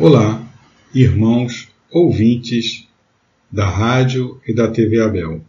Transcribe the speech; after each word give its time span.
Olá, 0.00 0.48
irmãos 0.94 1.66
ouvintes 1.90 2.86
da 3.50 3.68
rádio 3.68 4.40
e 4.46 4.54
da 4.54 4.70
TV 4.70 5.00
Abel. 5.00 5.44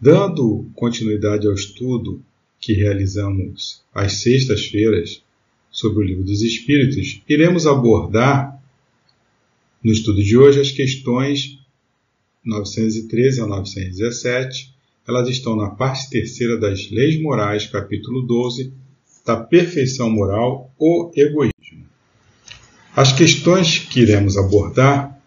Dando 0.00 0.70
continuidade 0.76 1.44
ao 1.48 1.52
estudo 1.52 2.22
que 2.60 2.72
realizamos 2.74 3.82
às 3.92 4.18
sextas-feiras 4.18 5.20
sobre 5.68 5.98
o 5.98 6.06
Livro 6.06 6.22
dos 6.22 6.42
Espíritos, 6.42 7.22
iremos 7.28 7.66
abordar 7.66 8.62
no 9.82 9.90
estudo 9.90 10.22
de 10.22 10.38
hoje 10.38 10.60
as 10.60 10.70
questões 10.70 11.58
913 12.44 13.40
a 13.40 13.46
917. 13.48 14.72
Elas 15.08 15.28
estão 15.28 15.56
na 15.56 15.70
parte 15.70 16.08
terceira 16.08 16.56
das 16.56 16.88
Leis 16.88 17.20
Morais, 17.20 17.66
capítulo 17.66 18.22
12, 18.22 18.72
da 19.26 19.36
perfeição 19.36 20.08
moral, 20.08 20.72
o 20.78 21.10
egoísmo. 21.16 21.54
As 22.96 23.12
questões 23.12 23.80
que 23.80 24.02
iremos 24.02 24.36
abordar, 24.36 25.20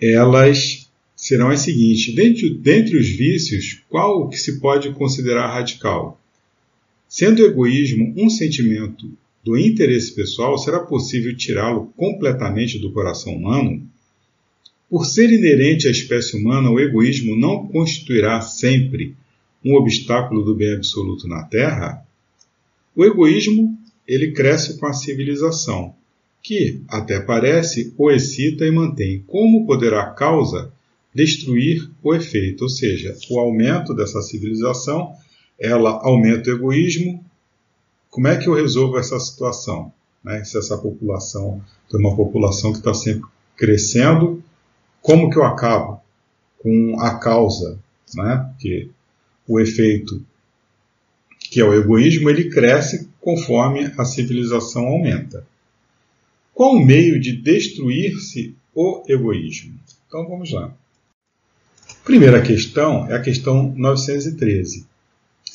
elas 0.00 0.88
serão 1.16 1.50
as 1.50 1.58
seguintes. 1.62 2.14
Dentre, 2.14 2.54
dentre 2.54 2.96
os 2.96 3.08
vícios, 3.08 3.82
qual 3.88 4.28
que 4.28 4.36
se 4.36 4.60
pode 4.60 4.92
considerar 4.92 5.52
radical? 5.52 6.20
Sendo 7.08 7.42
o 7.42 7.46
egoísmo 7.46 8.14
um 8.16 8.30
sentimento 8.30 9.10
do 9.42 9.58
interesse 9.58 10.14
pessoal, 10.14 10.56
será 10.56 10.78
possível 10.78 11.36
tirá-lo 11.36 11.92
completamente 11.96 12.78
do 12.78 12.92
coração 12.92 13.34
humano? 13.34 13.82
Por 14.88 15.04
ser 15.04 15.32
inerente 15.32 15.88
à 15.88 15.90
espécie 15.90 16.36
humana, 16.36 16.70
o 16.70 16.78
egoísmo 16.78 17.34
não 17.36 17.66
constituirá 17.66 18.40
sempre 18.40 19.16
um 19.64 19.74
obstáculo 19.74 20.44
do 20.44 20.54
bem 20.54 20.74
absoluto 20.74 21.26
na 21.26 21.42
Terra? 21.42 22.06
O 22.94 23.04
egoísmo 23.04 23.76
ele 24.06 24.30
cresce 24.30 24.78
com 24.78 24.86
a 24.86 24.92
civilização 24.92 25.98
que, 26.42 26.82
até 26.88 27.20
parece, 27.20 27.94
o 27.96 28.10
excita 28.10 28.64
e 28.66 28.70
mantém. 28.70 29.22
Como 29.26 29.66
poderá 29.66 30.02
a 30.02 30.10
causa 30.10 30.72
destruir 31.14 31.90
o 32.02 32.14
efeito? 32.14 32.62
Ou 32.62 32.68
seja, 32.68 33.16
o 33.30 33.38
aumento 33.38 33.94
dessa 33.94 34.22
civilização, 34.22 35.14
ela 35.58 36.00
aumenta 36.02 36.50
o 36.50 36.54
egoísmo. 36.54 37.24
Como 38.08 38.26
é 38.28 38.36
que 38.36 38.48
eu 38.48 38.54
resolvo 38.54 38.98
essa 38.98 39.18
situação? 39.20 39.92
Né? 40.24 40.42
Se 40.44 40.58
essa 40.58 40.76
população 40.76 41.62
tem 41.90 42.00
uma 42.00 42.16
população 42.16 42.72
que 42.72 42.78
está 42.78 42.94
sempre 42.94 43.28
crescendo, 43.56 44.42
como 45.02 45.30
que 45.30 45.38
eu 45.38 45.44
acabo 45.44 46.00
com 46.58 46.98
a 47.00 47.18
causa? 47.18 47.78
Né? 48.14 48.50
Porque 48.52 48.88
o 49.46 49.60
efeito, 49.60 50.24
que 51.38 51.60
é 51.60 51.64
o 51.64 51.74
egoísmo, 51.74 52.30
ele 52.30 52.48
cresce 52.48 53.08
conforme 53.20 53.92
a 53.98 54.04
civilização 54.04 54.86
aumenta. 54.86 55.46
Qual 56.54 56.74
o 56.74 56.84
meio 56.84 57.20
de 57.20 57.32
destruir-se 57.32 58.54
o 58.74 59.02
egoísmo? 59.08 59.78
Então 60.06 60.28
vamos 60.28 60.50
lá. 60.50 60.74
Primeira 62.04 62.42
questão 62.42 63.08
é 63.10 63.14
a 63.14 63.20
questão 63.20 63.72
913. 63.76 64.86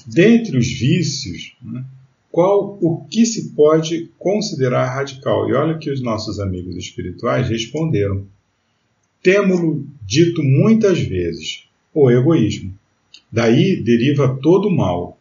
Dentre 0.08 0.58
os 0.58 0.68
vícios, 0.68 1.56
né, 1.62 1.84
qual 2.32 2.78
o 2.82 3.06
que 3.06 3.26
se 3.26 3.52
pode 3.52 4.12
considerar 4.20 4.94
radical? 4.94 5.50
E 5.50 5.54
olha 5.54 5.78
que 5.78 5.90
os 5.90 6.02
nossos 6.02 6.40
amigos 6.40 6.76
espirituais 6.76 7.50
responderam. 7.50 8.26
Temo-lo 9.24 9.88
dito 10.06 10.44
muitas 10.44 11.00
vezes, 11.00 11.64
o 11.94 12.12
egoísmo. 12.12 12.74
Daí 13.32 13.82
deriva 13.82 14.38
todo 14.42 14.68
o 14.68 14.76
mal, 14.76 15.15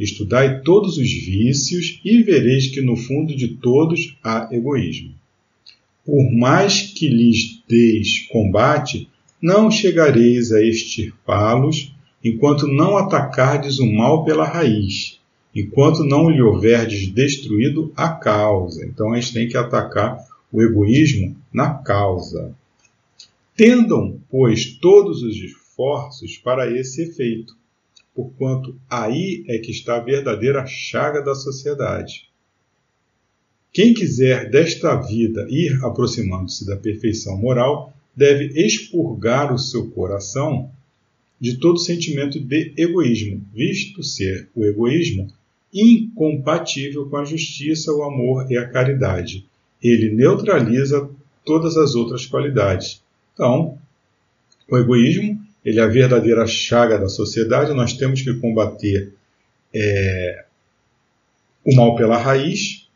Estudai 0.00 0.62
todos 0.62 0.96
os 0.96 1.12
vícios 1.12 2.00
e 2.02 2.22
vereis 2.22 2.68
que 2.68 2.80
no 2.80 2.96
fundo 2.96 3.36
de 3.36 3.48
todos 3.48 4.16
há 4.24 4.48
egoísmo. 4.50 5.12
Por 6.06 6.32
mais 6.32 6.80
que 6.80 7.06
lhes 7.06 7.62
deis 7.68 8.26
combate, 8.32 9.10
não 9.42 9.70
chegareis 9.70 10.52
a 10.52 10.62
extirpá-los 10.62 11.92
enquanto 12.24 12.66
não 12.66 12.96
atacardes 12.96 13.78
o 13.78 13.84
mal 13.84 14.24
pela 14.24 14.46
raiz, 14.46 15.20
enquanto 15.54 16.02
não 16.02 16.30
lhe 16.30 16.40
houverdes 16.40 17.08
destruído 17.08 17.92
a 17.94 18.08
causa. 18.08 18.86
Então 18.86 19.12
a 19.12 19.20
gente 19.20 19.34
tem 19.34 19.48
que 19.48 19.56
atacar 19.58 20.18
o 20.50 20.62
egoísmo 20.62 21.36
na 21.52 21.74
causa. 21.74 22.54
Tendam, 23.54 24.18
pois, 24.30 24.64
todos 24.64 25.22
os 25.22 25.36
esforços 25.36 26.38
para 26.38 26.74
esse 26.74 27.02
efeito 27.02 27.59
porquanto 28.14 28.78
aí 28.88 29.44
é 29.48 29.58
que 29.58 29.70
está 29.70 29.96
a 29.96 30.00
verdadeira 30.00 30.66
chaga 30.66 31.20
da 31.20 31.34
sociedade. 31.34 32.28
Quem 33.72 33.94
quiser 33.94 34.50
desta 34.50 34.96
vida 34.96 35.46
ir 35.48 35.78
aproximando-se 35.84 36.66
da 36.66 36.76
perfeição 36.76 37.36
moral, 37.36 37.94
deve 38.14 38.46
expurgar 38.60 39.54
o 39.54 39.58
seu 39.58 39.88
coração 39.90 40.70
de 41.40 41.56
todo 41.56 41.78
sentimento 41.78 42.38
de 42.38 42.74
egoísmo, 42.76 43.42
visto 43.54 44.02
ser 44.02 44.48
o 44.54 44.64
egoísmo 44.64 45.32
incompatível 45.72 47.08
com 47.08 47.16
a 47.16 47.24
justiça, 47.24 47.92
o 47.92 48.02
amor 48.02 48.50
e 48.50 48.58
a 48.58 48.68
caridade. 48.68 49.46
Ele 49.82 50.10
neutraliza 50.10 51.08
todas 51.44 51.76
as 51.76 51.94
outras 51.94 52.26
qualidades. 52.26 53.02
Então, 53.32 53.78
o 54.68 54.76
egoísmo 54.76 55.39
ele 55.64 55.78
é 55.80 55.82
a 55.82 55.86
verdadeira 55.86 56.46
chaga 56.46 56.98
da 56.98 57.08
sociedade, 57.08 57.74
nós 57.74 57.92
temos 57.92 58.22
que 58.22 58.32
combater 58.34 59.12
é, 59.74 60.44
o 61.64 61.74
mal 61.76 61.94
pela 61.96 62.16
raiz, 62.16 62.88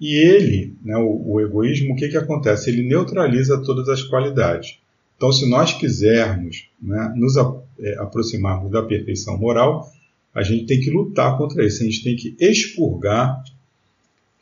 e 0.00 0.14
ele, 0.14 0.74
né, 0.82 0.96
o, 0.96 1.32
o, 1.32 1.40
egoísmo, 1.40 1.94
o 1.94 1.96
que, 1.96 2.08
que 2.08 2.16
acontece? 2.16 2.70
Ele 2.70 2.82
neutraliza 2.82 3.62
todas 3.62 3.88
as 3.88 4.02
qualidades. 4.02 4.78
Então, 5.16 5.32
se 5.32 5.48
nós 5.48 5.72
quisermos 5.72 6.68
né, 6.80 7.14
nos 7.16 7.36
a, 7.38 7.54
é, 7.80 7.98
aproximarmos 7.98 8.70
da 8.70 8.82
perfeição 8.82 9.38
moral, 9.38 9.90
a 10.34 10.42
gente 10.42 10.66
tem 10.66 10.80
que 10.80 10.90
lutar 10.90 11.38
contra 11.38 11.64
isso, 11.64 11.82
a 11.82 11.86
gente 11.86 12.04
tem 12.04 12.14
que 12.14 12.36
expurgar 12.38 13.42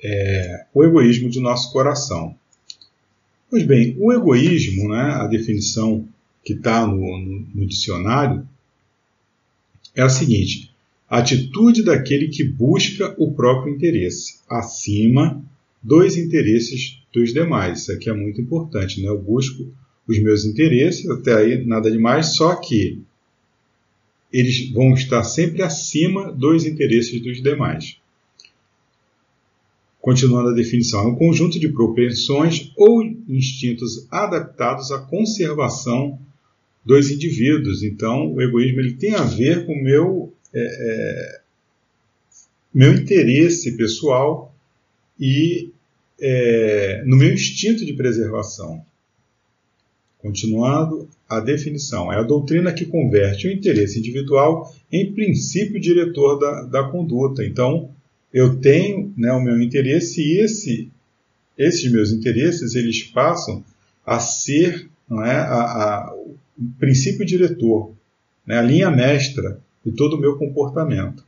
é, 0.03 0.67
o 0.75 0.83
egoísmo 0.83 1.31
de 1.31 1.39
nosso 1.39 1.73
coração. 1.73 2.35
Pois 3.49 3.63
bem, 3.63 3.97
o 4.01 4.13
egoísmo, 4.13 4.89
né, 4.89 5.13
a 5.15 5.29
definição 5.29 6.09
que 6.45 6.53
está 6.53 6.87
no, 6.87 6.97
no, 6.97 7.47
no 7.55 7.67
dicionário 7.67 8.47
é 9.95 10.03
a 10.03 10.09
seguinte: 10.09 10.71
atitude 11.09 11.83
daquele 11.83 12.29
que 12.29 12.45
busca 12.45 13.15
o 13.19 13.33
próprio 13.33 13.75
interesse, 13.75 14.41
acima 14.49 15.43
dos 15.83 16.17
interesses 16.17 16.99
dos 17.13 17.33
demais. 17.33 17.83
Isso 17.83 17.93
aqui 17.93 18.11
é 18.11 18.15
muito 18.15 18.41
importante, 18.41 19.01
né? 19.01 19.09
Eu 19.09 19.21
busco 19.21 19.73
os 20.07 20.23
meus 20.23 20.45
interesses, 20.45 21.09
até 21.09 21.35
aí 21.35 21.65
nada 21.65 21.91
demais, 21.91 22.37
só 22.37 22.57
que 22.57 23.01
eles 24.33 24.71
vão 24.71 24.93
estar 24.95 25.23
sempre 25.23 25.63
acima 25.63 26.33
dos 26.33 26.67
interesses 26.67 27.23
dos 27.23 27.41
demais. 27.41 27.99
Continuando 30.01 30.51
a 30.51 30.55
definição, 30.55 31.01
é 31.01 31.07
um 31.07 31.15
conjunto 31.15 31.59
de 31.59 31.69
propensões 31.69 32.71
ou 32.77 33.03
instintos 33.29 34.07
adaptados 34.11 34.91
à 34.91 34.99
conservação 34.99 36.19
dos 36.85 37.11
indivíduos. 37.11 37.83
Então, 37.83 38.33
o 38.33 38.43
egoísmo 38.43 38.81
ele 38.81 38.95
tem 38.95 39.15
a 39.15 39.23
ver 39.23 39.65
com 39.65 39.73
o 39.73 39.83
meu, 39.83 40.33
é, 40.53 40.61
é, 40.61 41.41
meu 42.73 42.93
interesse 42.93 43.77
pessoal 43.77 44.55
e 45.19 45.71
é, 46.21 47.03
no 47.07 47.17
meu 47.17 47.33
instinto 47.33 47.85
de 47.85 47.93
preservação. 47.95 48.85
Continuando 50.19 51.09
a 51.29 51.41
definição, 51.41 52.13
é 52.13 52.17
a 52.17 52.23
doutrina 52.23 52.73
que 52.73 52.87
converte 52.87 53.47
o 53.47 53.53
interesse 53.53 53.99
individual 53.99 54.75
em 54.91 55.13
princípio 55.13 55.81
diretor 55.81 56.39
da, 56.39 56.63
da 56.63 56.85
conduta. 56.85 57.45
Então, 57.45 57.91
eu 58.33 58.57
tenho 58.57 59.13
né, 59.17 59.33
o 59.33 59.41
meu 59.41 59.61
interesse 59.61 60.23
e 60.23 60.41
esse, 60.41 60.91
esses 61.59 61.91
meus 61.91 62.11
interesses 62.11 62.75
eles 62.75 63.03
passam 63.03 63.63
a 64.05 64.19
ser 64.19 64.89
é, 65.11 65.31
a, 65.31 65.61
a, 65.61 66.15
princípio 66.79 67.25
diretor, 67.25 67.93
né, 68.47 68.59
a 68.59 68.63
linha 68.63 68.91
mestra 68.91 69.61
de 69.85 69.93
todo 69.93 70.17
o 70.17 70.21
meu 70.21 70.37
comportamento. 70.37 71.25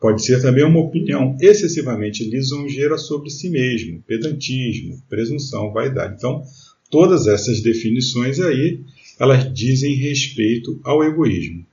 Pode 0.00 0.24
ser 0.24 0.40
também 0.40 0.64
uma 0.64 0.80
opinião 0.80 1.36
excessivamente 1.40 2.24
lisonjeira 2.24 2.96
sobre 2.96 3.28
si 3.28 3.50
mesmo, 3.50 4.02
pedantismo, 4.06 5.00
presunção, 5.10 5.72
vaidade. 5.72 6.14
Então, 6.16 6.42
todas 6.90 7.26
essas 7.26 7.60
definições 7.60 8.40
aí, 8.40 8.80
elas 9.18 9.52
dizem 9.52 9.94
respeito 9.94 10.80
ao 10.82 11.04
egoísmo. 11.04 11.66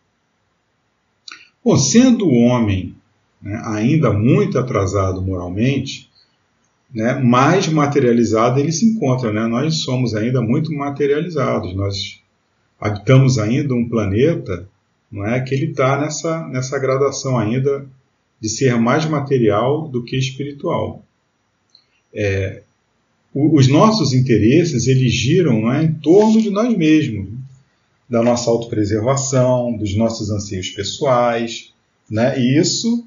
Bom, 1.63 1.77
sendo 1.77 2.27
o 2.27 2.33
homem 2.33 2.95
né, 3.41 3.61
ainda 3.65 4.11
muito 4.11 4.59
atrasado 4.59 5.21
moralmente, 5.21 6.06
né, 6.93 7.15
mais 7.15 7.67
materializado 7.67 8.59
ele 8.59 8.71
se 8.71 8.85
encontra. 8.85 9.31
Né? 9.31 9.45
Nós 9.47 9.81
somos 9.81 10.15
ainda 10.15 10.41
muito 10.41 10.73
materializados, 10.73 11.75
nós 11.75 12.21
habitamos 12.79 13.37
ainda 13.39 13.73
um 13.73 13.87
planeta 13.87 14.67
não 15.11 15.25
é, 15.25 15.39
que 15.39 15.55
ele 15.55 15.67
está 15.67 15.99
nessa, 15.99 16.47
nessa 16.47 16.77
gradação 16.77 17.37
ainda 17.37 17.85
de 18.39 18.49
ser 18.49 18.77
mais 18.77 19.05
material 19.05 19.87
do 19.87 20.03
que 20.03 20.17
espiritual. 20.17 21.03
É, 22.13 22.61
os 23.33 23.67
nossos 23.67 24.13
interesses 24.13 24.87
eles 24.87 25.13
giram 25.13 25.61
não 25.61 25.73
é, 25.73 25.83
em 25.83 25.93
torno 25.93 26.41
de 26.41 26.49
nós 26.49 26.75
mesmos, 26.75 27.29
da 28.09 28.23
nossa 28.23 28.49
autopreservação, 28.49 29.75
dos 29.75 29.95
nossos 29.95 30.29
anseios 30.29 30.69
pessoais, 30.69 31.73
né? 32.09 32.39
E 32.39 32.57
isso, 32.57 33.05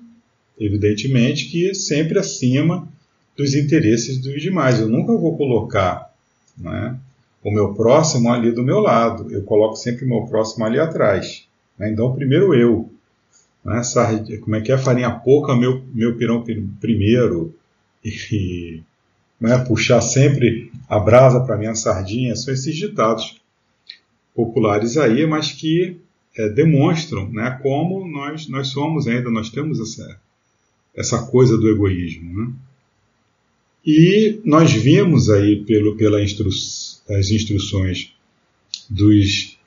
evidentemente, 0.58 1.46
que 1.46 1.74
sempre 1.74 2.18
acima 2.18 2.86
dos 3.40 3.54
interesses 3.54 4.18
dos 4.18 4.40
demais. 4.42 4.78
Eu 4.78 4.88
nunca 4.88 5.16
vou 5.16 5.34
colocar 5.34 6.12
né, 6.58 6.96
o 7.42 7.50
meu 7.50 7.72
próximo 7.72 8.30
ali 8.30 8.52
do 8.52 8.62
meu 8.62 8.80
lado, 8.80 9.32
eu 9.32 9.42
coloco 9.42 9.76
sempre 9.76 10.04
o 10.04 10.08
meu 10.08 10.26
próximo 10.26 10.64
ali 10.64 10.78
atrás. 10.78 11.46
Né? 11.78 11.90
Então, 11.90 12.14
primeiro 12.14 12.54
eu. 12.54 12.90
Né? 13.64 13.80
Como 14.42 14.56
é 14.56 14.60
que 14.60 14.70
é? 14.70 14.76
Farinha 14.76 15.10
pouca, 15.10 15.56
meu, 15.56 15.82
meu 15.94 16.16
pirão 16.16 16.44
primeiro. 16.78 17.54
E, 18.04 18.82
né? 19.40 19.58
puxar 19.64 20.02
sempre 20.02 20.70
a 20.86 20.98
brasa 20.98 21.40
para 21.40 21.56
minha 21.56 21.74
sardinha. 21.74 22.36
São 22.36 22.52
esses 22.52 22.76
ditados 22.76 23.40
populares 24.34 24.98
aí, 24.98 25.26
mas 25.26 25.52
que 25.52 25.98
é, 26.36 26.48
demonstram 26.50 27.28
né, 27.30 27.58
como 27.62 28.06
nós, 28.06 28.48
nós 28.48 28.68
somos 28.68 29.06
ainda, 29.06 29.30
nós 29.30 29.50
temos 29.50 29.80
essa, 29.80 30.20
essa 30.94 31.26
coisa 31.26 31.56
do 31.56 31.68
egoísmo. 31.68 32.38
Né? 32.38 32.52
E 33.84 34.40
nós 34.44 34.72
vimos 34.72 35.30
aí 35.30 35.64
pelo, 35.64 35.96
pela 35.96 36.22
instru 36.22 36.50
instruções 37.08 38.12
dos 38.88 39.58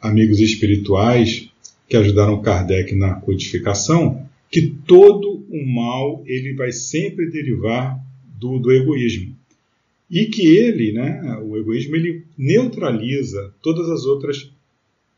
amigos 0.00 0.40
espirituais 0.40 1.48
que 1.88 1.96
ajudaram 1.96 2.40
Kardec 2.40 2.94
na 2.94 3.14
codificação 3.14 4.28
que 4.50 4.74
todo 4.86 5.44
o 5.48 5.66
mal 5.66 6.22
ele 6.26 6.54
vai 6.54 6.72
sempre 6.72 7.30
derivar 7.30 7.98
do, 8.38 8.58
do 8.58 8.72
egoísmo 8.72 9.36
e 10.10 10.26
que 10.26 10.44
ele, 10.44 10.92
né, 10.92 11.38
o 11.42 11.56
egoísmo, 11.56 11.94
ele 11.94 12.24
neutraliza 12.36 13.54
todas 13.62 13.88
as 13.88 14.04
outras 14.04 14.50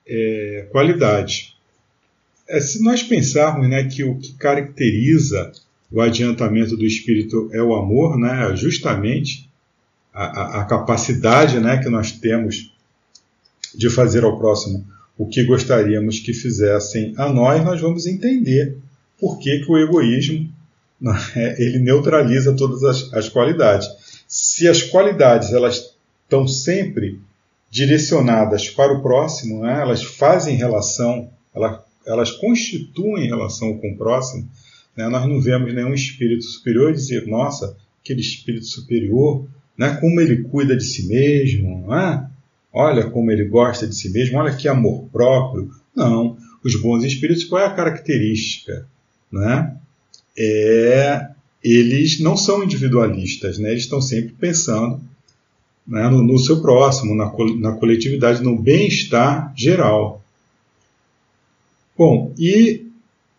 é, 0.06 0.68
qualidades. 0.70 1.56
É, 2.46 2.60
se 2.60 2.82
nós 2.82 3.02
pensarmos 3.02 3.68
né, 3.70 3.84
que 3.84 4.04
o 4.04 4.18
que 4.18 4.34
caracteriza 4.34 5.50
o 5.92 6.00
adiantamento 6.00 6.76
do 6.76 6.84
espírito 6.84 7.50
é 7.52 7.62
o 7.62 7.74
amor, 7.74 8.18
né, 8.18 8.54
justamente 8.56 9.48
a, 10.12 10.24
a, 10.24 10.60
a 10.62 10.64
capacidade 10.64 11.58
né, 11.60 11.78
que 11.78 11.88
nós 11.88 12.12
temos 12.12 12.72
de 13.74 13.90
fazer 13.90 14.24
ao 14.24 14.38
próximo 14.38 14.84
o 15.16 15.26
que 15.26 15.44
gostaríamos 15.44 16.18
que 16.18 16.32
fizessem 16.32 17.14
a 17.16 17.32
nós, 17.32 17.64
nós 17.64 17.80
vamos 17.80 18.06
entender 18.06 18.76
por 19.20 19.38
que, 19.38 19.60
que 19.60 19.70
o 19.70 19.78
egoísmo 19.78 20.48
né, 21.00 21.14
ele 21.58 21.78
neutraliza 21.78 22.54
todas 22.54 22.82
as, 22.82 23.12
as 23.12 23.28
qualidades 23.28 23.88
se 24.32 24.66
as 24.66 24.82
qualidades 24.82 25.52
elas 25.52 25.94
estão 26.24 26.48
sempre 26.48 27.20
direcionadas 27.70 28.70
para 28.70 28.90
o 28.94 29.02
próximo, 29.02 29.60
né? 29.60 29.82
elas 29.82 30.02
fazem 30.02 30.56
relação, 30.56 31.28
elas, 31.54 31.80
elas 32.06 32.30
constituem 32.30 33.26
relação 33.26 33.76
com 33.76 33.92
o 33.92 33.96
próximo, 33.98 34.48
né? 34.96 35.08
nós 35.08 35.28
não 35.28 35.40
vemos 35.40 35.72
nenhum 35.74 35.94
espírito 35.94 36.44
superior 36.44 36.92
dizer, 36.92 37.26
nossa, 37.26 37.76
aquele 38.02 38.20
espírito 38.20 38.66
superior, 38.66 39.46
né? 39.76 39.96
como 40.00 40.20
ele 40.20 40.42
cuida 40.44 40.76
de 40.76 40.84
si 40.84 41.06
mesmo, 41.06 41.92
é? 41.94 42.26
olha 42.72 43.10
como 43.10 43.30
ele 43.30 43.44
gosta 43.44 43.86
de 43.86 43.94
si 43.94 44.10
mesmo, 44.10 44.38
olha 44.38 44.54
que 44.54 44.68
amor 44.68 45.08
próprio. 45.12 45.70
Não, 45.94 46.36
os 46.64 46.80
bons 46.80 47.04
espíritos, 47.04 47.44
qual 47.44 47.62
é 47.62 47.66
a 47.66 47.74
característica? 47.74 48.86
Né? 49.30 49.76
É 50.36 51.32
eles 51.62 52.18
não 52.18 52.36
são 52.36 52.64
individualistas, 52.64 53.58
né? 53.58 53.70
eles 53.70 53.84
estão 53.84 54.00
sempre 54.00 54.34
pensando 54.38 55.00
né, 55.86 56.08
no, 56.08 56.22
no, 56.22 56.38
seu 56.38 56.60
próximo, 56.60 57.14
na, 57.14 57.32
na 57.60 57.72
coletividade, 57.72 58.42
no 58.42 58.60
bem-estar 58.60 59.52
geral. 59.56 60.22
Bom, 61.96 62.32
e 62.36 62.86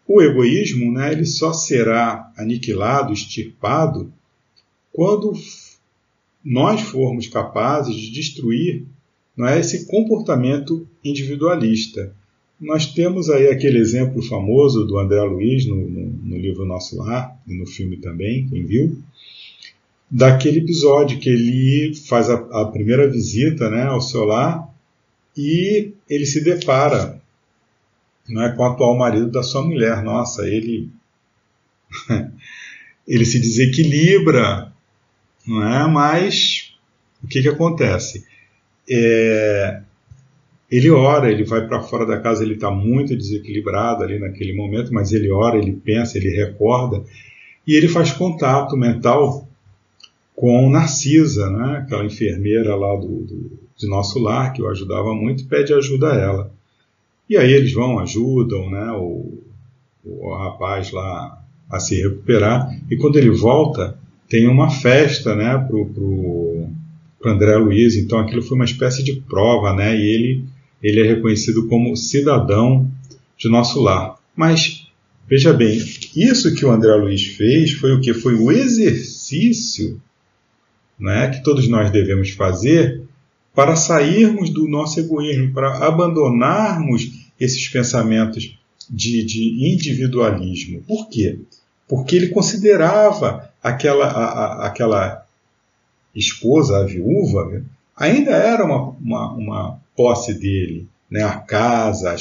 o 0.07 0.21
egoísmo 0.21 0.91
né, 0.91 1.11
ele 1.11 1.25
só 1.25 1.53
será 1.53 2.31
aniquilado, 2.38 3.13
extirpado, 3.13 4.11
quando 4.91 5.33
nós 6.44 6.81
formos 6.81 7.27
capazes 7.27 7.95
de 7.95 8.11
destruir 8.11 8.85
não 9.35 9.47
é, 9.47 9.59
esse 9.59 9.88
comportamento 9.88 10.88
individualista. 11.03 12.13
Nós 12.59 12.85
temos 12.85 13.29
aí 13.29 13.47
aquele 13.47 13.79
exemplo 13.79 14.21
famoso 14.21 14.85
do 14.85 14.97
André 15.00 15.21
Luiz 15.23 15.65
no, 15.65 15.75
no, 15.75 16.05
no 16.05 16.38
livro 16.38 16.65
Nosso 16.65 16.97
Lar, 16.97 17.35
e 17.47 17.53
no 17.53 17.65
filme 17.65 17.97
também, 17.97 18.47
quem 18.47 18.63
viu, 18.63 19.01
daquele 20.09 20.59
episódio 20.59 21.17
que 21.17 21.29
ele 21.29 21.95
faz 22.07 22.29
a, 22.29 22.35
a 22.61 22.65
primeira 22.65 23.09
visita 23.09 23.69
né, 23.69 23.83
ao 23.83 24.00
seu 24.00 24.23
lar 24.23 24.71
e 25.35 25.91
ele 26.07 26.25
se 26.27 26.44
depara 26.44 27.12
é, 28.29 28.49
com 28.49 28.63
o 28.63 28.65
atual 28.65 28.97
marido 28.97 29.29
da 29.29 29.43
sua 29.43 29.61
mulher. 29.61 30.01
Nossa, 30.01 30.47
ele, 30.47 30.89
ele 33.07 33.25
se 33.25 33.39
desequilibra, 33.39 34.71
não 35.45 35.63
é? 35.63 35.87
mas 35.87 36.73
o 37.23 37.27
que, 37.27 37.41
que 37.41 37.49
acontece? 37.49 38.25
É, 38.89 39.81
ele 40.71 40.89
ora, 40.89 41.31
ele 41.31 41.43
vai 41.43 41.67
para 41.67 41.83
fora 41.83 42.05
da 42.05 42.19
casa, 42.19 42.43
ele 42.43 42.55
está 42.55 42.71
muito 42.71 43.15
desequilibrado 43.15 44.03
ali 44.03 44.19
naquele 44.19 44.53
momento, 44.53 44.93
mas 44.93 45.11
ele 45.11 45.31
ora, 45.31 45.57
ele 45.57 45.73
pensa, 45.73 46.17
ele 46.17 46.29
recorda 46.29 47.03
e 47.65 47.75
ele 47.75 47.87
faz 47.87 48.11
contato 48.11 48.75
mental 48.75 49.47
com 50.35 50.69
Narcisa, 50.69 51.49
né, 51.49 51.77
aquela 51.77 52.03
enfermeira 52.03 52.75
lá 52.75 52.95
do, 52.95 53.07
do, 53.07 53.59
de 53.77 53.87
nosso 53.87 54.19
lar 54.19 54.51
que 54.51 54.61
o 54.61 54.67
ajudava 54.67 55.13
muito, 55.13 55.47
pede 55.47 55.73
ajuda 55.73 56.11
a 56.11 56.17
ela. 56.17 56.52
E 57.33 57.38
aí 57.38 57.51
eles 57.51 57.74
vão, 57.74 57.97
ajudam 57.97 58.69
né, 58.69 58.91
o, 58.91 59.41
o 60.06 60.35
rapaz 60.35 60.91
lá 60.91 61.44
a 61.68 61.80
se 61.80 62.00
recuperar, 62.00 62.69
e 62.91 62.95
quando 62.95 63.18
ele 63.18 63.31
volta, 63.31 63.97
tem 64.30 64.47
uma 64.47 64.69
festa 64.69 65.35
né, 65.35 65.57
para 65.57 65.75
o 65.75 66.69
André 67.25 67.56
Luiz, 67.56 67.97
então 67.97 68.19
aquilo 68.19 68.44
foi 68.44 68.56
uma 68.56 68.65
espécie 68.65 69.03
de 69.03 69.13
prova, 69.13 69.74
né, 69.74 69.97
e 69.97 70.13
ele 70.13 70.45
ele 70.83 71.01
é 71.01 71.07
reconhecido 71.07 71.68
como 71.68 71.97
cidadão 71.97 72.88
de 73.36 73.50
nosso 73.50 73.81
lar. 73.81 74.18
Mas, 74.36 74.86
veja 75.27 75.51
bem, 75.51 75.81
isso 76.15 76.53
que 76.53 76.63
o 76.63 76.69
André 76.69 76.94
Luiz 76.94 77.25
fez 77.25 77.71
foi 77.71 77.94
o 77.94 78.00
que? 78.00 78.13
Foi 78.13 78.36
o 78.36 78.51
exercício 78.51 80.00
né, 81.00 81.29
que 81.29 81.41
todos 81.41 81.68
nós 81.68 81.89
devemos 81.89 82.29
fazer 82.29 83.01
para 83.55 83.75
sairmos 83.75 84.51
do 84.51 84.67
nosso 84.67 85.00
egoísmo, 85.00 85.51
para 85.51 85.88
abandonarmos 85.88 87.23
esses 87.39 87.67
pensamentos 87.67 88.57
de, 88.89 89.23
de 89.23 89.73
individualismo. 89.73 90.83
Por 90.83 91.09
quê? 91.09 91.39
Porque 91.87 92.15
ele 92.15 92.29
considerava 92.29 93.51
aquela, 93.61 94.05
a, 94.07 94.23
a, 94.23 94.67
aquela 94.67 95.25
esposa, 96.15 96.77
a 96.77 96.85
viúva, 96.85 97.63
ainda 97.95 98.31
era 98.31 98.63
uma, 98.63 98.89
uma, 98.89 99.33
uma 99.33 99.79
posse 99.95 100.33
dele, 100.33 100.87
né, 101.09 101.23
a 101.23 101.37
casa, 101.37 102.15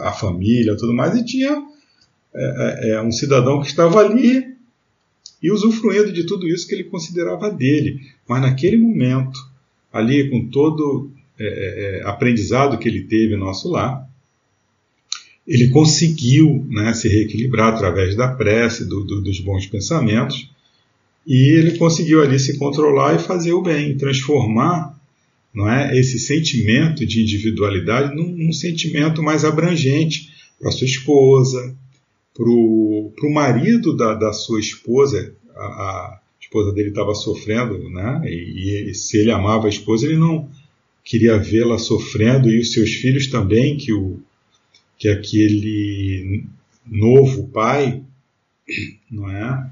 a 0.00 0.12
família, 0.12 0.76
tudo 0.76 0.92
mais, 0.92 1.16
e 1.16 1.24
tinha 1.24 1.62
é, 2.34 2.44
é, 2.44 2.90
é, 2.90 3.02
um 3.02 3.10
cidadão 3.10 3.60
que 3.60 3.66
estava 3.66 4.00
ali 4.00 4.56
e 5.42 5.50
usufruindo 5.50 6.12
de 6.12 6.24
tudo 6.24 6.46
isso 6.48 6.66
que 6.66 6.74
ele 6.74 6.84
considerava 6.84 7.50
dele. 7.50 8.00
Mas 8.28 8.42
naquele 8.42 8.76
momento, 8.76 9.38
ali 9.92 10.28
com 10.28 10.48
todo 10.48 11.10
é, 11.38 11.44
é, 11.44 11.98
é 12.00 12.08
aprendizado 12.08 12.78
que 12.78 12.88
ele 12.88 13.04
teve 13.04 13.36
no 13.36 13.46
nosso 13.46 13.70
lar, 13.70 14.05
ele 15.46 15.68
conseguiu 15.68 16.66
né, 16.68 16.92
se 16.92 17.08
reequilibrar 17.08 17.74
através 17.74 18.16
da 18.16 18.28
prece, 18.28 18.84
do, 18.84 19.04
do, 19.04 19.20
dos 19.20 19.38
bons 19.40 19.66
pensamentos, 19.66 20.50
e 21.26 21.56
ele 21.56 21.76
conseguiu 21.78 22.22
ali 22.22 22.38
se 22.38 22.58
controlar 22.58 23.16
e 23.16 23.22
fazer 23.22 23.52
o 23.52 23.62
bem, 23.62 23.96
transformar 23.96 24.96
não 25.54 25.70
é, 25.70 25.98
esse 25.98 26.18
sentimento 26.18 27.06
de 27.06 27.22
individualidade 27.22 28.14
num, 28.14 28.28
num 28.28 28.52
sentimento 28.52 29.22
mais 29.22 29.44
abrangente 29.44 30.30
para 30.60 30.70
sua 30.70 30.86
esposa, 30.86 31.74
para 32.34 32.44
o 32.46 33.32
marido 33.32 33.96
da, 33.96 34.12
da 34.14 34.32
sua 34.32 34.60
esposa, 34.60 35.34
a, 35.54 35.64
a 35.64 36.20
esposa 36.40 36.72
dele 36.72 36.90
estava 36.90 37.14
sofrendo, 37.14 37.88
né? 37.88 38.20
E, 38.26 38.90
e, 38.90 38.94
se 38.94 39.16
ele 39.16 39.30
amava 39.30 39.66
a 39.66 39.70
esposa, 39.70 40.04
ele 40.04 40.16
não 40.16 40.48
queria 41.02 41.38
vê-la 41.38 41.78
sofrendo 41.78 42.50
e 42.50 42.60
os 42.60 42.72
seus 42.72 42.92
filhos 42.92 43.28
também, 43.28 43.76
que 43.78 43.92
o 43.92 44.20
que 44.98 45.08
aquele 45.08 46.44
novo 46.86 47.48
pai, 47.48 48.02
não 49.10 49.30
é, 49.30 49.70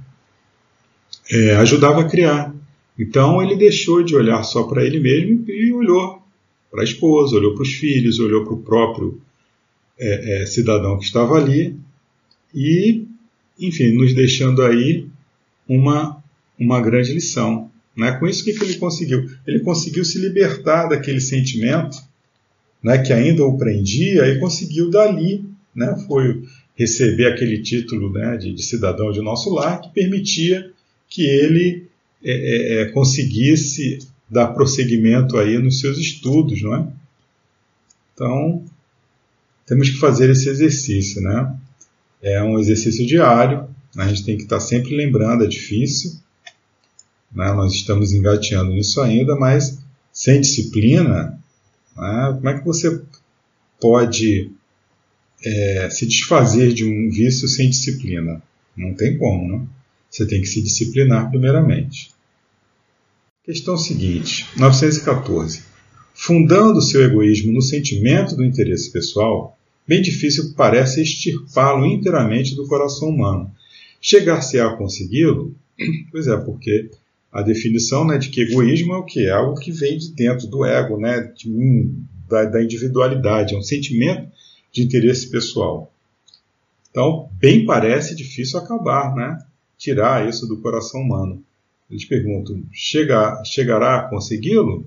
é 1.31 1.57
ajudava 1.57 2.03
a 2.03 2.09
criar. 2.09 2.55
Então 2.99 3.43
ele 3.43 3.57
deixou 3.57 4.03
de 4.03 4.15
olhar 4.15 4.43
só 4.43 4.65
para 4.65 4.85
ele 4.85 5.01
mesmo 5.01 5.45
e 5.49 5.73
olhou 5.73 6.23
para 6.71 6.83
a 6.83 6.85
esposa, 6.85 7.37
olhou 7.37 7.55
para 7.55 7.63
os 7.63 7.73
filhos, 7.73 8.19
olhou 8.19 8.45
para 8.45 8.55
o 8.55 8.63
próprio 8.63 9.21
é, 9.99 10.43
é, 10.43 10.47
cidadão 10.47 10.99
que 10.99 11.05
estava 11.05 11.37
ali 11.37 11.77
e, 12.55 13.05
enfim, 13.59 13.93
nos 13.93 14.15
deixando 14.15 14.63
aí 14.63 15.07
uma, 15.69 16.23
uma 16.59 16.81
grande 16.81 17.13
lição. 17.13 17.71
Né? 17.97 18.13
Com 18.13 18.27
isso, 18.27 18.43
o 18.43 18.45
que, 18.45 18.53
que 18.53 18.65
ele 18.65 18.75
conseguiu? 18.75 19.29
Ele 19.47 19.61
conseguiu 19.61 20.05
se 20.05 20.19
libertar 20.19 20.89
daquele 20.89 21.21
sentimento 21.21 21.97
né, 22.85 22.99
que 22.99 23.15
ainda 23.15 23.43
o 23.43 23.57
prendia 23.57 24.29
e 24.29 24.39
conseguiu 24.39 24.91
dali, 24.91 25.43
né, 25.75 25.97
foi 26.07 26.43
receber 26.77 27.27
aquele 27.27 27.63
título 27.63 28.13
né, 28.13 28.37
de, 28.37 28.53
de, 28.53 28.63
cidadão 28.63 29.11
de 29.11 29.23
nosso 29.23 29.49
lar 29.55 29.81
que 29.81 29.89
permitia 29.89 30.71
que 31.09 31.23
ele 31.23 31.87
é, 32.23 32.33
é, 32.33 32.83
é, 32.83 32.85
conseguisse 32.87 33.99
dar 34.29 34.49
prosseguimento 34.49 35.39
aí 35.39 35.59
nos 35.59 35.81
seus 35.81 35.97
estudos, 35.99 36.61
não 36.63 36.75
é? 36.75 36.87
Então, 38.13 38.65
temos 39.67 39.91
que 39.91 39.99
fazer 39.99 40.31
esse 40.31 40.49
exercício, 40.49 41.21
né? 41.23 41.55
É 42.23 42.43
um 42.43 42.59
exercício 42.59 43.07
diário, 43.07 43.69
a 43.97 44.09
gente 44.09 44.25
tem 44.25 44.37
que 44.37 44.45
estar 44.45 44.61
sempre 44.61 44.97
lembrando, 44.97 45.45
é 45.45 45.47
difícil, 45.47 46.13
né? 47.33 47.53
nós 47.53 47.73
estamos 47.73 48.13
engateando 48.13 48.73
nisso 48.73 49.01
ainda, 49.01 49.37
mas 49.37 49.79
sem 50.13 50.41
disciplina, 50.41 51.39
né? 51.97 52.33
como 52.35 52.49
é 52.49 52.59
que 52.59 52.65
você 52.65 53.03
pode 53.81 54.51
é, 55.45 55.89
se 55.91 56.07
desfazer 56.07 56.73
de 56.73 56.85
um 56.85 57.11
vício 57.11 57.49
sem 57.49 57.69
disciplina? 57.69 58.43
Não 58.77 58.95
tem 58.95 59.17
como, 59.19 59.47
né? 59.49 59.67
Você 60.11 60.27
tem 60.27 60.41
que 60.41 60.47
se 60.47 60.63
disciplinar 60.63 61.31
primeiramente. 61.31 62.11
Questão 63.45 63.77
seguinte, 63.77 64.47
914. 64.57 65.63
Fundando 66.15 66.81
seu 66.81 67.03
egoísmo 67.03 67.53
no 67.53 67.61
sentimento 67.61 68.37
do 68.37 68.45
interesse 68.45 68.91
pessoal, 68.91 69.59
bem 69.87 70.01
difícil 70.01 70.55
parece 70.57 71.03
extirpá-lo 71.03 71.85
inteiramente 71.85 72.55
do 72.55 72.67
coração 72.67 73.09
humano. 73.09 73.51
Chegar-se 74.01 74.59
a 74.59 74.71
consegui-lo? 74.77 75.55
Pois 76.11 76.29
é, 76.29 76.37
porque 76.37 76.91
a 77.35 77.43
definição 77.43 78.07
né, 78.07 78.17
de 78.17 78.29
que 78.29 78.43
egoísmo 78.43 78.95
é 78.95 78.97
o 78.97 79.05
que? 79.05 79.27
É 79.27 79.33
algo 79.33 79.59
que 79.59 79.73
vem 79.73 79.99
de 79.99 80.13
dentro 80.13 80.47
do 80.47 80.65
ego, 80.65 80.97
né, 80.97 81.21
de 81.37 81.51
mim, 81.51 82.07
da, 82.29 82.45
da 82.45 82.63
individualidade, 82.63 83.57
é 83.57 83.59
um 83.59 83.63
sentimento 83.63 84.31
de 84.73 84.85
interesse 84.85 85.29
pessoal. 85.29 85.93
Então, 86.89 87.29
bem 87.33 87.67
parece 87.67 88.15
difícil 88.15 88.57
acabar, 88.57 89.17
né? 89.17 89.37
Tirar 89.77 90.29
isso 90.29 90.47
do 90.47 90.59
coração 90.59 91.01
humano. 91.01 91.43
Eles 91.91 92.05
perguntam: 92.05 92.63
chega, 92.73 93.43
chegará 93.45 93.97
a 93.97 94.03
consegui-lo? 94.09 94.87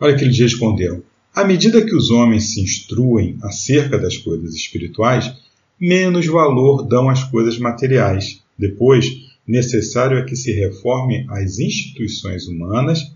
Olha 0.00 0.16
que 0.16 0.22
eles 0.22 0.38
responderam: 0.38 1.02
à 1.34 1.44
medida 1.44 1.84
que 1.84 1.96
os 1.96 2.10
homens 2.10 2.54
se 2.54 2.60
instruem 2.60 3.36
acerca 3.42 3.98
das 3.98 4.16
coisas 4.16 4.54
espirituais, 4.54 5.34
menos 5.80 6.26
valor 6.26 6.86
dão 6.86 7.08
às 7.08 7.24
coisas 7.24 7.58
materiais. 7.58 8.40
Depois, 8.56 9.27
necessário 9.48 10.18
é 10.18 10.24
que 10.24 10.36
se 10.36 10.52
reforme 10.52 11.24
as 11.30 11.58
instituições 11.58 12.46
humanas 12.46 13.10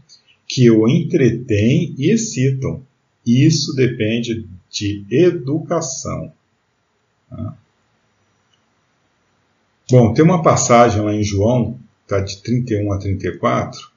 que 0.49 0.71
o 0.71 0.89
entretêm 0.89 1.95
e 1.99 2.11
excitam. 2.11 2.83
Isso 3.25 3.75
depende 3.75 4.47
de 4.71 5.05
educação. 5.11 6.33
Tá? 7.29 7.57
Bom, 9.91 10.15
tem 10.15 10.25
uma 10.25 10.43
passagem 10.43 11.03
lá 11.03 11.15
em 11.15 11.23
João, 11.23 11.79
tá, 12.07 12.19
de 12.21 12.39
31 12.39 12.93
a 12.93 12.99
34, 12.99 13.91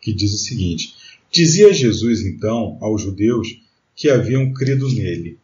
que 0.00 0.12
diz 0.12 0.32
o 0.32 0.38
seguinte: 0.38 0.94
Dizia 1.32 1.72
Jesus 1.72 2.22
então 2.22 2.78
aos 2.80 3.02
judeus 3.02 3.60
que 3.96 4.08
haviam 4.08 4.52
crido 4.52 4.88
nele: 4.88 5.36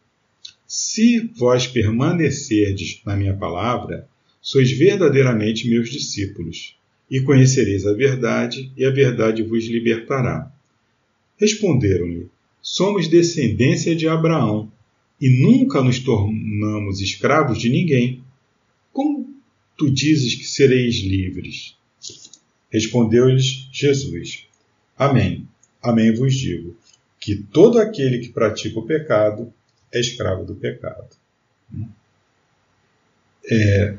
Se 0.65 1.19
vós 1.35 1.67
permanecerdes 1.67 3.01
na 3.05 3.15
minha 3.15 3.35
palavra, 3.35 4.07
sois 4.47 4.71
verdadeiramente 4.71 5.67
meus 5.67 5.89
discípulos, 5.89 6.73
e 7.11 7.19
conhecereis 7.19 7.85
a 7.85 7.91
verdade, 7.91 8.71
e 8.77 8.85
a 8.85 8.89
verdade 8.89 9.43
vos 9.43 9.65
libertará. 9.65 10.49
Responderam-lhe: 11.37 12.29
Somos 12.61 13.09
descendência 13.09 13.93
de 13.93 14.07
Abraão, 14.07 14.71
e 15.19 15.29
nunca 15.29 15.83
nos 15.83 15.99
tornamos 15.99 17.01
escravos 17.01 17.59
de 17.59 17.69
ninguém. 17.69 18.23
Como 18.93 19.35
tu 19.77 19.89
dizes 19.91 20.35
que 20.35 20.45
sereis 20.45 20.95
livres? 20.95 21.75
Respondeu-lhes 22.71 23.67
Jesus: 23.73 24.45
Amém, 24.97 25.45
amém 25.83 26.13
vos 26.13 26.33
digo, 26.33 26.73
que 27.19 27.35
todo 27.35 27.79
aquele 27.79 28.19
que 28.19 28.29
pratica 28.29 28.79
o 28.79 28.87
pecado 28.87 29.53
é 29.93 29.99
escravo 29.99 30.45
do 30.45 30.55
pecado. 30.55 31.09
É, 33.49 33.97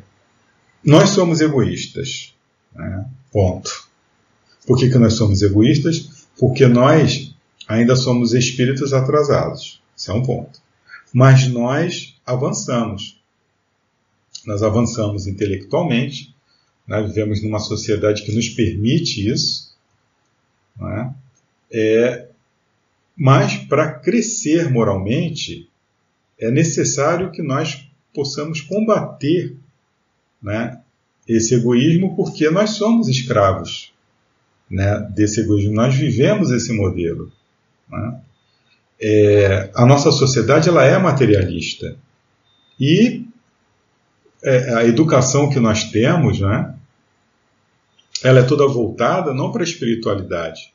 nós 0.85 1.11
somos 1.11 1.41
egoístas. 1.41 2.35
Né? 2.75 3.05
Ponto. 3.33 3.89
Por 4.67 4.79
que, 4.79 4.91
que 4.91 4.99
nós 4.99 5.15
somos 5.15 5.43
egoístas? 5.43 6.27
Porque 6.39 6.67
nós 6.67 7.35
ainda 7.67 7.97
somos 7.97 8.33
espíritos 8.33 8.93
atrasados. 8.93 9.83
Esse 9.97 10.11
é 10.11 10.15
um 10.15 10.23
ponto. 10.23 10.61
Mas 11.13 11.49
nós 11.49 12.15
avançamos. 12.25 13.19
Nós 14.47 14.63
avançamos 14.63 15.27
intelectualmente, 15.27 16.35
né? 16.87 17.03
vivemos 17.03 17.43
numa 17.43 17.59
sociedade 17.59 18.23
que 18.23 18.35
nos 18.35 18.49
permite 18.49 19.29
isso. 19.29 19.77
Né? 20.79 21.15
É, 21.73 22.29
mas 23.17 23.57
para 23.57 23.93
crescer 23.93 24.71
moralmente, 24.71 25.69
é 26.39 26.51
necessário 26.51 27.33
que 27.33 27.43
nós 27.43 27.87
possamos 28.15 28.61
combater 28.61 29.57
né, 30.43 30.81
esse 31.27 31.55
egoísmo 31.55 32.17
porque 32.17 32.49
nós 32.51 32.71
somos 32.71 33.09
escravos 33.09 33.93
né, 34.71 35.07
desse 35.15 35.41
egoísmo, 35.41 35.75
nós 35.75 35.95
vivemos 35.95 36.51
esse 36.51 36.73
modelo. 36.73 37.31
Né? 37.89 38.21
É, 39.01 39.71
a 39.75 39.87
nossa 39.87 40.11
sociedade 40.11 40.69
ela 40.69 40.85
é 40.85 40.99
materialista 40.99 41.97
e 42.79 43.27
é, 44.43 44.75
a 44.75 44.85
educação 44.85 45.49
que 45.49 45.61
nós 45.61 45.85
temos, 45.85 46.41
né, 46.41 46.75
ela 48.23 48.41
é 48.41 48.43
toda 48.43 48.67
voltada 48.67 49.33
não 49.33 49.53
para 49.53 49.63
a 49.63 49.65
espiritualidade, 49.65 50.73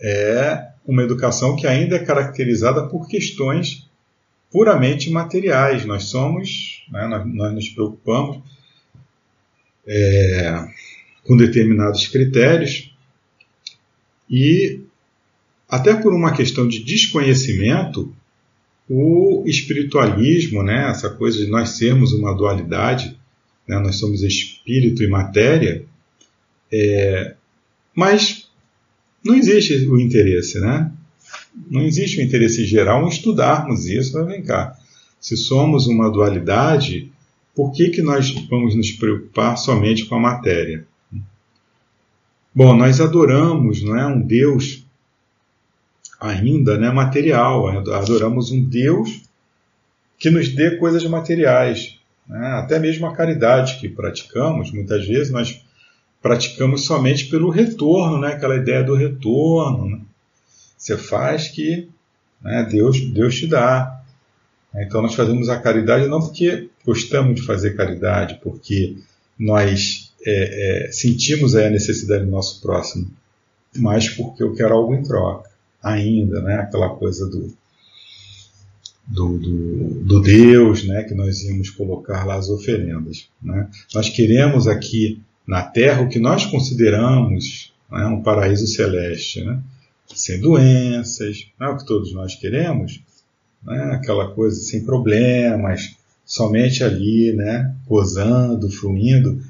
é 0.00 0.68
uma 0.86 1.02
educação 1.02 1.56
que 1.56 1.66
ainda 1.66 1.96
é 1.96 2.04
caracterizada 2.04 2.86
por 2.86 3.08
questões 3.08 3.88
puramente 4.50 5.10
materiais. 5.10 5.84
Nós 5.84 6.04
somos, 6.04 6.84
né, 6.90 7.06
nós, 7.06 7.26
nós 7.26 7.54
nos 7.54 7.68
preocupamos 7.68 8.42
é, 9.88 10.68
com 11.24 11.36
determinados 11.36 12.06
critérios 12.06 12.94
e 14.28 14.80
até 15.68 15.94
por 15.94 16.12
uma 16.12 16.32
questão 16.32 16.68
de 16.68 16.84
desconhecimento, 16.84 18.14
o 18.88 19.44
espiritualismo, 19.46 20.62
né, 20.62 20.88
essa 20.90 21.10
coisa 21.10 21.38
de 21.44 21.50
nós 21.50 21.70
sermos 21.70 22.12
uma 22.12 22.34
dualidade, 22.34 23.18
né, 23.66 23.78
nós 23.78 23.96
somos 23.96 24.22
espírito 24.22 25.02
e 25.02 25.08
matéria, 25.08 25.84
é, 26.72 27.34
mas 27.94 28.48
não 29.24 29.34
existe 29.34 29.74
o 29.86 30.00
interesse, 30.00 30.60
né? 30.60 30.90
Não 31.70 31.82
existe 31.82 32.18
o 32.18 32.22
interesse 32.22 32.64
geral 32.64 33.04
em 33.04 33.08
estudarmos 33.08 33.86
isso, 33.86 34.16
mas 34.16 34.26
vem 34.26 34.42
cá. 34.42 34.76
Se 35.20 35.36
somos 35.36 35.86
uma 35.86 36.10
dualidade, 36.10 37.10
por 37.58 37.72
que, 37.72 37.90
que 37.90 38.02
nós 38.02 38.30
vamos 38.48 38.76
nos 38.76 38.92
preocupar 38.92 39.58
somente 39.58 40.06
com 40.06 40.14
a 40.14 40.20
matéria? 40.20 40.86
Bom, 42.54 42.72
nós 42.76 43.00
adoramos 43.00 43.82
não 43.82 43.96
é, 43.98 44.06
um 44.06 44.20
Deus 44.20 44.86
ainda 46.20 46.78
né, 46.78 46.88
material, 46.92 47.66
adoramos 47.92 48.52
um 48.52 48.62
Deus 48.62 49.22
que 50.16 50.30
nos 50.30 50.54
dê 50.54 50.76
coisas 50.76 51.04
materiais. 51.06 51.98
Né? 52.28 52.46
Até 52.46 52.78
mesmo 52.78 53.08
a 53.08 53.16
caridade 53.16 53.80
que 53.80 53.88
praticamos, 53.88 54.70
muitas 54.70 55.04
vezes 55.04 55.32
nós 55.32 55.60
praticamos 56.22 56.84
somente 56.84 57.26
pelo 57.26 57.50
retorno, 57.50 58.20
né? 58.20 58.34
aquela 58.34 58.54
ideia 58.54 58.84
do 58.84 58.94
retorno. 58.94 59.84
Né? 59.84 60.00
Você 60.76 60.96
faz 60.96 61.48
que 61.48 61.88
né, 62.40 62.68
Deus, 62.70 63.00
Deus 63.00 63.34
te 63.34 63.48
dá. 63.48 63.97
Então 64.74 65.02
nós 65.02 65.14
fazemos 65.14 65.48
a 65.48 65.58
caridade 65.58 66.06
não 66.06 66.20
porque 66.20 66.68
gostamos 66.84 67.40
de 67.40 67.46
fazer 67.46 67.76
caridade, 67.76 68.38
porque 68.42 68.96
nós 69.38 70.12
é, 70.26 70.86
é, 70.86 70.92
sentimos 70.92 71.54
a 71.54 71.70
necessidade 71.70 72.24
do 72.24 72.30
nosso 72.30 72.60
próximo, 72.60 73.10
mas 73.76 74.08
porque 74.08 74.42
eu 74.42 74.54
quero 74.54 74.74
algo 74.74 74.94
em 74.94 75.02
troca, 75.02 75.50
ainda, 75.82 76.40
né? 76.42 76.56
Aquela 76.56 76.90
coisa 76.90 77.26
do, 77.28 77.54
do, 79.06 79.38
do, 79.38 79.88
do 80.04 80.20
Deus, 80.20 80.84
né? 80.84 81.04
Que 81.04 81.14
nós 81.14 81.42
íamos 81.42 81.70
colocar 81.70 82.24
lá 82.24 82.34
as 82.34 82.48
oferendas. 82.48 83.28
Né? 83.42 83.68
Nós 83.94 84.08
queremos 84.08 84.66
aqui 84.66 85.20
na 85.46 85.62
Terra 85.62 86.02
o 86.02 86.08
que 86.08 86.18
nós 86.18 86.44
consideramos 86.44 87.72
né, 87.90 88.06
um 88.06 88.22
paraíso 88.22 88.66
celeste, 88.66 89.42
né? 89.42 89.60
sem 90.14 90.40
doenças, 90.40 91.46
não 91.58 91.68
é 91.68 91.70
o 91.70 91.76
que 91.76 91.86
todos 91.86 92.12
nós 92.12 92.34
queremos, 92.34 93.00
né? 93.62 93.92
aquela 93.92 94.30
coisa 94.30 94.60
sem 94.60 94.84
problemas, 94.84 95.96
somente 96.24 96.84
ali, 96.84 97.32
né? 97.32 97.74
gozando, 97.86 98.70
fruindo 98.70 99.40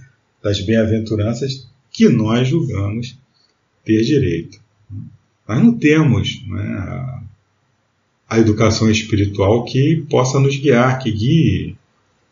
das 0.43 0.61
bem-aventuranças 0.61 1.69
que 1.91 2.09
nós 2.09 2.49
julgamos 2.49 3.19
ter 3.85 4.03
direito. 4.03 4.61
Nós 5.49 5.65
não 5.65 5.73
temos 5.73 6.43
né, 6.47 7.23
a, 8.29 8.39
educação 8.39 8.91
espiritual 8.91 9.65
que 9.65 10.05
possa 10.11 10.39
nos 10.39 10.57
guiar, 10.57 10.99
que 10.99 11.11
guie 11.11 11.77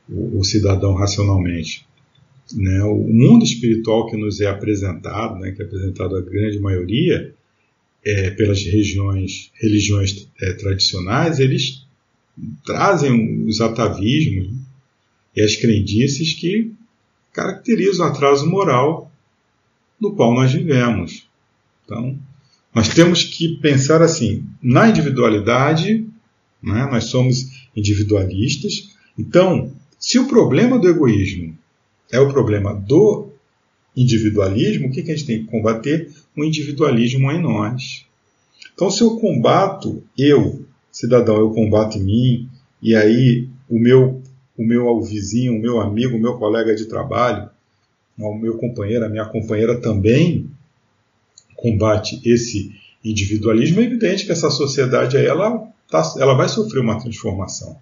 o, 0.09 0.39
o 0.39 0.45
cidadão 0.45 0.95
racionalmente. 0.95 1.87
Né? 2.55 2.83
O 2.85 2.97
mundo 2.97 3.45
espiritual 3.45 4.07
que 4.07 4.17
nos 4.17 4.41
é 4.41 4.47
apresentado, 4.47 5.41
né, 5.41 5.51
que 5.51 5.63
é 5.63 5.65
apresentado 5.65 6.15
à 6.17 6.21
grande 6.21 6.61
maioria, 6.61 7.35
é, 8.07 8.31
pelas 8.31 8.63
regiões, 8.63 9.51
religiões 9.55 10.29
é, 10.41 10.53
tradicionais, 10.53 11.41
eles 11.41 11.85
trazem 12.65 13.45
os 13.45 13.61
atavismos 13.61 14.47
né, 14.47 14.59
e 15.35 15.43
as 15.43 15.57
crendices 15.57 16.33
que 16.33 16.71
caracterizam 17.33 18.07
o 18.07 18.09
atraso 18.09 18.49
moral 18.49 19.11
no 20.01 20.15
qual 20.15 20.33
nós 20.33 20.53
vivemos. 20.53 21.27
Então, 21.85 22.17
nós 22.73 22.89
temos 22.89 23.25
que 23.25 23.57
pensar 23.57 24.01
assim, 24.01 24.45
na 24.63 24.89
individualidade, 24.89 26.07
né, 26.63 26.89
nós 26.91 27.05
somos 27.05 27.67
individualistas, 27.75 28.95
então, 29.19 29.73
se 29.99 30.19
o 30.19 30.29
problema 30.29 30.79
do 30.79 30.89
egoísmo 30.89 31.59
é 32.13 32.21
o 32.21 32.29
problema 32.33 32.73
do 32.73 33.31
individualismo, 33.97 34.87
o 34.87 34.91
que, 34.93 35.03
que 35.03 35.11
a 35.11 35.17
gente 35.17 35.27
tem 35.27 35.39
que 35.41 35.51
combater? 35.51 36.13
O 36.37 36.45
individualismo 36.45 37.31
em 37.31 37.41
nós. 37.41 38.05
Então, 38.75 38.91
se 38.91 39.03
eu 39.03 39.19
combato, 39.19 40.03
eu, 40.19 40.65
cidadão, 40.93 41.37
eu 41.37 41.51
combato 41.51 41.97
em 41.97 42.03
mim, 42.03 42.49
e 42.83 42.95
aí 42.95 43.49
o 43.69 43.79
meu, 43.79 44.23
o 44.57 44.65
meu 44.65 45.01
vizinho, 45.01 45.57
o 45.57 45.61
meu 45.61 45.81
amigo, 45.81 46.17
o 46.17 46.21
meu 46.21 46.37
colega 46.37 46.75
de 46.75 46.85
trabalho, 46.85 47.49
o 48.19 48.35
meu 48.35 48.59
companheiro, 48.59 49.05
a 49.05 49.09
minha 49.09 49.25
companheira 49.25 49.81
também 49.81 50.51
combate 51.57 52.21
esse 52.25 52.75
individualismo, 53.05 53.81
é 53.81 53.85
evidente 53.85 54.27
que 54.27 54.33
essa 54.33 54.51
sociedade 54.51 55.17
aí, 55.17 55.27
ela, 55.27 55.67
tá, 55.91 56.03
ela 56.19 56.35
vai 56.35 56.49
sofrer 56.49 56.81
uma 56.81 57.01
transformação. 57.01 57.77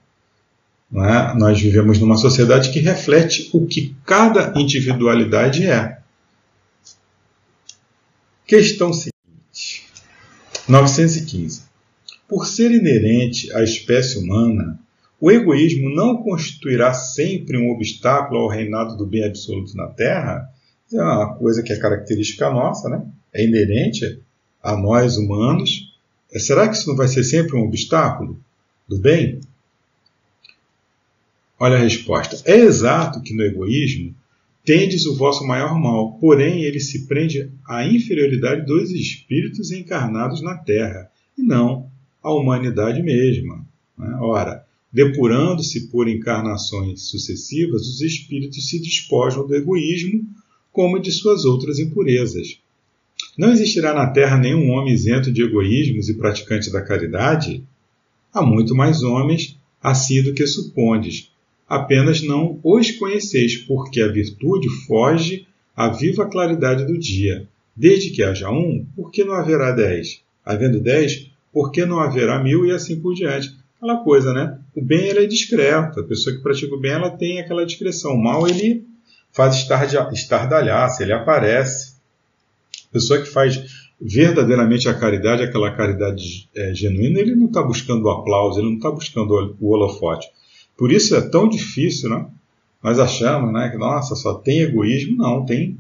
É? 0.94 1.37
Nós 1.37 1.61
vivemos 1.61 1.99
numa 1.99 2.16
sociedade 2.16 2.70
que 2.70 2.78
reflete 2.78 3.50
o 3.52 3.66
que 3.66 3.94
cada 4.06 4.52
individualidade 4.56 5.66
é. 5.66 5.99
Questão 8.47 8.93
seguinte: 8.93 9.87
915. 10.69 11.63
Por 12.29 12.47
ser 12.47 12.71
inerente 12.71 13.51
à 13.55 13.63
espécie 13.63 14.19
humana, 14.19 14.79
o 15.19 15.31
egoísmo 15.31 15.89
não 15.89 16.23
constituirá 16.23 16.93
sempre 16.93 17.57
um 17.57 17.71
obstáculo 17.71 18.41
ao 18.41 18.49
reinado 18.49 18.99
do 18.99 19.07
bem 19.07 19.25
absoluto 19.25 19.75
na 19.75 19.87
Terra? 19.87 20.51
É 20.93 21.01
uma 21.01 21.35
coisa 21.37 21.63
que 21.63 21.73
é 21.73 21.79
característica 21.79 22.51
nossa, 22.51 22.91
né? 22.91 23.07
É 23.33 23.43
inerente 23.43 24.21
a 24.63 24.77
nós 24.77 25.17
humanos. 25.17 25.95
Será 26.37 26.69
que 26.69 26.77
isso 26.77 26.89
não 26.89 26.97
vai 26.97 27.09
ser 27.09 27.25
sempre 27.25 27.57
um 27.57 27.63
obstáculo 27.63 28.39
do 28.87 28.99
bem? 28.99 29.41
Olha 31.59 31.77
a 31.77 31.81
resposta. 31.81 32.43
É 32.45 32.57
exato 32.57 33.23
que 33.23 33.35
no 33.35 33.43
egoísmo 33.43 34.15
tendes 34.64 35.04
o 35.04 35.14
vosso 35.14 35.47
maior 35.47 35.78
mal, 35.78 36.18
porém 36.18 36.64
ele 36.64 36.80
se 36.80 37.06
prende 37.06 37.50
à 37.68 37.87
inferioridade 37.87 38.64
dos 38.64 38.90
espíritos 38.90 39.71
encarnados 39.71 40.40
na 40.40 40.56
terra, 40.56 41.11
e 41.37 41.42
não 41.42 41.90
à 42.23 42.33
humanidade 42.33 43.02
mesma. 43.02 43.66
Né? 43.99 44.16
Ora, 44.21 44.64
depurando-se 44.90 45.88
por 45.88 46.09
encarnações 46.09 47.02
sucessivas, 47.02 47.83
os 47.83 48.00
espíritos 48.00 48.68
se 48.68 48.80
despojam 48.80 49.47
do 49.47 49.54
egoísmo, 49.54 50.25
como 50.73 50.99
de 50.99 51.12
suas 51.12 51.44
outras 51.44 51.78
impurezas. 51.78 52.59
Não 53.37 53.52
existirá 53.52 53.92
na 53.92 54.06
terra 54.06 54.38
nenhum 54.38 54.71
homem 54.71 54.94
isento 54.94 55.30
de 55.30 55.42
egoísmos 55.42 56.08
e 56.08 56.15
praticante 56.15 56.71
da 56.73 56.82
caridade? 56.82 57.62
Há 58.32 58.43
muito 58.43 58.75
mais 58.75 59.02
homens 59.02 59.56
assim 59.82 60.23
do 60.23 60.32
que 60.32 60.47
supondes, 60.47 61.30
apenas 61.75 62.23
não 62.23 62.60
os 62.63 62.93
conheceis, 62.93 63.56
porque 63.56 64.00
a 64.00 64.08
virtude 64.08 64.69
foge 64.87 65.47
à 65.76 65.89
viva 65.89 66.26
claridade 66.26 66.87
do 66.87 66.97
dia. 66.97 67.49
Desde 67.76 68.10
que 68.10 68.23
haja 68.23 68.49
um, 68.49 68.87
por 68.95 69.10
que 69.10 69.25
não 69.25 69.34
haverá 69.34 69.73
dez? 69.73 70.23
Havendo 70.45 70.80
dez, 70.80 71.30
por 71.52 71.73
que 71.73 71.84
não 71.84 71.99
haverá 71.99 72.41
mil 72.41 72.65
e 72.65 72.71
assim 72.71 73.00
por 73.00 73.15
diante? 73.15 73.52
Aquela 73.76 74.04
coisa, 74.04 74.32
né? 74.32 74.56
O 74.75 74.80
bem 74.80 75.08
ele 75.08 75.25
é 75.25 75.26
discreto, 75.26 76.00
a 76.00 76.04
pessoa 76.04 76.34
que 76.37 76.43
pratica 76.43 76.75
o 76.75 76.80
bem 76.80 76.93
ela 76.93 77.10
tem 77.10 77.41
aquela 77.41 77.67
discreção. 77.67 78.13
O 78.13 78.23
mal 78.23 78.47
ele 78.47 78.87
faz 79.32 79.67
estardalhaça, 80.13 81.02
ele 81.02 81.13
aparece. 81.13 81.95
A 82.89 82.93
pessoa 82.93 83.21
que 83.21 83.28
faz 83.28 83.63
verdadeiramente 84.00 84.89
a 84.89 84.95
caridade, 84.95 85.43
aquela 85.43 85.73
caridade 85.73 86.49
é, 86.54 86.73
genuína, 86.73 87.19
ele 87.19 87.34
não 87.34 87.47
está 87.47 87.63
buscando 87.63 88.04
o 88.04 88.10
aplauso, 88.10 88.60
ele 88.60 88.69
não 88.69 88.76
está 88.76 88.91
buscando 88.91 89.56
o 89.60 89.73
holofote. 89.73 90.28
Por 90.76 90.93
isso 90.93 91.15
é 91.15 91.21
tão 91.21 91.49
difícil, 91.49 92.10
né? 92.10 92.26
Nós 92.82 92.99
achamos, 92.99 93.52
né, 93.52 93.71
que 93.71 93.78
nossa, 93.78 94.15
só 94.15 94.34
tem 94.34 94.60
egoísmo. 94.60 95.17
Não, 95.17 95.45
tem, 95.45 95.78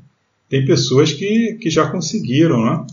tem 0.48 0.64
pessoas 0.64 1.12
que, 1.12 1.58
que 1.60 1.68
já 1.68 1.90
conseguiram, 1.90 2.64
né? 2.64 2.86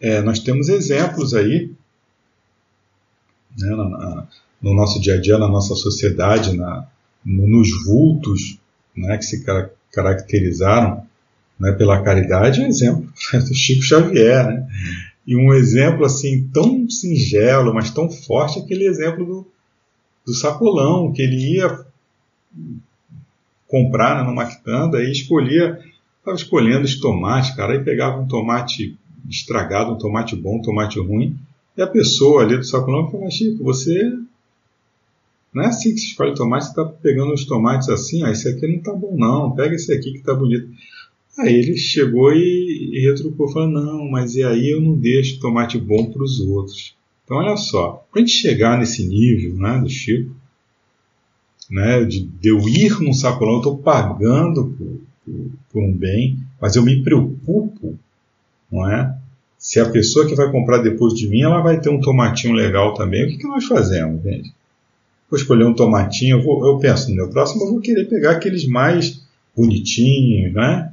É, 0.00 0.20
nós 0.20 0.40
temos 0.40 0.68
exemplos 0.68 1.32
aí 1.32 1.70
né, 3.58 3.70
na, 3.70 4.26
no 4.60 4.74
nosso 4.74 5.00
dia 5.00 5.14
a 5.14 5.20
dia, 5.20 5.38
na 5.38 5.48
nossa 5.48 5.74
sociedade, 5.74 6.56
na, 6.56 6.86
no, 7.24 7.46
nos 7.46 7.84
vultos 7.84 8.58
né, 8.96 9.16
que 9.16 9.24
se 9.24 9.44
car 9.44 9.70
caracterizaram 9.92 11.06
né, 11.60 11.70
pela 11.72 12.02
caridade, 12.02 12.62
um 12.62 12.66
exemplo 12.66 13.12
do 13.46 13.54
Chico 13.54 13.82
Xavier. 13.82 14.46
Né? 14.46 14.68
E 15.26 15.36
um 15.36 15.52
exemplo 15.52 16.04
assim 16.04 16.48
tão 16.52 16.88
singelo, 16.88 17.74
mas 17.74 17.90
tão 17.90 18.10
forte, 18.10 18.58
é 18.58 18.62
aquele 18.62 18.86
exemplo 18.86 19.24
do, 19.24 19.46
do 20.26 20.34
sacolão, 20.34 21.12
que 21.12 21.22
ele 21.22 21.56
ia 21.56 21.84
comprar 23.66 24.16
né, 24.16 24.28
numa 24.28 24.46
quitanda 24.46 25.02
e 25.02 25.10
escolhia, 25.10 25.80
estava 26.18 26.36
escolhendo 26.36 26.84
os 26.84 27.00
tomates, 27.00 27.54
cara, 27.56 27.72
aí 27.72 27.82
pegava 27.82 28.20
um 28.20 28.28
tomate 28.28 28.96
estragado, 29.28 29.92
um 29.92 29.98
tomate 29.98 30.36
bom, 30.36 30.58
um 30.58 30.62
tomate 30.62 30.98
ruim, 31.00 31.36
e 31.76 31.80
a 31.80 31.86
pessoa 31.86 32.42
ali 32.42 32.56
do 32.56 32.64
sacolão 32.64 33.10
falava, 33.10 33.30
Chico, 33.30 33.64
você 33.64 34.12
não 35.54 35.64
é 35.64 35.66
assim 35.66 35.94
que 35.94 36.00
se 36.00 36.08
escolhe 36.08 36.34
tomate, 36.34 36.66
você 36.66 36.70
está 36.70 36.84
pegando 36.84 37.32
os 37.32 37.44
tomates 37.44 37.88
assim, 37.88 38.22
ah, 38.22 38.30
esse 38.30 38.48
aqui 38.48 38.66
não 38.66 38.76
está 38.76 38.92
bom 38.92 39.16
não, 39.16 39.52
pega 39.52 39.74
esse 39.74 39.92
aqui 39.92 40.12
que 40.12 40.18
está 40.18 40.34
bonito. 40.34 40.68
Aí 41.38 41.54
ele 41.54 41.76
chegou 41.76 42.32
e, 42.32 42.90
e 42.92 43.00
retrucou, 43.08 43.50
falou, 43.50 43.68
não, 43.68 44.10
mas 44.10 44.34
e 44.34 44.44
aí 44.44 44.70
eu 44.70 44.80
não 44.80 44.94
deixo 44.94 45.40
tomate 45.40 45.78
bom 45.78 46.10
para 46.10 46.22
os 46.22 46.40
outros. 46.40 46.94
Então, 47.24 47.36
olha 47.36 47.56
só, 47.56 48.04
para 48.10 48.20
a 48.20 48.24
gente 48.24 48.36
chegar 48.36 48.78
nesse 48.78 49.06
nível 49.06 49.54
né, 49.54 49.78
do 49.78 49.88
Chico, 49.88 50.34
né, 51.70 52.04
de, 52.04 52.24
de 52.24 52.48
eu 52.48 52.58
ir 52.68 53.00
num 53.00 53.12
sacolão, 53.12 53.54
eu 53.54 53.58
estou 53.58 53.78
pagando 53.78 54.74
por, 54.76 55.00
por, 55.24 55.50
por, 55.72 55.82
um 55.82 55.92
bem, 55.92 56.38
mas 56.60 56.76
eu 56.76 56.82
me 56.82 57.02
preocupo, 57.02 57.98
não 58.70 58.90
é? 58.90 59.16
Se 59.56 59.78
a 59.78 59.88
pessoa 59.88 60.26
que 60.26 60.34
vai 60.34 60.50
comprar 60.50 60.78
depois 60.78 61.14
de 61.14 61.28
mim, 61.28 61.42
ela 61.42 61.60
vai 61.60 61.80
ter 61.80 61.88
um 61.88 62.00
tomatinho 62.00 62.54
legal 62.54 62.94
também, 62.94 63.24
o 63.24 63.28
que, 63.28 63.38
que 63.38 63.46
nós 63.46 63.64
fazemos, 63.64 64.22
gente? 64.22 64.52
Vou 65.30 65.38
escolher 65.38 65.64
um 65.64 65.72
tomatinho, 65.72 66.38
eu, 66.38 66.42
vou, 66.42 66.66
eu 66.66 66.78
penso 66.78 67.08
no 67.08 67.16
meu 67.16 67.30
próximo, 67.30 67.62
eu 67.62 67.70
vou 67.70 67.80
querer 67.80 68.04
pegar 68.06 68.32
aqueles 68.32 68.66
mais 68.66 69.22
bonitinhos, 69.56 70.52
né? 70.52 70.92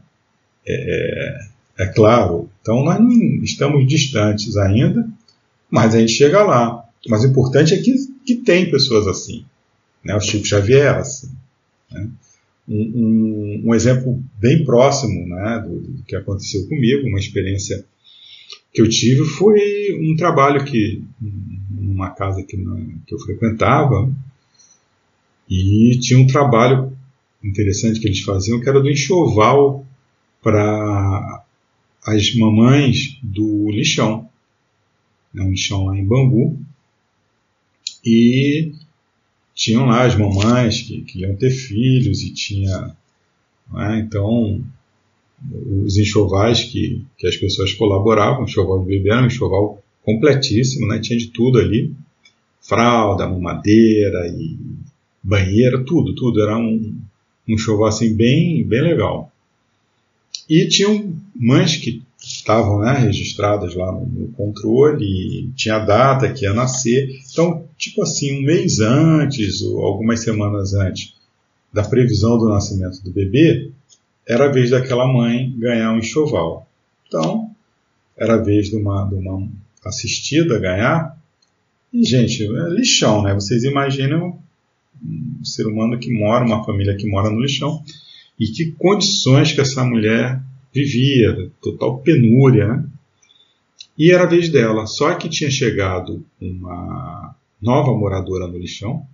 É, 0.65 1.49
é, 1.77 1.83
é 1.83 1.87
claro. 1.87 2.49
Então, 2.61 2.83
nós 2.83 2.99
não 2.99 3.09
estamos 3.43 3.85
distantes 3.87 4.55
ainda, 4.55 5.09
mas 5.69 5.93
a 5.93 5.99
gente 5.99 6.13
chega 6.13 6.43
lá. 6.43 6.83
Mas 7.07 7.23
o 7.23 7.27
importante 7.27 7.73
é 7.73 7.77
que, 7.77 7.95
que 8.25 8.35
tem 8.35 8.69
pessoas 8.69 9.07
assim. 9.07 9.45
Né? 10.03 10.15
O 10.15 10.19
Chico 10.19 10.45
Xavier 10.45 10.95
assim. 10.95 11.31
Né? 11.91 12.09
Um, 12.67 12.75
um, 12.75 13.61
um, 13.65 13.75
exemplo 13.75 14.21
bem 14.39 14.63
próximo 14.63 15.27
né, 15.27 15.65
do, 15.65 15.79
do, 15.79 16.03
que 16.03 16.15
aconteceu 16.15 16.67
comigo, 16.67 17.07
uma 17.07 17.17
experiência 17.17 17.83
que 18.71 18.79
eu 18.79 18.87
tive, 18.87 19.25
foi 19.25 19.99
um 19.99 20.15
trabalho 20.15 20.63
que, 20.63 21.03
numa 21.71 22.11
casa 22.11 22.43
que, 22.43 22.55
que 23.07 23.15
eu 23.15 23.19
frequentava, 23.19 24.13
e 25.49 25.97
tinha 25.99 26.19
um 26.19 26.27
trabalho 26.27 26.95
interessante 27.43 27.99
que 27.99 28.07
eles 28.07 28.21
faziam, 28.21 28.59
que 28.59 28.69
era 28.69 28.79
do 28.79 28.89
enxoval 28.89 29.83
para 30.43 31.43
as 32.05 32.35
mamães 32.35 33.17
do 33.23 33.71
lixão 33.71 34.28
né, 35.33 35.43
um 35.43 35.55
chão 35.55 35.85
lá 35.85 35.97
em 35.97 36.05
Bangu, 36.05 36.59
e 38.05 38.71
tinham 39.53 39.85
lá 39.85 40.05
as 40.05 40.15
mamães 40.15 40.81
que, 40.81 41.01
que 41.01 41.19
iam 41.19 41.35
ter 41.35 41.51
filhos 41.51 42.21
e 42.23 42.33
tinha, 42.33 42.95
né, 43.71 43.99
então, 44.05 44.63
os 45.83 45.97
enxovais 45.97 46.63
que, 46.63 47.03
que 47.17 47.27
as 47.27 47.37
pessoas 47.37 47.73
colaboravam, 47.73 48.43
enxoval 48.43 48.79
de 48.81 48.87
bebê 48.87 49.09
era 49.09 49.21
um 49.21 49.27
enxoval 49.27 49.81
completíssimo, 50.03 50.87
né, 50.87 50.99
tinha 50.99 51.17
de 51.17 51.27
tudo 51.27 51.59
ali, 51.59 51.93
fralda, 52.61 53.27
mamadeira 53.27 54.27
e 54.27 54.57
banheira, 55.23 55.83
tudo, 55.83 56.13
tudo, 56.15 56.41
era 56.41 56.57
um, 56.57 56.95
um 57.47 57.53
enxoval 57.53 57.87
assim 57.87 58.15
bem, 58.15 58.63
bem 58.63 58.81
legal. 58.81 59.31
E 60.49 60.67
tinham 60.67 61.15
mães 61.35 61.75
que 61.75 62.01
estavam 62.49 62.79
né, 62.79 62.93
registradas 62.97 63.75
lá 63.75 63.91
no, 63.91 64.29
controle, 64.29 65.05
e 65.05 65.51
tinha 65.55 65.75
a 65.75 65.85
data 65.85 66.33
que 66.33 66.45
ia 66.45 66.53
nascer. 66.53 67.07
Então, 67.31 67.67
tipo 67.77 68.01
assim, 68.01 68.39
um 68.39 68.45
mês 68.45 68.79
antes 68.79 69.61
ou 69.61 69.81
algumas 69.81 70.21
semanas 70.21 70.73
antes 70.73 71.13
da 71.71 71.83
previsão 71.83 72.39
do 72.39 72.49
nascimento 72.49 73.03
do 73.03 73.11
bebê, 73.11 73.69
era 74.27 74.45
a 74.45 74.51
vez 74.51 74.71
daquela 74.71 75.07
mãe 75.07 75.53
ganhar 75.57 75.93
um 75.93 75.99
enxoval. 75.99 76.67
Então, 77.07 77.51
era 78.17 78.33
a 78.33 78.43
vez 78.43 78.69
de 78.69 78.77
uma, 78.77 79.05
de 79.05 79.15
uma 79.15 79.47
assistida 79.85 80.57
ganhar. 80.57 81.15
E, 81.93 82.03
gente, 82.03 82.43
é 82.43 82.69
lixão, 82.69 83.21
né? 83.21 83.33
Vocês 83.35 83.63
imaginam 83.63 84.39
um 85.03 85.45
ser 85.45 85.67
humano 85.67 85.99
que 85.99 86.11
mora, 86.11 86.45
uma 86.45 86.63
família 86.63 86.95
que 86.95 87.07
mora 87.07 87.29
no 87.29 87.39
lixão, 87.39 87.83
e 88.39 88.47
que 88.47 88.71
condições 88.71 89.53
que 89.53 89.61
essa 89.61 89.83
mulher 89.83 90.41
vivia, 90.73 91.51
total 91.61 91.99
penúria, 91.99 92.67
né? 92.67 92.85
E 93.97 94.11
era 94.11 94.23
a 94.23 94.27
vez 94.27 94.49
dela. 94.49 94.85
Só 94.85 95.13
que 95.15 95.27
tinha 95.27 95.51
chegado 95.51 96.25
uma 96.39 97.35
nova 97.61 97.91
moradora 97.91 98.47
no 98.47 98.57
lixão. 98.57 99.05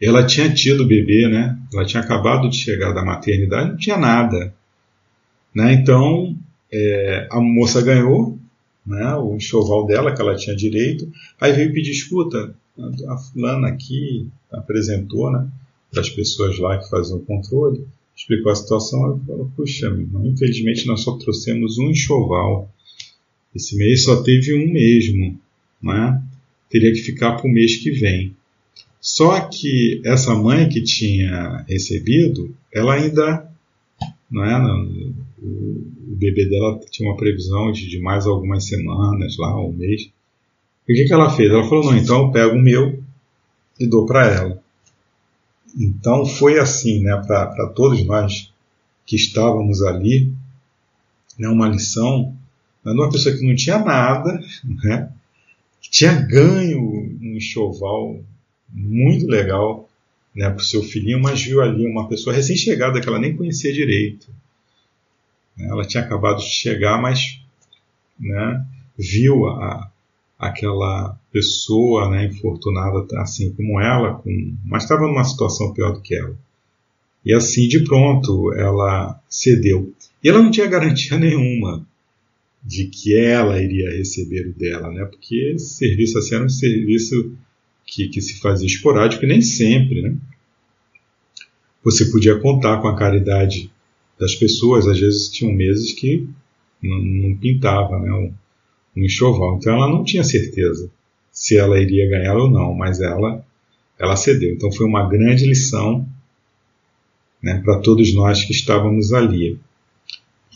Ela 0.00 0.24
tinha 0.24 0.52
tido 0.52 0.86
bebê, 0.86 1.28
né? 1.28 1.58
Ela 1.72 1.84
tinha 1.84 2.02
acabado 2.02 2.48
de 2.48 2.56
chegar 2.56 2.92
da 2.92 3.04
maternidade, 3.04 3.70
não 3.70 3.76
tinha 3.76 3.96
nada. 3.96 4.54
Né? 5.54 5.72
Então, 5.72 6.36
é, 6.72 7.28
a 7.30 7.40
moça 7.40 7.82
ganhou 7.82 8.38
né, 8.86 9.14
o 9.16 9.34
enxoval 9.34 9.86
dela, 9.86 10.14
que 10.14 10.20
ela 10.20 10.36
tinha 10.36 10.54
direito. 10.54 11.10
Aí 11.40 11.52
veio 11.52 11.72
pedir, 11.72 11.90
escuta, 11.90 12.54
a 13.08 13.16
fulana 13.16 13.68
aqui 13.68 14.28
apresentou 14.52 15.32
né, 15.32 15.48
para 15.90 16.00
as 16.00 16.10
pessoas 16.10 16.58
lá 16.58 16.78
que 16.78 16.90
faziam 16.90 17.18
o 17.18 17.24
controle 17.24 17.86
explicou 18.16 18.52
a 18.52 18.54
situação, 18.54 19.04
ela 19.04 19.20
falou, 19.26 19.50
puxa, 19.56 19.88
infelizmente 20.24 20.86
nós 20.86 21.00
só 21.00 21.16
trouxemos 21.16 21.78
um 21.78 21.90
enxoval. 21.90 22.72
Esse 23.54 23.76
mês 23.76 24.04
só 24.04 24.22
teve 24.22 24.54
um 24.54 24.72
mesmo, 24.72 25.38
né? 25.82 26.22
Teria 26.70 26.92
que 26.92 27.00
ficar 27.00 27.32
para 27.32 27.46
o 27.46 27.52
mês 27.52 27.76
que 27.76 27.90
vem. 27.90 28.34
Só 29.00 29.38
que 29.48 30.00
essa 30.04 30.34
mãe 30.34 30.68
que 30.68 30.82
tinha 30.82 31.64
recebido, 31.68 32.54
ela 32.72 32.94
ainda, 32.94 33.46
não 34.30 34.44
é, 34.44 35.12
o, 35.42 35.84
o 36.12 36.16
bebê 36.16 36.46
dela 36.46 36.80
tinha 36.90 37.08
uma 37.08 37.16
previsão 37.16 37.70
de, 37.70 37.86
de, 37.86 38.00
mais 38.00 38.26
algumas 38.26 38.66
semanas, 38.66 39.36
lá, 39.36 39.60
um 39.60 39.72
mês. 39.72 40.10
E 40.88 40.92
o 40.92 40.96
que, 40.96 41.04
que 41.04 41.12
ela 41.12 41.30
fez? 41.30 41.50
Ela 41.50 41.68
falou, 41.68 41.84
não, 41.84 41.96
então 41.96 42.26
eu 42.26 42.32
pego 42.32 42.56
o 42.56 42.62
meu 42.62 42.98
e 43.78 43.86
dou 43.86 44.06
para 44.06 44.26
ela. 44.26 44.63
Então 45.76 46.24
foi 46.24 46.58
assim, 46.58 47.02
né, 47.02 47.20
para 47.26 47.68
todos 47.68 48.04
nós 48.06 48.52
que 49.06 49.16
estávamos 49.16 49.82
ali, 49.82 50.32
né, 51.38 51.48
uma 51.48 51.68
lição 51.68 52.36
né, 52.84 52.92
de 52.92 52.98
uma 52.98 53.10
pessoa 53.10 53.36
que 53.36 53.46
não 53.46 53.54
tinha 53.54 53.78
nada, 53.78 54.40
né, 54.64 55.10
que 55.80 55.90
tinha 55.90 56.12
ganho 56.12 56.80
um 56.80 57.36
enxoval 57.36 58.20
muito 58.68 59.26
legal 59.26 59.88
né, 60.34 60.48
para 60.48 60.60
o 60.60 60.64
seu 60.64 60.82
filhinho, 60.82 61.20
mas 61.20 61.42
viu 61.42 61.60
ali 61.60 61.86
uma 61.86 62.08
pessoa 62.08 62.34
recém-chegada 62.34 63.00
que 63.00 63.08
ela 63.08 63.18
nem 63.18 63.36
conhecia 63.36 63.72
direito. 63.72 64.28
Ela 65.58 65.86
tinha 65.86 66.02
acabado 66.02 66.38
de 66.38 66.50
chegar, 66.50 67.00
mas 67.00 67.40
né, 68.18 68.64
viu 68.98 69.46
a, 69.46 69.90
aquela 70.48 71.18
pessoa 71.32 72.10
né, 72.10 72.26
infortunada 72.26 73.06
assim 73.20 73.52
como 73.52 73.80
ela, 73.80 74.14
com, 74.14 74.54
mas 74.64 74.82
estava 74.82 75.06
numa 75.06 75.24
situação 75.24 75.72
pior 75.72 75.92
do 75.92 76.00
que 76.00 76.14
ela. 76.14 76.36
E 77.24 77.32
assim, 77.32 77.66
de 77.66 77.82
pronto, 77.84 78.52
ela 78.54 79.20
cedeu. 79.28 79.92
E 80.22 80.28
ela 80.28 80.42
não 80.42 80.50
tinha 80.50 80.66
garantia 80.66 81.16
nenhuma 81.18 81.86
de 82.62 82.86
que 82.86 83.16
ela 83.16 83.62
iria 83.62 83.90
receber 83.90 84.46
o 84.48 84.54
dela, 84.54 84.90
né? 84.90 85.04
porque 85.04 85.52
esse 85.54 85.74
serviço 85.74 86.18
assim 86.18 86.34
era 86.34 86.44
um 86.44 86.48
serviço 86.48 87.32
que, 87.86 88.08
que 88.08 88.22
se 88.22 88.40
fazia 88.40 88.66
esporádico 88.66 89.24
e 89.24 89.28
nem 89.28 89.42
sempre. 89.42 90.00
Né? 90.00 90.16
Você 91.82 92.06
podia 92.06 92.38
contar 92.38 92.80
com 92.80 92.88
a 92.88 92.96
caridade 92.96 93.70
das 94.18 94.34
pessoas, 94.34 94.86
às 94.86 94.98
vezes 94.98 95.28
tinham 95.28 95.52
meses 95.52 95.92
que 95.92 96.26
não, 96.82 96.98
não 96.98 97.36
pintava 97.36 97.98
né? 97.98 98.32
Um 98.96 99.02
enxoval. 99.02 99.56
Então 99.56 99.74
ela 99.74 99.88
não 99.88 100.04
tinha 100.04 100.24
certeza 100.24 100.90
se 101.32 101.56
ela 101.56 101.80
iria 101.80 102.08
ganhar 102.08 102.36
ou 102.36 102.48
não, 102.48 102.72
mas 102.74 103.00
ela, 103.00 103.44
ela 103.98 104.16
cedeu. 104.16 104.54
Então 104.54 104.70
foi 104.70 104.86
uma 104.86 105.08
grande 105.08 105.44
lição 105.46 106.06
né, 107.42 107.60
para 107.62 107.80
todos 107.80 108.14
nós 108.14 108.42
que 108.44 108.52
estávamos 108.52 109.12
ali. 109.12 109.58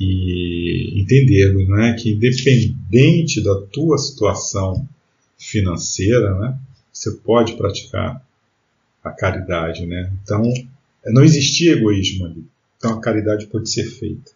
E 0.00 1.00
entendermos 1.00 1.68
né, 1.68 1.94
que, 1.98 2.12
independente 2.12 3.42
da 3.42 3.60
tua 3.72 3.98
situação 3.98 4.88
financeira, 5.36 6.38
né, 6.38 6.58
você 6.92 7.10
pode 7.10 7.56
praticar 7.56 8.24
a 9.02 9.10
caridade. 9.10 9.84
Né? 9.84 10.12
Então, 10.22 10.42
não 11.06 11.24
existia 11.24 11.72
egoísmo 11.72 12.26
ali. 12.26 12.44
Então, 12.76 12.92
a 12.92 13.00
caridade 13.00 13.46
pode 13.46 13.68
ser 13.70 13.84
feita. 13.84 14.30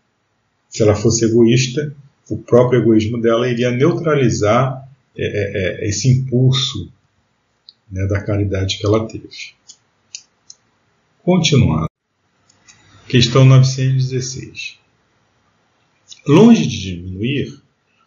Se 0.69 0.83
ela 0.83 0.95
fosse 0.95 1.25
egoísta, 1.25 1.95
o 2.33 2.39
próprio 2.39 2.81
egoísmo 2.81 3.21
dela 3.21 3.49
iria 3.49 3.71
neutralizar 3.71 4.89
é, 5.15 5.25
é, 5.25 5.85
é, 5.85 5.89
esse 5.89 6.09
impulso 6.09 6.91
né, 7.91 8.07
da 8.07 8.23
caridade 8.23 8.79
que 8.79 8.87
ela 8.87 9.07
teve. 9.07 9.29
Continuando. 11.23 11.89
Questão 13.07 13.45
916. 13.45 14.79
Longe 16.27 16.67
de 16.67 16.81
diminuir, 16.81 17.61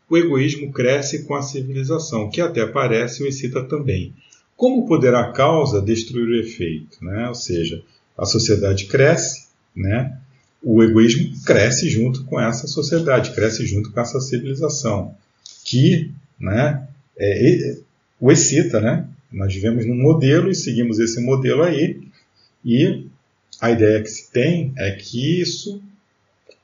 o 0.09 0.17
egoísmo 0.17 0.71
cresce 0.71 1.25
com 1.25 1.35
a 1.35 1.43
civilização, 1.43 2.29
que 2.29 2.41
até 2.41 2.65
parece 2.65 3.21
o 3.21 3.27
excita 3.27 3.63
também. 3.63 4.13
Como 4.57 4.87
poderá 4.87 5.19
a 5.21 5.31
causa 5.31 5.81
destruir 5.81 6.27
o 6.27 6.39
efeito? 6.39 6.97
Né? 7.03 7.27
Ou 7.27 7.35
seja, 7.35 7.83
a 8.17 8.25
sociedade 8.25 8.85
cresce, 8.85 9.49
né? 9.75 10.19
O 10.65 10.81
egoísmo 10.81 11.31
cresce 11.45 11.87
junto 11.87 12.23
com 12.23 12.41
essa 12.41 12.65
sociedade, 12.65 13.35
cresce 13.35 13.67
junto 13.67 13.91
com 13.91 13.99
essa 13.99 14.19
civilização, 14.19 15.15
que 15.63 16.11
né, 16.39 16.87
é, 17.15 17.77
o 18.19 18.31
excita. 18.31 18.81
Né? 18.81 19.07
Nós 19.31 19.53
vivemos 19.53 19.85
num 19.85 19.95
modelo 19.95 20.49
e 20.49 20.55
seguimos 20.55 20.97
esse 20.97 21.21
modelo 21.21 21.61
aí, 21.61 22.01
e 22.65 23.05
a 23.61 23.69
ideia 23.69 24.01
que 24.01 24.09
se 24.09 24.31
tem 24.31 24.73
é 24.75 24.89
que 24.91 25.39
isso 25.39 25.79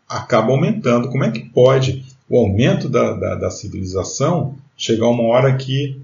acaba 0.10 0.52
aumentando. 0.52 1.10
Como 1.10 1.24
é 1.24 1.30
que 1.30 1.48
pode 1.52 2.04
o 2.28 2.40
aumento 2.40 2.90
da, 2.90 3.14
da, 3.14 3.36
da 3.36 3.52
civilização 3.52 4.58
chegar 4.76 5.06
a 5.06 5.12
uma 5.12 5.26
hora 5.26 5.56
que 5.56 6.02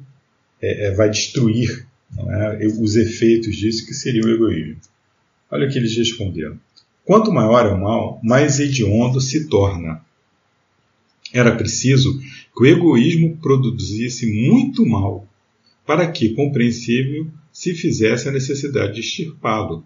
é, 0.62 0.86
é, 0.86 0.92
vai 0.92 1.10
destruir 1.10 1.88
é, 2.16 2.68
os 2.68 2.96
efeitos 2.96 3.56
disso, 3.56 3.88
que 3.88 3.94
seria 3.96 4.24
o 4.24 4.30
egoísmo? 4.30 4.78
Olha 5.50 5.68
o 5.68 5.72
que 5.72 5.80
eles 5.80 5.98
responderam. 5.98 6.60
Quanto 7.08 7.32
maior 7.32 7.66
é 7.66 7.70
o 7.70 7.82
mal, 7.82 8.20
mais 8.22 8.60
hediondo 8.60 9.22
se 9.22 9.48
torna. 9.48 10.02
Era 11.32 11.56
preciso 11.56 12.20
que 12.20 12.64
o 12.64 12.66
egoísmo 12.66 13.38
produzisse 13.38 14.30
muito 14.50 14.86
mal, 14.86 15.26
para 15.86 16.12
que, 16.12 16.34
compreensível, 16.36 17.26
se 17.50 17.74
fizesse 17.74 18.28
a 18.28 18.32
necessidade 18.34 18.96
de 18.96 19.00
extirpá-lo. 19.00 19.86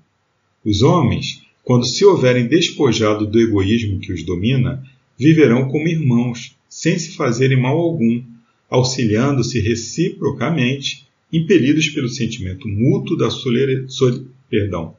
Os 0.65 0.81
homens, 0.81 1.43
quando 1.63 1.85
se 1.85 2.03
houverem 2.03 2.47
despojado 2.47 3.27
do 3.27 3.39
egoísmo 3.39 3.99
que 3.99 4.11
os 4.11 4.23
domina, 4.23 4.83
viverão 5.15 5.67
como 5.69 5.87
irmãos, 5.87 6.57
sem 6.67 6.97
se 6.97 7.11
fazerem 7.11 7.61
mal 7.61 7.77
algum, 7.77 8.19
auxiliando-se 8.67 9.59
reciprocamente, 9.59 11.05
impelidos 11.31 11.87
pelo 11.89 12.09
sentimento 12.09 12.67
mútuo 12.67 13.15
da 13.15 13.29
solera, 13.29 13.87
sol, 13.87 14.25
perdão, 14.49 14.95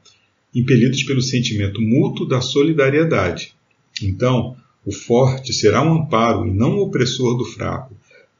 impelidos 0.53 1.03
pelo 1.03 1.21
sentimento 1.21 1.81
mútuo 1.81 2.27
da 2.27 2.41
solidariedade. 2.41 3.53
Então, 4.01 4.55
o 4.85 4.91
forte 4.91 5.53
será 5.53 5.81
um 5.81 6.01
amparo 6.01 6.47
e 6.47 6.51
não 6.51 6.77
o 6.77 6.83
opressor 6.83 7.37
do 7.37 7.45
fraco, 7.45 7.95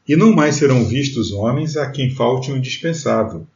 e 0.07 0.15
não 0.15 0.33
mais 0.33 0.55
serão 0.55 0.85
vistos 0.85 1.31
homens 1.31 1.77
a 1.77 1.89
quem 1.89 2.09
falte 2.09 2.51
o 2.51 2.57
indispensável, 2.57 3.47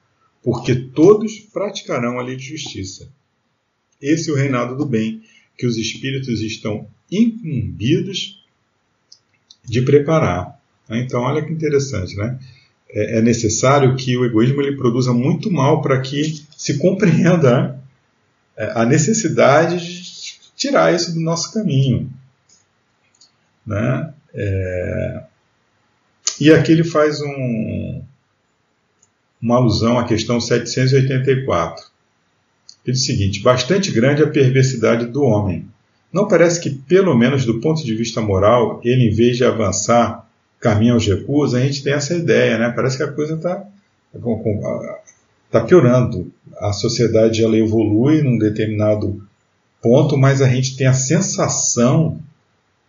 porque 0.41 0.73
todos 0.75 1.39
praticarão 1.39 2.19
a 2.19 2.23
lei 2.23 2.37
de 2.37 2.45
justiça. 2.45 3.09
Esse 4.01 4.29
é 4.29 4.33
o 4.33 4.37
reinado 4.37 4.77
do 4.77 4.85
bem 4.85 5.21
que 5.57 5.65
os 5.65 5.77
espíritos 5.77 6.39
estão 6.41 6.87
incumbidos 7.11 8.43
de 9.65 9.81
preparar. 9.81 10.57
Então, 10.89 11.21
olha 11.21 11.43
que 11.43 11.51
interessante, 11.51 12.15
né? 12.15 12.39
É, 12.89 13.17
é 13.17 13.21
necessário 13.21 13.95
que 13.95 14.15
o 14.15 14.23
egoísmo 14.23 14.61
ele 14.61 14.77
produza 14.77 15.11
muito 15.11 15.51
mal 15.51 15.81
para 15.81 15.99
que 15.99 16.41
se 16.55 16.77
compreenda 16.77 17.76
a 18.57 18.85
necessidade 18.85 19.77
de 19.77 20.39
tirar 20.55 20.93
isso 20.93 21.13
do 21.13 21.19
nosso 21.19 21.53
caminho. 21.53 22.11
Né? 23.65 24.13
É... 24.33 25.23
E 26.39 26.51
aqui 26.51 26.71
ele 26.71 26.83
faz 26.83 27.21
um, 27.21 28.01
uma 29.41 29.57
alusão 29.57 29.99
à 29.99 30.05
questão 30.05 30.39
784. 30.39 31.85
Ele 32.85 32.93
diz 32.93 33.01
o 33.01 33.05
seguinte: 33.05 33.41
bastante 33.41 33.91
grande 33.91 34.23
a 34.23 34.27
perversidade 34.27 35.05
do 35.05 35.23
homem. 35.23 35.67
não 36.11 36.27
parece 36.27 36.59
que, 36.59 36.69
pelo 36.69 37.15
menos 37.15 37.45
do 37.45 37.59
ponto 37.59 37.83
de 37.83 37.95
vista 37.95 38.21
moral, 38.21 38.81
ele, 38.83 39.09
em 39.09 39.13
vez 39.13 39.37
de 39.37 39.43
avançar 39.43 40.27
caminho 40.59 40.95
aos 40.95 41.05
recursos, 41.05 41.55
a 41.55 41.59
gente 41.59 41.83
tem 41.83 41.93
essa 41.93 42.15
ideia, 42.15 42.57
né? 42.57 42.71
Parece 42.75 42.97
que 42.97 43.03
a 43.03 43.11
coisa 43.11 43.35
está 43.35 43.63
tá 45.51 45.61
piorando. 45.61 46.31
A 46.59 46.73
sociedade 46.73 47.43
ela 47.43 47.57
evolui 47.57 48.21
num 48.21 48.37
determinado 48.37 49.21
ponto, 49.81 50.17
mas 50.17 50.41
a 50.41 50.49
gente 50.49 50.75
tem 50.75 50.87
a 50.87 50.93
sensação 50.93 52.19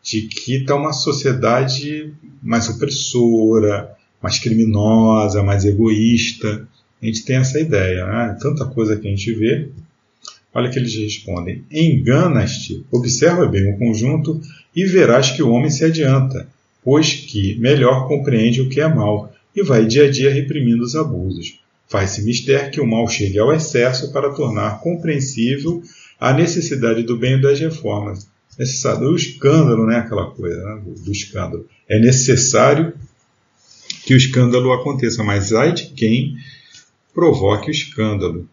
de 0.02 0.22
que 0.22 0.56
está 0.56 0.74
uma 0.74 0.92
sociedade 0.92 2.12
mais 2.42 2.68
opressora, 2.68 3.94
mais 4.22 4.38
criminosa, 4.38 5.42
mais 5.42 5.64
egoísta. 5.64 6.66
A 7.00 7.06
gente 7.06 7.24
tem 7.24 7.36
essa 7.36 7.60
ideia, 7.60 8.06
né? 8.06 8.36
Tanta 8.40 8.64
coisa 8.64 8.96
que 8.96 9.06
a 9.06 9.10
gente 9.10 9.32
vê. 9.34 9.68
Olha 10.52 10.70
que 10.70 10.78
eles 10.78 10.94
respondem: 10.94 11.64
Enganas-te, 11.70 12.84
observa 12.90 13.46
bem 13.46 13.72
o 13.72 13.78
conjunto 13.78 14.40
e 14.74 14.84
verás 14.86 15.30
que 15.30 15.42
o 15.42 15.50
homem 15.50 15.70
se 15.70 15.84
adianta, 15.84 16.48
pois 16.82 17.14
que 17.14 17.56
melhor 17.56 18.08
compreende 18.08 18.62
o 18.62 18.68
que 18.68 18.80
é 18.80 18.88
mal 18.88 19.32
e 19.54 19.62
vai 19.62 19.86
dia 19.86 20.06
a 20.06 20.10
dia 20.10 20.32
reprimindo 20.32 20.82
os 20.82 20.96
abusos. 20.96 21.60
Faz-se 21.88 22.22
mister 22.22 22.70
que 22.70 22.80
o 22.80 22.86
mal 22.86 23.08
chegue 23.08 23.38
ao 23.38 23.52
excesso 23.52 24.12
para 24.12 24.30
tornar 24.32 24.80
compreensível 24.80 25.82
a 26.20 26.32
necessidade 26.32 27.02
do 27.02 27.16
bem 27.16 27.34
e 27.34 27.40
das 27.40 27.58
reformas. 27.58 28.28
Necessário, 28.58 29.08
o 29.08 29.16
escândalo, 29.16 29.86
né, 29.86 29.98
aquela 29.98 30.30
coisa 30.32 30.56
né, 30.56 30.82
do 31.04 31.12
escândalo. 31.12 31.66
É 31.88 31.98
necessário 31.98 32.92
que 34.04 34.14
o 34.14 34.16
escândalo 34.16 34.72
aconteça, 34.72 35.22
mas 35.22 35.52
ai 35.52 35.72
de 35.72 35.86
quem 35.88 36.36
provoque 37.14 37.68
o 37.68 37.70
escândalo. 37.70 38.48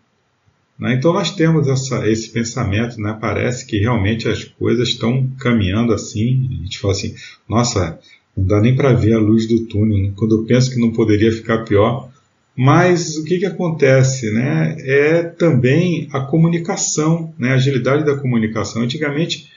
Né? 0.77 0.93
Então 0.93 1.13
nós 1.13 1.31
temos 1.31 1.67
essa, 1.67 2.07
esse 2.09 2.29
pensamento, 2.29 2.99
né? 2.99 3.17
parece 3.19 3.65
que 3.65 3.79
realmente 3.79 4.27
as 4.27 4.43
coisas 4.43 4.89
estão 4.89 5.27
caminhando 5.39 5.93
assim, 5.93 6.47
a 6.51 6.63
gente 6.63 6.79
fala 6.79 6.93
assim, 6.93 7.15
nossa, 7.47 7.99
não 8.35 8.45
dá 8.45 8.61
nem 8.61 8.75
para 8.75 8.93
ver 8.93 9.13
a 9.13 9.19
luz 9.19 9.47
do 9.47 9.65
túnel, 9.65 9.97
né? 9.97 10.13
quando 10.15 10.37
eu 10.37 10.45
penso 10.45 10.69
que 10.71 10.79
não 10.79 10.91
poderia 10.91 11.31
ficar 11.31 11.63
pior. 11.63 12.11
Mas 12.55 13.17
o 13.17 13.25
que, 13.25 13.39
que 13.39 13.45
acontece? 13.45 14.31
Né? 14.31 14.77
É 14.79 15.23
também 15.23 16.07
a 16.11 16.21
comunicação, 16.21 17.33
né? 17.37 17.51
a 17.51 17.55
agilidade 17.55 18.05
da 18.05 18.15
comunicação. 18.15 18.81
Antigamente 18.81 19.49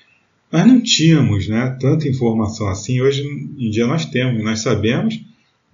nós 0.50 0.66
não 0.66 0.80
tínhamos 0.80 1.46
né, 1.46 1.76
tanta 1.78 2.08
informação 2.08 2.68
assim, 2.68 3.02
hoje 3.02 3.22
em 3.58 3.70
dia 3.70 3.87
nós 3.87 4.06
temos, 4.06 4.42
nós 4.42 4.61
sabemos 4.61 5.20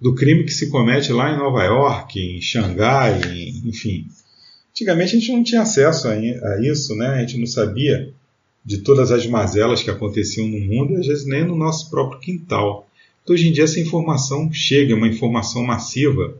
do 0.01 0.13
crime 0.13 0.43
que 0.43 0.51
se 0.51 0.69
comete 0.69 1.13
lá 1.13 1.33
em 1.33 1.37
Nova 1.37 1.63
York, 1.63 2.19
em 2.19 2.41
Xangai, 2.41 3.21
enfim. 3.63 4.05
Antigamente 4.71 5.15
a 5.15 5.19
gente 5.19 5.31
não 5.31 5.43
tinha 5.43 5.61
acesso 5.61 6.09
a 6.09 6.17
isso, 6.61 6.93
né? 6.95 7.07
a 7.07 7.19
gente 7.21 7.37
não 7.37 7.47
sabia 7.47 8.13
de 8.65 8.79
todas 8.79 9.11
as 9.11 9.25
mazelas 9.25 9.81
que 9.81 9.89
aconteciam 9.89 10.47
no 10.47 10.59
mundo 10.59 10.97
às 10.97 11.07
vezes 11.07 11.25
nem 11.25 11.45
no 11.45 11.55
nosso 11.55 11.89
próprio 11.89 12.19
quintal. 12.19 12.89
Então, 13.23 13.33
hoje 13.33 13.47
em 13.47 13.53
dia 13.53 13.63
essa 13.63 13.79
informação 13.79 14.51
chega, 14.51 14.93
uma 14.93 15.07
informação 15.07 15.63
massiva, 15.63 16.37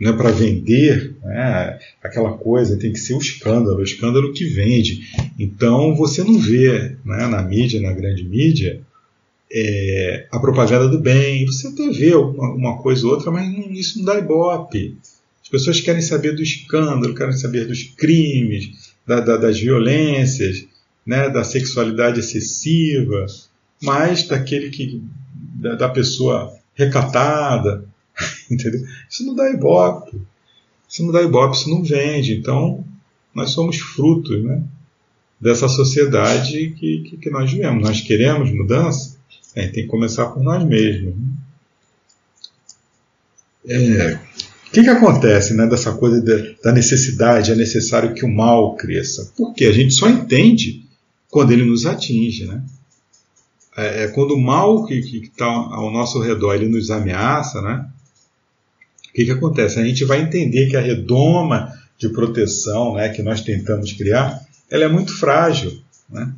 não 0.00 0.10
é 0.10 0.16
para 0.16 0.30
vender, 0.30 1.14
né? 1.24 1.78
aquela 2.02 2.32
coisa, 2.34 2.78
tem 2.78 2.92
que 2.92 2.98
ser 2.98 3.14
o 3.14 3.18
escândalo, 3.18 3.78
o 3.78 3.84
escândalo 3.84 4.32
que 4.32 4.44
vende. 4.44 5.00
Então 5.38 5.94
você 5.96 6.22
não 6.22 6.38
vê 6.38 6.96
né, 7.04 7.26
na 7.26 7.42
mídia, 7.42 7.80
na 7.80 7.92
grande 7.92 8.24
mídia, 8.24 8.80
é, 9.50 10.26
a 10.30 10.38
propaganda 10.38 10.88
do 10.88 10.98
bem. 10.98 11.46
Você 11.46 11.68
até 11.68 11.88
vê 11.88 12.14
uma, 12.14 12.52
uma 12.52 12.78
coisa 12.78 13.06
ou 13.06 13.12
outra, 13.12 13.30
mas 13.30 13.48
isso 13.70 13.98
não 13.98 14.04
dá 14.04 14.18
ibope. 14.18 14.96
As 15.42 15.48
pessoas 15.48 15.80
querem 15.80 16.02
saber 16.02 16.32
do 16.32 16.42
escândalo, 16.42 17.14
querem 17.14 17.32
saber 17.32 17.66
dos 17.66 17.84
crimes, 17.84 18.94
da, 19.06 19.20
da, 19.20 19.36
das 19.36 19.58
violências, 19.58 20.66
né, 21.06 21.30
da 21.30 21.44
sexualidade 21.44 22.18
excessiva, 22.18 23.26
mas 23.80 24.26
daquele 24.26 24.70
que 24.70 25.00
da, 25.54 25.74
da 25.76 25.88
pessoa 25.88 26.52
recatada, 26.74 27.85
entendeu? 28.50 28.80
Isso 29.08 29.24
não 29.24 29.34
dá 29.34 29.50
ibope. 29.50 30.16
Isso 30.88 31.04
não 31.04 31.12
dá 31.12 31.22
ibope, 31.22 31.56
isso 31.56 31.70
não 31.70 31.82
vende. 31.82 32.34
Então, 32.34 32.84
nós 33.34 33.50
somos 33.50 33.78
frutos, 33.78 34.42
né, 34.42 34.62
dessa 35.40 35.68
sociedade 35.68 36.74
que, 36.78 37.02
que, 37.02 37.16
que 37.18 37.30
nós 37.30 37.50
vivemos. 37.50 37.82
Nós 37.82 38.00
queremos 38.00 38.50
mudança, 38.50 39.16
a 39.54 39.60
gente 39.60 39.72
tem 39.72 39.84
que 39.84 39.90
começar 39.90 40.26
por 40.26 40.42
nós 40.42 40.64
mesmos. 40.64 41.14
Né? 41.14 41.28
É, 43.68 44.18
o 44.68 44.70
que, 44.72 44.82
que 44.82 44.88
acontece 44.88 45.54
né, 45.54 45.66
dessa 45.66 45.92
coisa 45.92 46.20
de, 46.20 46.56
da 46.62 46.72
necessidade, 46.72 47.52
é 47.52 47.54
necessário 47.54 48.14
que 48.14 48.24
o 48.24 48.32
mal 48.32 48.76
cresça? 48.76 49.32
Porque 49.36 49.64
a 49.64 49.72
gente 49.72 49.92
só 49.92 50.08
entende 50.08 50.86
quando 51.28 51.52
ele 51.52 51.64
nos 51.64 51.84
atinge. 51.84 52.46
Né? 52.46 52.62
É, 53.76 54.04
é 54.04 54.08
quando 54.08 54.32
o 54.32 54.40
mal 54.40 54.84
que 54.86 54.94
está 54.94 55.46
ao 55.46 55.90
nosso 55.90 56.20
redor 56.20 56.54
ele 56.54 56.68
nos 56.68 56.90
ameaça, 56.90 57.60
né? 57.60 57.86
Que, 59.16 59.24
que 59.24 59.30
acontece? 59.30 59.80
A 59.80 59.84
gente 59.84 60.04
vai 60.04 60.20
entender 60.20 60.68
que 60.68 60.76
a 60.76 60.80
redoma 60.80 61.72
de 61.98 62.10
proteção 62.10 62.94
né, 62.94 63.08
que 63.08 63.22
nós 63.22 63.40
tentamos 63.40 63.92
criar 63.92 64.46
ela 64.70 64.84
é 64.84 64.88
muito 64.88 65.16
frágil. 65.16 65.80
Né? 66.10 66.34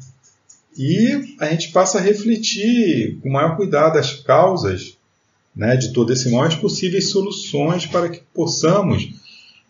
E 0.77 1.35
a 1.41 1.47
gente 1.47 1.73
passa 1.73 1.99
a 1.99 2.01
refletir 2.01 3.19
com 3.21 3.31
maior 3.31 3.57
cuidado 3.57 3.99
as 3.99 4.13
causas 4.13 4.97
né, 5.57 5.77
de 5.77 5.93
todo 5.93 6.13
esse 6.13 6.31
mal, 6.31 6.45
as 6.45 6.55
possíveis 6.55 7.09
soluções 7.09 7.85
para 7.85 8.09
que 8.09 8.23
possamos 8.33 9.11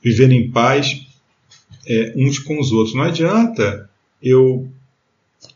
viver 0.03 0.31
em 0.31 0.51
paz 0.51 1.07
é, 1.87 2.13
uns 2.15 2.39
com 2.39 2.61
os 2.61 2.73
outros. 2.73 2.95
Não 2.95 3.05
adianta 3.05 3.89
eu 4.23 4.69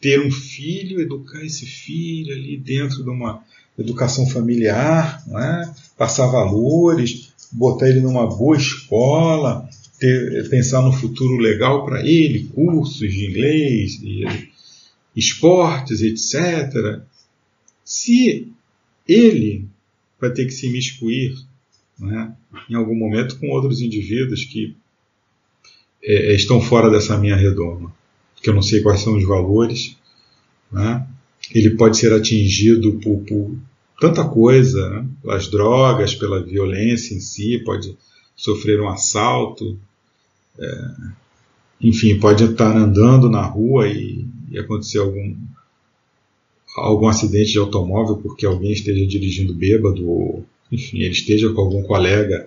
ter 0.01 0.25
um 0.25 0.31
filho, 0.31 1.03
educar 1.03 1.45
esse 1.45 1.67
filho 1.67 2.33
ali 2.35 2.57
dentro 2.57 3.05
de 3.05 3.11
uma 3.11 3.45
educação 3.79 4.27
familiar, 4.27 5.23
né, 5.27 5.75
passar 5.99 6.27
valores, 6.29 7.32
botar 7.53 7.89
ele 7.89 8.01
numa 8.01 8.27
boa 8.27 8.57
escola, 8.57 9.69
ter, 9.99 10.49
pensar 10.49 10.83
no 10.83 10.93
futuro 10.93 11.37
legal 11.37 11.85
para 11.85 12.01
ele, 12.01 12.49
cursos 12.55 12.99
de 12.99 13.27
inglês, 13.27 14.01
esportes, 15.15 16.01
etc. 16.01 17.03
Se 17.85 18.49
ele 19.07 19.67
vai 20.21 20.31
ter 20.31 20.47
que 20.47 20.53
se 20.53 20.67
imiscuir 20.67 21.35
né, 21.99 22.33
em 22.71 22.75
algum 22.75 22.95
momento 22.95 23.39
com 23.39 23.51
outros 23.51 23.81
indivíduos 23.81 24.45
que 24.45 24.75
é, 26.03 26.35
estão 26.35 26.61
fora 26.61 26.91
dessa 26.91 27.19
minha 27.19 27.37
redoma, 27.37 27.95
que 28.43 28.49
eu 28.49 28.55
não 28.55 28.63
sei 28.63 28.81
quais 28.81 29.01
são 29.01 29.17
os 29.17 29.27
valores, 29.27 29.97
né, 30.71 31.07
ele 31.55 31.71
pode 31.71 31.99
ser 31.99 32.13
atingido 32.13 32.95
por, 32.95 33.19
por 33.21 33.57
tanta 34.03 34.29
coisa, 34.29 34.91
né, 34.91 35.07
pelas 35.23 35.49
drogas, 35.49 36.15
pela 36.15 36.43
violência 36.43 37.15
em 37.15 37.21
si, 37.21 37.59
pode 37.65 37.97
sofrer 38.37 38.81
um 38.81 38.89
assalto, 38.89 39.79
é, 40.59 40.91
enfim, 41.81 42.19
pode 42.19 42.45
estar 42.45 42.77
andando 42.77 43.31
na 43.31 43.43
rua 43.43 43.89
e 43.89 44.27
e 44.53 44.59
acontecer 44.59 44.99
algum, 44.99 45.35
algum 46.77 47.09
acidente 47.09 47.53
de 47.53 47.59
automóvel 47.59 48.17
porque 48.19 48.45
alguém 48.45 48.73
esteja 48.73 49.07
dirigindo 49.07 49.55
bêbado 49.55 50.07
ou, 50.07 50.45
enfim, 50.71 50.99
ele 50.99 51.13
esteja 51.13 51.51
com 51.53 51.63
algum 51.63 51.83
colega 51.83 52.47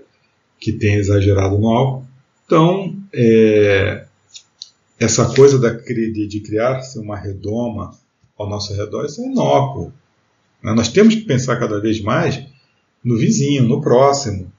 que 0.59 0.71
tenha 0.71 0.97
exagerado 0.97 1.57
no 1.57 1.67
álcool. 1.67 2.05
Então, 2.45 2.95
é, 3.11 4.05
essa 4.99 5.33
coisa 5.33 5.57
da, 5.57 5.71
de, 5.71 6.27
de 6.27 6.39
criar-se 6.41 6.99
uma 6.99 7.17
redoma 7.17 7.97
ao 8.37 8.47
nosso 8.47 8.71
redor, 8.75 9.05
isso 9.05 9.21
é 9.21 9.25
inócuo. 9.25 9.91
Né? 10.65 10.73
Nós 10.73 10.89
temos 10.89 11.13
que 11.13 11.21
pensar 11.21 11.59
cada 11.59 11.79
vez 11.79 12.01
mais 12.01 12.43
no 13.03 13.15
vizinho, 13.15 13.63
no 13.63 13.79
próximo, 13.81 14.51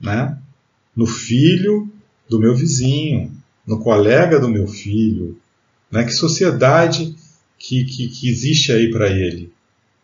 né? 0.00 0.36
no 0.96 1.06
filho 1.06 1.88
do 2.28 2.40
meu 2.40 2.56
vizinho, 2.56 3.32
no 3.64 3.78
colega 3.78 4.40
do 4.40 4.48
meu 4.48 4.66
filho, 4.66 5.38
né? 5.90 6.02
Que 6.02 6.10
sociedade 6.10 7.14
que, 7.56 7.84
que, 7.84 8.08
que 8.08 8.28
existe 8.28 8.72
aí 8.72 8.90
para 8.90 9.08
ele? 9.08 9.52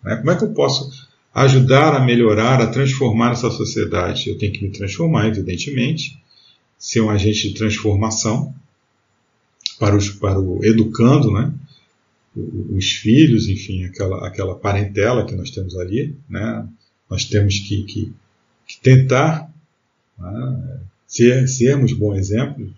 Né? 0.05 0.15
Como 0.17 0.31
é 0.31 0.37
que 0.37 0.45
eu 0.45 0.53
posso 0.53 0.88
ajudar 1.35 1.95
a 1.95 2.05
melhorar, 2.05 2.61
a 2.61 2.69
transformar 2.69 3.33
essa 3.33 3.51
sociedade? 3.51 4.29
Eu 4.29 4.38
tenho 4.38 4.53
que 4.53 4.62
me 4.62 4.71
transformar, 4.71 5.27
evidentemente, 5.27 6.23
ser 6.79 7.01
um 7.01 7.11
agente 7.11 7.49
de 7.49 7.55
transformação 7.55 8.55
para, 9.81 9.97
os, 9.97 10.11
para 10.11 10.38
o 10.38 10.65
educando, 10.65 11.33
né? 11.33 11.53
Os 12.35 12.92
filhos, 12.92 13.49
enfim, 13.49 13.85
aquela, 13.85 14.27
aquela 14.27 14.55
parentela 14.55 15.27
que 15.27 15.35
nós 15.35 15.51
temos 15.51 15.77
ali, 15.77 16.16
né? 16.29 16.66
nós 17.09 17.25
temos 17.27 17.59
que, 17.59 17.83
que, 17.85 18.12
que 18.66 18.81
tentar 18.81 19.53
né? 20.18 20.81
ser, 21.07 21.47
sermos 21.47 21.92
bons 21.92 22.16
exemplos 22.16 22.71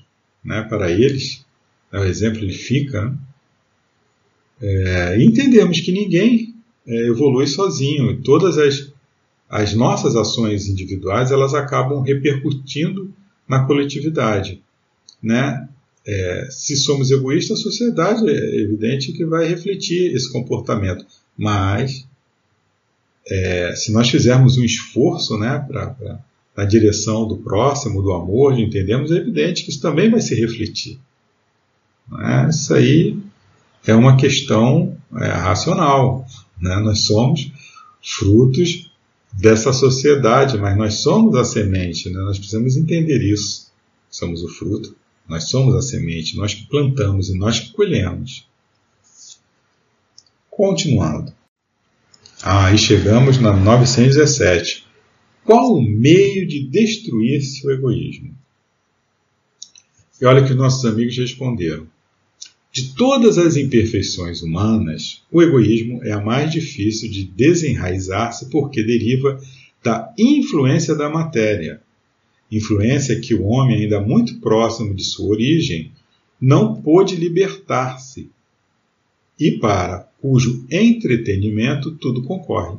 né? 0.45 0.63
para 0.63 0.91
eles, 0.91 1.45
é 1.93 1.99
o 1.99 2.05
exemplo 2.05 2.41
ele 2.41 2.53
fica, 2.53 3.05
né? 3.05 3.17
é, 4.61 5.19
e 5.19 5.25
entendemos 5.25 5.81
que 5.81 5.93
ninguém 5.93 6.55
é, 6.87 7.09
evolui 7.09 7.47
sozinho. 7.47 8.21
Todas 8.23 8.59
as, 8.59 8.93
as 9.49 9.75
nossas 9.75 10.17
ações 10.17 10.69
individuais 10.69 11.31
elas 11.31 11.55
acabam 11.55 12.01
repercutindo 12.03 13.13
na 13.49 13.65
coletividade. 13.67 14.63
Né? 15.23 15.69
É, 16.07 16.49
se 16.51 16.77
somos 16.77 17.11
egoístas, 17.11 17.61
a 17.61 17.63
sociedade 17.63 18.29
é 18.29 18.61
evidente 18.61 19.13
que 19.13 19.25
vai 19.25 19.47
refletir 19.47 20.15
esse 20.15 20.31
comportamento. 20.31 21.07
Mas, 21.37 22.07
é, 23.27 23.75
se 23.75 23.93
nós 23.93 24.09
fizermos 24.09 24.57
um 24.59 24.65
esforço 24.65 25.39
né, 25.39 25.65
para 25.67 26.23
na 26.57 26.65
direção 26.65 27.27
do 27.27 27.39
próximo, 27.39 28.01
do 28.01 28.13
amor, 28.13 28.55
de 28.55 28.63
entendermos, 28.63 29.11
é 29.11 29.17
evidente 29.17 29.65
que 29.65 29.71
isso 29.71 29.81
também 29.81 30.11
vai 30.11 30.21
se 30.21 30.35
refletir. 30.35 31.01
É? 32.21 32.49
Isso 32.49 32.73
aí 32.73 33.19
é 33.87 33.95
uma 33.95 34.17
questão 34.17 34.97
é, 35.17 35.27
racional. 35.27 36.25
Né? 36.61 36.77
Nós 36.77 37.01
somos 37.07 37.51
frutos 38.01 38.91
dessa 39.33 39.73
sociedade, 39.73 40.57
mas 40.59 40.77
nós 40.77 40.95
somos 40.95 41.35
a 41.35 41.45
semente, 41.45 42.09
né? 42.09 42.21
nós 42.21 42.39
precisamos 42.39 42.77
entender 42.77 43.21
isso. 43.21 43.73
Somos 44.09 44.45
o 44.45 44.49
fruto, 44.49 44.95
nós 45.29 45.49
somos 45.49 45.75
a 45.75 45.83
semente, 45.83 46.37
nós 46.37 46.55
que 46.55 46.67
plantamos 46.67 47.29
e 47.29 47.39
nós 47.39 47.61
que 47.61 47.73
colhemos. 47.73 48.47
Continuando. 50.51 51.33
Ah, 52.43 52.67
aí 52.67 52.79
chegamos 52.79 53.39
na 53.39 53.53
917. 53.53 54.85
Qual 55.45 55.75
o 55.75 55.83
meio 55.83 56.47
de 56.47 56.67
destruir 56.67 57.43
seu 57.43 57.71
egoísmo? 57.71 58.35
E 60.21 60.25
olha 60.25 60.45
que 60.45 60.53
os 60.53 60.57
nossos 60.57 60.85
amigos 60.85 61.17
responderam. 61.17 61.87
De 62.73 62.95
todas 62.95 63.39
as 63.39 63.57
imperfeições 63.57 64.43
humanas, 64.43 65.23
o 65.31 65.41
egoísmo 65.41 66.03
é 66.03 66.13
a 66.13 66.21
mais 66.21 66.51
difícil 66.51 67.11
de 67.11 67.25
desenraizar-se 67.25 68.51
porque 68.51 68.83
deriva 68.83 69.41
da 69.83 70.13
influência 70.19 70.95
da 70.95 71.09
matéria. 71.09 71.81
Influência 72.57 73.21
que 73.21 73.35
o 73.35 73.45
homem, 73.45 73.83
ainda 73.83 74.01
muito 74.01 74.39
próximo 74.41 74.95
de 74.95 75.03
sua 75.03 75.29
origem, 75.29 75.91
não 76.41 76.81
pôde 76.81 77.17
libertar-se 77.17 78.31
e 79.39 79.53
para 79.53 80.09
cujo 80.21 80.65
entretenimento 80.71 81.93
tudo 81.93 82.23
concorre. 82.23 82.79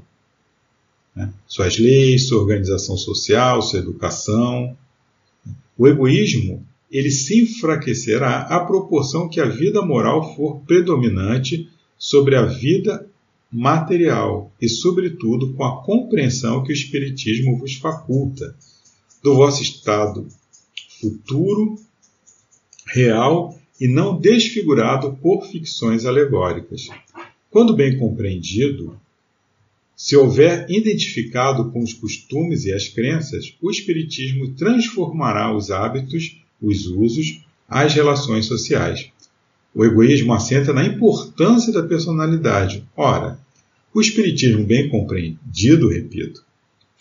Né? 1.15 1.33
Suas 1.47 1.77
leis, 1.77 2.27
sua 2.27 2.41
organização 2.41 2.97
social, 2.97 3.61
sua 3.61 3.79
educação. 3.79 4.77
O 5.77 5.87
egoísmo 5.87 6.65
ele 6.91 7.11
se 7.11 7.41
enfraquecerá 7.41 8.41
à 8.41 8.59
proporção 8.61 9.27
que 9.27 9.41
a 9.41 9.45
vida 9.45 9.81
moral 9.81 10.35
for 10.35 10.61
predominante 10.61 11.69
sobre 11.97 12.35
a 12.35 12.45
vida 12.45 13.05
material 13.51 14.51
e, 14.61 14.69
sobretudo, 14.69 15.53
com 15.53 15.63
a 15.63 15.83
compreensão 15.83 16.63
que 16.63 16.71
o 16.71 16.73
Espiritismo 16.73 17.57
vos 17.57 17.75
faculta 17.75 18.55
do 19.25 19.33
vosso 19.33 19.63
estado 19.63 20.27
futuro, 21.01 21.79
real 22.85 23.59
e 23.81 23.87
não 23.87 24.19
desfigurado 24.19 25.17
por 25.19 25.47
ficções 25.47 26.05
alegóricas. 26.05 26.89
Quando 27.49 27.75
bem 27.75 27.97
compreendido, 27.97 28.95
se 29.95 30.15
houver 30.15 30.69
identificado 30.69 31.71
com 31.71 31.81
os 31.81 31.91
costumes 31.91 32.65
e 32.65 32.71
as 32.71 32.87
crenças, 32.87 33.55
o 33.59 33.71
Espiritismo 33.71 34.53
transformará 34.53 35.51
os 35.57 35.71
hábitos 35.71 36.39
os 36.61 36.85
usos, 36.85 37.41
as 37.67 37.95
relações 37.95 38.45
sociais. 38.45 39.09
O 39.73 39.83
egoísmo 39.83 40.33
assenta 40.33 40.71
na 40.71 40.85
importância 40.85 41.73
da 41.73 41.81
personalidade. 41.81 42.87
Ora, 42.95 43.39
o 43.91 43.99
Espiritismo 43.99 44.63
bem 44.63 44.87
compreendido, 44.87 45.89
repito, 45.89 46.45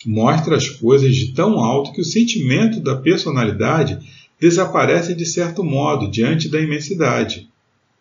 mostra 0.05 0.55
as 0.55 0.67
coisas 0.67 1.15
de 1.15 1.33
tão 1.33 1.59
alto 1.59 1.91
que 1.91 2.01
o 2.01 2.05
sentimento 2.05 2.79
da 2.79 2.95
personalidade 2.95 3.99
desaparece 4.39 5.13
de 5.13 5.25
certo 5.25 5.63
modo 5.63 6.09
diante 6.09 6.49
da 6.49 6.59
imensidade. 6.59 7.47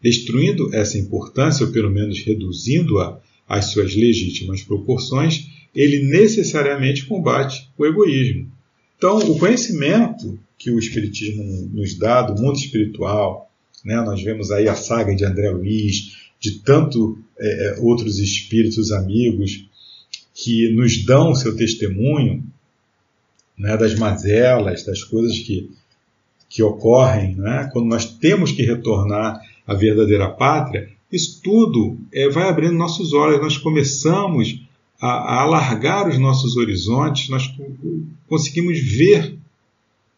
Destruindo 0.00 0.74
essa 0.74 0.98
importância, 0.98 1.64
ou 1.64 1.72
pelo 1.72 1.90
menos 1.90 2.20
reduzindo-a 2.20 3.18
às 3.48 3.66
suas 3.66 3.94
legítimas 3.94 4.62
proporções, 4.62 5.48
ele 5.74 6.04
necessariamente 6.04 7.06
combate 7.06 7.68
o 7.76 7.86
egoísmo. 7.86 8.50
Então, 8.96 9.18
o 9.18 9.38
conhecimento 9.38 10.38
que 10.58 10.70
o 10.70 10.78
Espiritismo 10.78 11.70
nos 11.72 11.94
dá 11.94 12.22
do 12.22 12.40
mundo 12.40 12.56
espiritual, 12.56 13.50
né? 13.84 13.96
nós 13.96 14.22
vemos 14.22 14.50
aí 14.50 14.68
a 14.68 14.74
saga 14.74 15.14
de 15.14 15.24
André 15.24 15.50
Luiz, 15.50 16.16
de 16.40 16.58
tanto 16.60 17.18
é, 17.38 17.68
é 17.68 17.80
outros 17.80 18.18
espíritos 18.18 18.92
amigos 18.92 19.66
que 20.44 20.70
nos 20.74 21.02
dão 21.06 21.34
seu 21.34 21.56
testemunho 21.56 22.44
né, 23.56 23.78
das 23.78 23.94
mazelas, 23.94 24.84
das 24.84 25.02
coisas 25.02 25.38
que, 25.38 25.70
que 26.50 26.62
ocorrem 26.62 27.34
né, 27.34 27.70
quando 27.72 27.86
nós 27.86 28.04
temos 28.04 28.52
que 28.52 28.62
retornar 28.62 29.40
à 29.66 29.72
verdadeira 29.72 30.28
pátria, 30.28 30.90
isso 31.10 31.40
tudo 31.42 31.96
é, 32.12 32.28
vai 32.28 32.46
abrindo 32.46 32.74
nossos 32.74 33.14
olhos, 33.14 33.40
nós 33.40 33.56
começamos 33.56 34.60
a, 35.00 35.08
a 35.08 35.40
alargar 35.40 36.08
os 36.08 36.18
nossos 36.18 36.58
horizontes, 36.58 37.30
nós 37.30 37.50
conseguimos 38.28 38.78
ver 38.78 39.38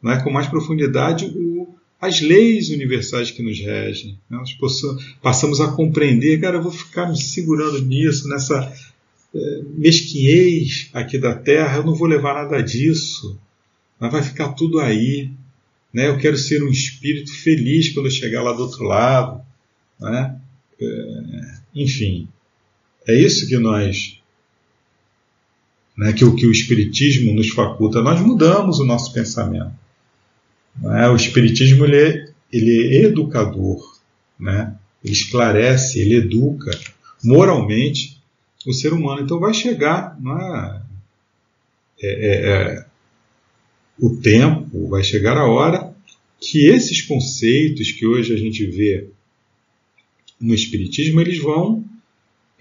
né, 0.02 0.20
com 0.24 0.30
mais 0.30 0.48
profundidade 0.48 1.26
o, 1.26 1.68
as 2.00 2.20
leis 2.20 2.70
universais 2.70 3.30
que 3.30 3.44
nos 3.44 3.60
regem. 3.60 4.18
Né? 4.28 4.38
Nós 4.38 4.52
possamos, 4.54 5.04
passamos 5.22 5.60
a 5.60 5.68
compreender, 5.68 6.40
cara, 6.40 6.56
eu 6.56 6.62
vou 6.62 6.72
ficar 6.72 7.08
me 7.08 7.16
segurando 7.16 7.80
nisso, 7.82 8.28
nessa 8.28 8.72
mesquinhez 9.76 10.88
aqui 10.92 11.18
da 11.18 11.34
Terra, 11.34 11.78
eu 11.78 11.84
não 11.84 11.94
vou 11.94 12.06
levar 12.06 12.34
nada 12.34 12.62
disso, 12.62 13.38
mas 13.98 14.12
vai 14.12 14.22
ficar 14.22 14.52
tudo 14.52 14.80
aí. 14.80 15.30
Né? 15.92 16.08
Eu 16.08 16.18
quero 16.18 16.36
ser 16.36 16.62
um 16.62 16.70
espírito 16.70 17.32
feliz 17.32 17.92
quando 17.92 18.06
eu 18.06 18.12
chegar 18.12 18.42
lá 18.42 18.52
do 18.52 18.62
outro 18.62 18.84
lado. 18.84 19.40
Né? 20.00 20.40
É, 20.80 21.54
enfim, 21.74 22.28
é 23.06 23.14
isso 23.14 23.46
que 23.48 23.56
nós 23.56 24.20
né, 25.96 26.12
que, 26.12 26.24
o, 26.24 26.34
que 26.34 26.46
o 26.46 26.52
Espiritismo 26.52 27.32
nos 27.32 27.48
faculta, 27.48 28.02
nós 28.02 28.20
mudamos 28.20 28.78
o 28.78 28.84
nosso 28.84 29.12
pensamento. 29.12 29.72
Né? 30.80 31.08
O 31.08 31.16
Espiritismo 31.16 31.86
ele 31.86 31.96
é, 31.96 32.28
ele 32.52 32.96
é 32.96 33.04
educador, 33.04 33.98
né? 34.38 34.74
ele 35.02 35.14
esclarece, 35.14 35.98
ele 35.98 36.16
educa 36.16 36.78
moralmente 37.24 38.15
o 38.70 38.74
ser 38.74 38.92
humano. 38.92 39.22
Então 39.22 39.38
vai 39.38 39.54
chegar 39.54 40.18
né? 40.20 40.82
é, 42.02 42.08
é, 42.08 42.50
é, 42.50 42.86
o 43.98 44.16
tempo, 44.16 44.88
vai 44.88 45.02
chegar 45.02 45.36
a 45.36 45.46
hora 45.46 45.94
que 46.40 46.66
esses 46.66 47.02
conceitos 47.02 47.92
que 47.92 48.06
hoje 48.06 48.34
a 48.34 48.36
gente 48.36 48.66
vê 48.66 49.08
no 50.40 50.54
Espiritismo, 50.54 51.20
eles 51.20 51.38
vão 51.38 51.84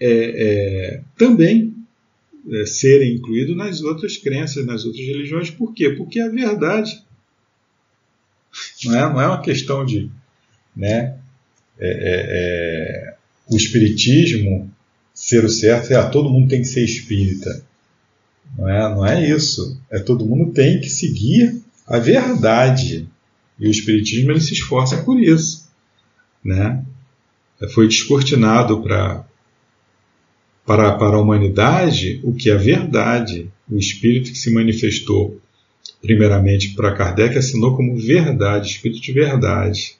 é, 0.00 0.08
é, 0.08 1.02
também 1.16 1.74
é, 2.50 2.66
serem 2.66 3.14
incluídos 3.14 3.56
nas 3.56 3.82
outras 3.82 4.16
crenças, 4.16 4.64
nas 4.64 4.84
outras 4.84 5.04
religiões. 5.04 5.50
Por 5.50 5.74
quê? 5.74 5.90
Porque 5.90 6.20
a 6.20 6.28
verdade 6.28 7.04
não 8.84 8.94
é, 8.94 9.12
não 9.12 9.20
é 9.20 9.26
uma 9.26 9.42
questão 9.42 9.84
de. 9.84 10.10
Né, 10.74 11.18
é, 11.78 11.88
é, 11.88 12.26
é, 12.28 13.16
o 13.48 13.56
espiritismo 13.56 14.70
ser 15.16 15.44
o 15.44 15.48
certo 15.48 15.90
é 15.90 15.96
ah, 15.96 16.08
todo 16.08 16.30
mundo 16.30 16.48
tem 16.48 16.60
que 16.60 16.68
ser 16.68 16.84
espírita. 16.84 17.64
Não 18.56 18.68
é, 18.68 18.94
não 18.94 19.06
é 19.06 19.28
isso. 19.28 19.80
É 19.90 19.98
todo 19.98 20.26
mundo 20.26 20.52
tem 20.52 20.80
que 20.80 20.88
seguir 20.88 21.60
a 21.86 21.98
verdade. 21.98 23.08
E 23.58 23.66
o 23.66 23.70
espiritismo 23.70 24.30
ele 24.30 24.40
se 24.40 24.52
esforça 24.52 24.98
por 24.98 25.18
isso. 25.18 25.68
Né? 26.44 26.84
Foi 27.72 27.88
descortinado 27.88 28.82
para 28.82 29.24
para, 30.64 30.92
para 30.96 31.16
a 31.16 31.20
humanidade 31.20 32.20
o 32.22 32.34
que 32.34 32.50
é 32.50 32.56
verdade. 32.56 33.50
O 33.68 33.78
espírito 33.78 34.30
que 34.30 34.38
se 34.38 34.52
manifestou 34.52 35.40
primeiramente 36.00 36.74
para 36.74 36.94
Kardec, 36.94 37.36
assinou 37.36 37.76
como 37.76 37.96
verdade, 37.96 38.68
espírito 38.68 39.00
de 39.00 39.12
verdade. 39.12 39.96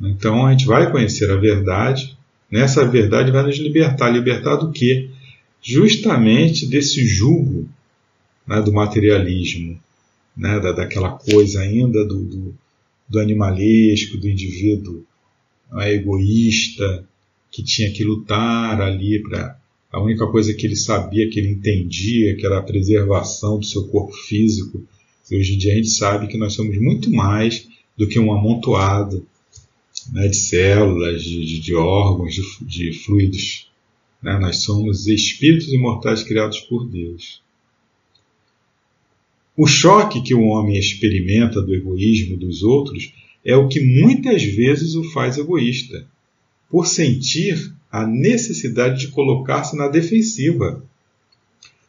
Então 0.00 0.46
a 0.46 0.50
gente 0.50 0.66
vai 0.66 0.90
conhecer 0.90 1.30
a 1.30 1.36
verdade, 1.36 2.15
nessa 2.50 2.86
verdade 2.86 3.30
vai 3.30 3.42
nos 3.42 3.56
libertar. 3.58 4.10
Libertar 4.10 4.56
do 4.56 4.72
quê? 4.72 5.10
Justamente 5.62 6.66
desse 6.66 7.04
jugo 7.06 7.68
né, 8.46 8.62
do 8.62 8.72
materialismo, 8.72 9.78
né, 10.36 10.60
da, 10.60 10.72
daquela 10.72 11.10
coisa 11.10 11.60
ainda 11.60 12.04
do, 12.04 12.22
do, 12.22 12.54
do 13.08 13.18
animalesco, 13.18 14.16
do 14.16 14.28
indivíduo 14.28 15.04
né, 15.72 15.92
egoísta, 15.92 17.06
que 17.50 17.62
tinha 17.62 17.90
que 17.90 18.04
lutar 18.04 18.80
ali 18.80 19.22
para 19.22 19.58
a 19.90 20.02
única 20.02 20.26
coisa 20.26 20.52
que 20.52 20.66
ele 20.66 20.76
sabia, 20.76 21.28
que 21.30 21.40
ele 21.40 21.48
entendia, 21.48 22.36
que 22.36 22.44
era 22.44 22.58
a 22.58 22.62
preservação 22.62 23.58
do 23.58 23.64
seu 23.64 23.88
corpo 23.88 24.12
físico. 24.12 24.86
E 25.30 25.36
hoje 25.36 25.54
em 25.54 25.58
dia 25.58 25.72
a 25.72 25.76
gente 25.76 25.88
sabe 25.88 26.26
que 26.26 26.36
nós 26.36 26.52
somos 26.52 26.78
muito 26.78 27.10
mais 27.10 27.66
do 27.96 28.06
que 28.06 28.18
um 28.18 28.32
amontoado 28.32 29.26
né, 30.12 30.28
de 30.28 30.36
células, 30.36 31.22
de, 31.22 31.60
de 31.60 31.74
órgãos, 31.74 32.34
de, 32.34 32.64
de 32.64 32.92
fluidos. 32.92 33.70
Né? 34.22 34.38
Nós 34.38 34.58
somos 34.62 35.06
espíritos 35.06 35.72
imortais 35.72 36.22
criados 36.22 36.60
por 36.60 36.86
Deus. 36.86 37.42
O 39.56 39.66
choque 39.66 40.22
que 40.22 40.34
o 40.34 40.42
homem 40.42 40.78
experimenta 40.78 41.62
do 41.62 41.74
egoísmo 41.74 42.36
dos 42.36 42.62
outros 42.62 43.12
é 43.44 43.56
o 43.56 43.68
que 43.68 43.80
muitas 43.80 44.42
vezes 44.42 44.94
o 44.94 45.04
faz 45.12 45.38
egoísta, 45.38 46.06
por 46.68 46.86
sentir 46.86 47.72
a 47.90 48.06
necessidade 48.06 49.00
de 49.00 49.08
colocar-se 49.08 49.76
na 49.76 49.88
defensiva. 49.88 50.84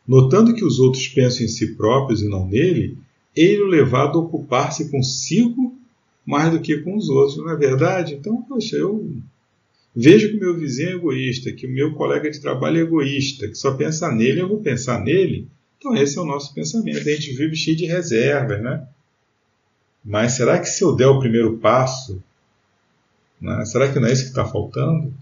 Notando 0.07 0.53
que 0.53 0.63
os 0.63 0.80
outros 0.80 1.07
pensam 1.07 1.45
em 1.45 1.49
si 1.49 1.76
próprios 1.76 2.22
e 2.22 2.30
não 2.30 2.47
nele, 2.47 2.97
ele 3.36 3.61
o 3.63 3.68
levado 3.68 4.18
a 4.18 4.22
ocupar-se 4.22 4.89
consigo 4.89 5.76
mais 6.28 6.51
do 6.51 6.59
que 6.59 6.78
com 6.80 6.97
os 6.97 7.07
outros, 7.07 7.38
não 7.38 7.49
é 7.49 7.55
verdade? 7.55 8.15
Então, 8.15 8.41
poxa, 8.41 8.75
eu 8.75 9.15
vejo 9.95 10.30
que 10.30 10.36
o 10.36 10.39
meu 10.41 10.59
vizinho 10.59 10.89
é 10.89 10.93
egoísta, 10.93 11.53
que 11.53 11.65
o 11.65 11.71
meu 11.71 11.93
colega 11.93 12.30
de 12.30 12.41
trabalho 12.41 12.80
é 12.80 12.82
egoísta, 12.82 13.47
que 13.47 13.55
só 13.55 13.73
pensa 13.73 14.11
nele, 14.11 14.41
eu 14.41 14.49
vou 14.49 14.59
pensar 14.59 15.01
nele. 15.01 15.47
Então, 15.78 15.95
esse 15.95 16.17
é 16.17 16.21
o 16.21 16.25
nosso 16.25 16.53
pensamento. 16.53 16.97
A 16.97 17.13
gente 17.13 17.32
vive 17.32 17.55
cheio 17.55 17.78
de 17.78 17.86
reservas, 17.86 18.61
né? 18.61 18.86
Mas 20.03 20.34
será 20.34 20.59
que 20.59 20.65
se 20.65 20.84
eu 20.84 20.93
der 20.93 21.07
o 21.07 21.19
primeiro 21.19 21.57
passo, 21.59 22.21
né, 23.39 23.63
será 23.65 23.91
que 23.91 23.97
não 23.97 24.07
é 24.09 24.11
isso 24.11 24.23
que 24.23 24.30
está 24.30 24.45
faltando? 24.45 25.13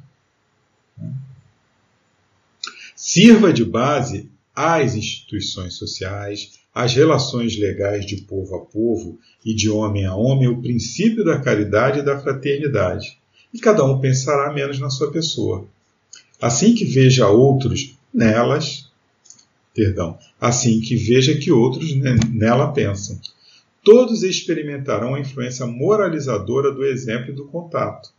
Sirva 2.96 3.54
de 3.54 3.64
base 3.64 4.30
às 4.56 4.96
instituições 4.96 5.76
sociais, 5.76 6.60
às 6.76 6.94
relações 6.94 7.58
legais 7.58 8.06
de 8.06 8.18
povo 8.18 8.54
a 8.54 8.60
povo 8.60 9.18
e 9.46 9.56
de 9.56 9.70
homem 9.70 10.06
a 10.06 10.14
homem 10.14 10.50
o 10.50 10.62
princípio 10.62 11.24
da 11.24 11.40
caridade 11.40 12.00
e 12.00 12.04
da 12.04 12.20
fraternidade. 12.20 13.18
E 13.54 13.60
cada 13.60 13.86
um 13.86 14.02
pensará 14.02 14.52
menos 14.52 14.78
na 14.78 14.90
sua 14.90 15.10
pessoa. 15.10 15.66
Assim 16.42 16.76
que 16.76 16.84
veja 16.84 17.30
outros 17.30 17.96
nelas, 18.14 18.92
perdão, 19.74 20.18
assim 20.40 20.82
que 20.82 20.98
veja 20.98 21.38
que 21.38 21.50
outros 21.50 21.96
nela 21.96 22.74
pensam. 22.74 23.18
Todos 23.82 24.22
experimentarão 24.22 25.16
a 25.16 25.20
influência 25.20 25.66
moralizadora 25.66 26.74
do 26.74 26.84
exemplo 26.84 27.32
e 27.32 27.36
do 27.36 27.46
contato. 27.46 28.10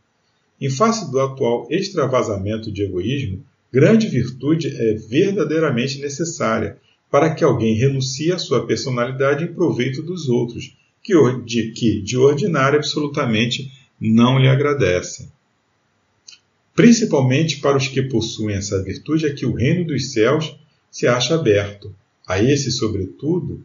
Em 0.59 0.71
face 0.71 1.11
do 1.11 1.21
atual 1.21 1.67
extravasamento 1.71 2.73
de 2.73 2.85
egoísmo, 2.85 3.45
grande 3.71 4.07
virtude 4.07 4.69
é 4.69 4.95
verdadeiramente 4.95 6.01
necessária 6.01 6.79
para 7.11 7.35
que 7.35 7.45
alguém 7.45 7.75
renuncie 7.75 8.33
à 8.33 8.39
sua 8.39 8.67
personalidade 8.67 9.45
em 9.45 9.53
proveito 9.53 10.03
dos 10.03 10.29
outros, 10.29 10.77
que 11.03 11.15
de, 11.45 11.71
que, 11.71 12.01
de 12.03 12.17
ordinário 12.17 12.79
absolutamente 12.79 13.73
não 14.01 14.39
lhe 14.39 14.49
agradecem. 14.49 15.31
Principalmente 16.75 17.59
para 17.59 17.77
os 17.77 17.89
que 17.89 18.03
possuem 18.03 18.57
essa 18.57 18.83
virtude 18.83 19.27
é 19.27 19.33
que 19.33 19.47
o 19.47 19.55
reino 19.55 19.87
dos 19.87 20.13
céus 20.13 20.55
se 20.91 21.07
acha 21.07 21.35
aberto. 21.35 21.95
A 22.27 22.43
esses, 22.43 22.77
sobretudo, 22.77 23.65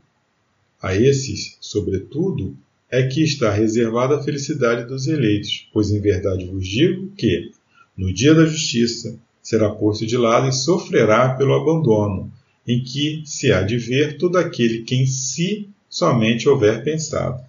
a 0.81 0.95
esses, 0.95 1.57
sobretudo, 1.59 2.55
é 2.89 3.03
que 3.03 3.23
está 3.23 3.51
reservada 3.51 4.17
a 4.17 4.23
felicidade 4.23 4.87
dos 4.87 5.07
eleitos, 5.07 5.67
pois 5.73 5.91
em 5.91 5.99
verdade 5.99 6.45
vos 6.45 6.67
digo 6.67 7.11
que, 7.17 7.51
no 7.97 8.13
dia 8.13 8.33
da 8.33 8.45
justiça, 8.45 9.17
será 9.41 9.69
posto 9.69 10.05
de 10.05 10.15
lado 10.15 10.47
e 10.47 10.53
sofrerá 10.53 11.33
pelo 11.35 11.53
abandono, 11.53 12.31
em 12.71 12.83
que 12.83 13.23
se 13.25 13.51
há 13.51 13.61
de 13.61 13.77
ver 13.77 14.17
todo 14.17 14.37
aquele 14.37 14.83
que 14.83 14.95
em 14.95 15.05
si 15.05 15.69
somente 15.89 16.47
houver 16.47 16.83
pensado. 16.83 17.43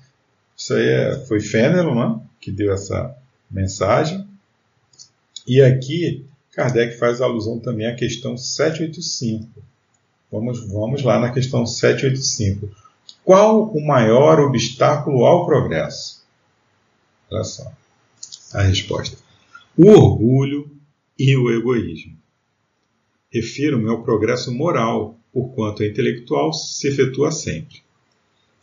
Isso 0.56 0.74
aí 0.74 0.88
é, 0.88 1.24
foi 1.26 1.40
Fénelon 1.40 1.94
né, 1.94 2.20
que 2.40 2.50
deu 2.50 2.72
essa 2.72 3.16
mensagem. 3.50 4.26
E 5.46 5.60
aqui 5.60 6.24
Kardec 6.52 6.98
faz 6.98 7.20
alusão 7.20 7.58
também 7.58 7.86
à 7.86 7.94
questão 7.94 8.36
785. 8.36 9.48
Vamos, 10.30 10.66
vamos 10.66 11.02
lá 11.02 11.18
na 11.18 11.30
questão 11.30 11.66
785. 11.66 12.68
Qual 13.24 13.70
o 13.70 13.86
maior 13.86 14.40
obstáculo 14.40 15.24
ao 15.24 15.46
progresso? 15.46 16.22
Olha 17.30 17.44
só 17.44 17.72
a 18.52 18.62
resposta. 18.62 19.16
O 19.76 19.88
orgulho 19.88 20.70
e 21.18 21.36
o 21.36 21.50
egoísmo. 21.50 22.16
Refiro-me 23.32 23.88
ao 23.88 24.02
progresso 24.02 24.52
moral, 24.52 25.18
porquanto 25.32 25.82
a 25.82 25.86
intelectual 25.86 26.52
se 26.52 26.88
efetua 26.88 27.30
sempre. 27.30 27.78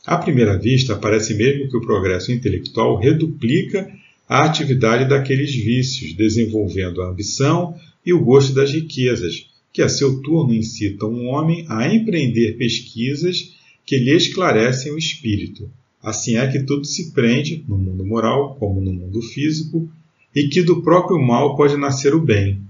À 0.06 0.18
primeira 0.18 0.58
vista, 0.58 0.96
parece 0.96 1.34
mesmo 1.34 1.70
que 1.70 1.78
o 1.78 1.82
progresso 1.82 2.32
intelectual 2.32 2.98
reduplica 2.98 3.92
a 4.28 4.44
atividade 4.44 5.10
daqueles 5.10 5.54
vícios, 5.54 6.14
desenvolvendo 6.14 7.02
a 7.02 7.10
ambição 7.10 7.76
e 8.06 8.14
o 8.14 8.24
gosto 8.24 8.54
das 8.54 8.72
riquezas, 8.72 9.48
que 9.74 9.82
a 9.82 9.90
seu 9.90 10.22
turno 10.22 10.54
incitam 10.54 11.12
um 11.12 11.28
homem 11.28 11.66
a 11.68 11.92
empreender 11.94 12.58
pesquisas 12.58 13.54
que 13.86 13.98
lhe 13.98 14.16
esclarecem 14.16 14.92
o 14.92 14.98
espírito. 14.98 15.70
Assim 16.02 16.38
é 16.38 16.48
que 16.48 16.64
tudo 16.64 16.86
se 16.86 17.12
prende, 17.12 17.64
no 17.68 17.78
mundo 17.78 18.06
moral 18.06 18.56
como 18.56 18.80
no 18.80 18.94
mundo 18.94 19.22
físico, 19.22 19.90
e 20.36 20.48
que 20.48 20.62
do 20.62 20.82
próprio 20.84 21.20
mal 21.20 21.56
pode 21.56 21.76
nascer 21.76 22.14
o 22.14 22.22
bem. 22.22 22.62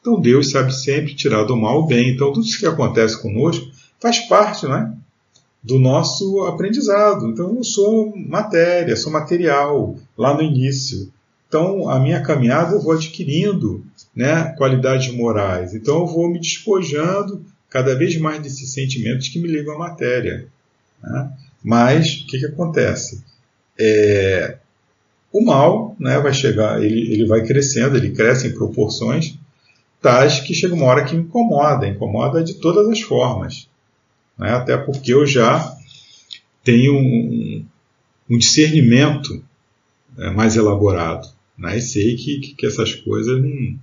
Então 0.00 0.20
Deus 0.20 0.50
sabe 0.50 0.74
sempre 0.74 1.14
tirar 1.14 1.44
do 1.44 1.56
mal 1.56 1.80
o 1.80 1.86
bem. 1.86 2.10
Então 2.10 2.32
tudo 2.32 2.46
isso 2.46 2.58
que 2.58 2.66
acontece 2.66 3.20
conosco 3.20 3.66
faz 4.00 4.20
parte 4.20 4.66
né, 4.66 4.92
do 5.62 5.78
nosso 5.78 6.44
aprendizado. 6.44 7.28
Então 7.28 7.56
eu 7.56 7.64
sou 7.64 8.16
matéria, 8.16 8.96
sou 8.96 9.12
material 9.12 9.96
lá 10.16 10.34
no 10.34 10.42
início. 10.42 11.10
Então 11.48 11.88
a 11.88 11.98
minha 11.98 12.22
caminhada 12.22 12.74
eu 12.74 12.80
vou 12.80 12.92
adquirindo 12.92 13.84
né, 14.14 14.54
qualidades 14.56 15.12
morais. 15.12 15.74
Então 15.74 16.00
eu 16.00 16.06
vou 16.06 16.28
me 16.28 16.40
despojando 16.40 17.44
cada 17.68 17.94
vez 17.94 18.16
mais 18.16 18.40
desses 18.40 18.72
sentimentos 18.72 19.28
que 19.28 19.38
me 19.38 19.48
ligam 19.48 19.74
à 19.74 19.78
matéria. 19.78 20.46
Né? 21.02 21.32
Mas 21.62 22.20
o 22.20 22.26
que, 22.26 22.38
que 22.38 22.46
acontece? 22.46 23.22
É, 23.78 24.56
o 25.32 25.44
mal 25.44 25.94
né, 25.98 26.18
vai 26.18 26.32
chegar, 26.32 26.82
ele, 26.82 27.12
ele 27.12 27.26
vai 27.26 27.44
crescendo, 27.44 27.96
ele 27.96 28.12
cresce 28.12 28.46
em 28.46 28.52
proporções 28.52 29.36
tais 30.00 30.40
que 30.40 30.54
chega 30.54 30.74
uma 30.74 30.86
hora 30.86 31.04
que 31.04 31.16
incomoda, 31.16 31.88
incomoda 31.88 32.42
de 32.42 32.54
todas 32.54 32.88
as 32.88 33.00
formas. 33.00 33.68
Né, 34.38 34.50
até 34.50 34.76
porque 34.76 35.12
eu 35.12 35.26
já 35.26 35.74
tenho 36.62 36.94
um, 36.94 37.64
um 38.28 38.38
discernimento 38.38 39.42
né, 40.16 40.30
mais 40.30 40.56
elaborado. 40.56 41.28
Né, 41.56 41.78
e 41.78 41.80
sei 41.80 42.16
que, 42.16 42.40
que, 42.40 42.54
que 42.54 42.66
essas 42.66 42.94
coisas 42.94 43.40
não, 43.42 43.78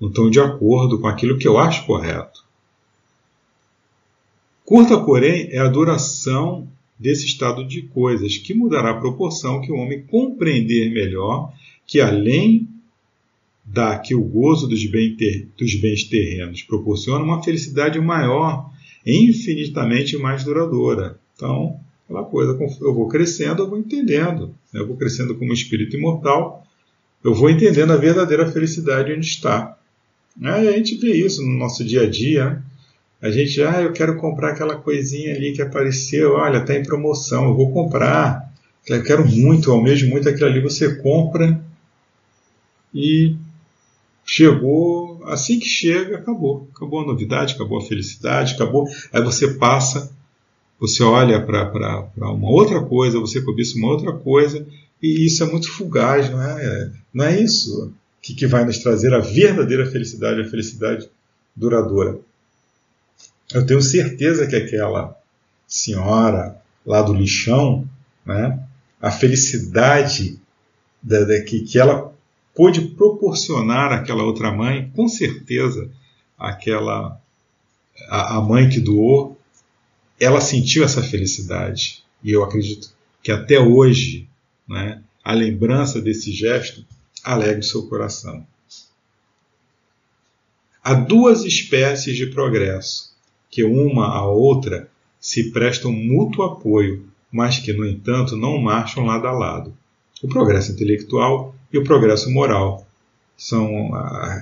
não 0.00 0.08
estão 0.08 0.30
de 0.30 0.40
acordo 0.40 1.00
com 1.00 1.06
aquilo 1.06 1.38
que 1.38 1.48
eu 1.48 1.58
acho 1.58 1.86
correto. 1.86 2.44
Curta, 4.64 4.98
porém, 4.98 5.48
é 5.52 5.58
a 5.58 5.68
duração 5.68 6.68
desse 6.98 7.26
estado 7.26 7.64
de 7.64 7.82
coisas, 7.82 8.36
que 8.36 8.54
mudará 8.54 8.90
a 8.90 9.00
proporção 9.00 9.60
que 9.60 9.70
o 9.70 9.76
homem 9.76 10.02
compreender 10.02 10.90
melhor 10.90 11.52
que 11.86 12.00
além 12.00 12.68
da 13.76 13.98
que 13.98 14.14
o 14.14 14.22
gozo 14.22 14.66
dos, 14.66 14.86
bem 14.86 15.14
ter, 15.14 15.50
dos 15.58 15.74
bens 15.74 16.04
terrenos 16.04 16.62
proporciona 16.62 17.22
uma 17.22 17.42
felicidade 17.42 18.00
maior 18.00 18.70
infinitamente 19.04 20.16
mais 20.16 20.42
duradoura. 20.42 21.20
Então, 21.34 21.78
aquela 22.04 22.24
coisa, 22.24 22.58
eu 22.80 22.94
vou 22.94 23.06
crescendo, 23.06 23.62
eu 23.62 23.68
vou 23.68 23.78
entendendo. 23.78 24.54
Né? 24.72 24.80
Eu 24.80 24.86
vou 24.86 24.96
crescendo 24.96 25.34
como 25.34 25.52
espírito 25.52 25.94
imortal, 25.94 26.66
eu 27.22 27.34
vou 27.34 27.50
entendendo 27.50 27.92
a 27.92 27.96
verdadeira 27.96 28.50
felicidade 28.50 29.12
onde 29.12 29.26
está. 29.26 29.76
Né? 30.34 30.64
E 30.64 30.68
a 30.68 30.72
gente 30.72 30.96
vê 30.96 31.12
isso 31.12 31.42
no 31.42 31.58
nosso 31.58 31.84
dia 31.84 32.04
a 32.04 32.08
dia. 32.08 32.44
Né? 32.46 32.62
A 33.20 33.30
gente, 33.30 33.62
ah, 33.62 33.82
eu 33.82 33.92
quero 33.92 34.16
comprar 34.16 34.52
aquela 34.52 34.76
coisinha 34.76 35.34
ali 35.34 35.52
que 35.52 35.60
apareceu, 35.60 36.32
olha, 36.32 36.58
está 36.58 36.74
em 36.74 36.82
promoção, 36.82 37.44
eu 37.44 37.54
vou 37.54 37.70
comprar. 37.72 38.50
Eu 38.88 39.02
quero 39.02 39.28
muito, 39.28 39.70
almejo 39.70 40.08
muito 40.08 40.30
aquilo 40.30 40.46
ali. 40.46 40.62
Você 40.62 40.94
compra 41.02 41.60
e 42.94 43.36
chegou, 44.26 45.22
assim 45.26 45.60
que 45.60 45.68
chega, 45.68 46.16
acabou. 46.16 46.68
Acabou 46.74 47.00
a 47.00 47.06
novidade, 47.06 47.54
acabou 47.54 47.78
a 47.78 47.86
felicidade, 47.86 48.54
acabou. 48.54 48.88
Aí 49.12 49.22
você 49.22 49.54
passa, 49.54 50.10
você 50.78 51.02
olha 51.04 51.40
para 51.40 52.10
uma 52.16 52.50
outra 52.50 52.82
coisa, 52.82 53.20
você 53.20 53.40
cobiça 53.40 53.78
uma 53.78 53.88
outra 53.88 54.12
coisa, 54.12 54.66
e 55.00 55.24
isso 55.24 55.44
é 55.44 55.46
muito 55.46 55.70
fugaz, 55.70 56.28
não 56.28 56.42
é? 56.42 56.92
Não 57.14 57.24
é 57.24 57.40
isso 57.40 57.92
que, 58.20 58.34
que 58.34 58.46
vai 58.46 58.64
nos 58.64 58.78
trazer 58.78 59.14
a 59.14 59.20
verdadeira 59.20 59.86
felicidade, 59.86 60.40
a 60.40 60.50
felicidade 60.50 61.08
duradoura. 61.54 62.18
Eu 63.54 63.64
tenho 63.64 63.80
certeza 63.80 64.46
que 64.46 64.56
aquela 64.56 65.16
senhora 65.68 66.60
lá 66.84 67.00
do 67.02 67.14
lixão, 67.14 67.88
né, 68.24 68.58
a 69.00 69.10
felicidade 69.10 70.38
da, 71.00 71.24
da, 71.24 71.40
que, 71.42 71.60
que 71.60 71.78
ela 71.78 72.12
pôde 72.56 72.80
proporcionar 72.80 73.92
àquela 73.92 74.24
outra 74.24 74.50
mãe, 74.50 74.90
com 74.96 75.06
certeza 75.06 75.90
aquela 76.38 77.20
a, 78.08 78.38
a 78.38 78.40
mãe 78.40 78.68
que 78.68 78.80
doou, 78.80 79.38
ela 80.18 80.40
sentiu 80.40 80.82
essa 80.82 81.02
felicidade. 81.02 82.02
E 82.24 82.32
eu 82.32 82.42
acredito 82.42 82.90
que 83.22 83.30
até 83.30 83.60
hoje, 83.60 84.26
né, 84.66 85.02
a 85.22 85.34
lembrança 85.34 86.00
desse 86.00 86.32
gesto 86.32 86.84
alegra 87.22 87.60
o 87.60 87.64
seu 87.64 87.86
coração. 87.88 88.46
Há 90.82 90.94
duas 90.94 91.44
espécies 91.44 92.16
de 92.16 92.26
progresso 92.26 93.14
que 93.50 93.64
uma 93.64 94.06
à 94.06 94.24
outra 94.24 94.88
se 95.18 95.50
prestam 95.50 95.92
mútuo 95.92 96.44
apoio, 96.44 97.06
mas 97.30 97.58
que, 97.58 97.72
no 97.72 97.84
entanto, 97.84 98.36
não 98.36 98.58
marcham 98.58 99.04
lado 99.04 99.26
a 99.26 99.32
lado. 99.32 99.76
O 100.22 100.28
progresso 100.28 100.72
intelectual 100.72 101.55
e 101.72 101.78
o 101.78 101.84
progresso 101.84 102.30
moral. 102.30 102.86
São 103.36 103.90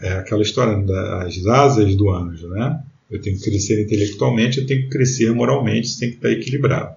é 0.02 0.12
aquela 0.12 0.42
história 0.42 0.76
das 0.82 1.44
asas 1.46 1.96
do 1.96 2.10
anjo, 2.10 2.48
né? 2.48 2.80
Eu 3.10 3.20
tenho 3.20 3.36
que 3.36 3.44
crescer 3.44 3.82
intelectualmente, 3.82 4.58
eu 4.58 4.66
tenho 4.66 4.82
que 4.82 4.88
crescer 4.88 5.32
moralmente, 5.32 5.88
isso 5.88 5.98
tem 5.98 6.10
que 6.10 6.16
estar 6.16 6.30
equilibrado. 6.30 6.94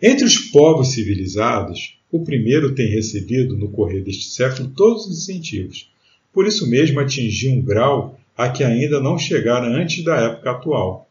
Entre 0.00 0.24
os 0.24 0.38
povos 0.38 0.92
civilizados, 0.92 1.98
o 2.10 2.24
primeiro 2.24 2.74
tem 2.74 2.88
recebido, 2.88 3.56
no 3.56 3.68
correr 3.70 4.00
deste 4.00 4.30
século, 4.30 4.70
todos 4.70 5.06
os 5.06 5.18
incentivos. 5.18 5.90
Por 6.32 6.46
isso 6.46 6.68
mesmo 6.68 7.00
atingiu 7.00 7.52
um 7.52 7.60
grau 7.60 8.18
a 8.36 8.48
que 8.48 8.62
ainda 8.62 9.00
não 9.00 9.18
chegara 9.18 9.66
antes 9.66 10.04
da 10.04 10.16
época 10.16 10.50
atual. 10.52 11.08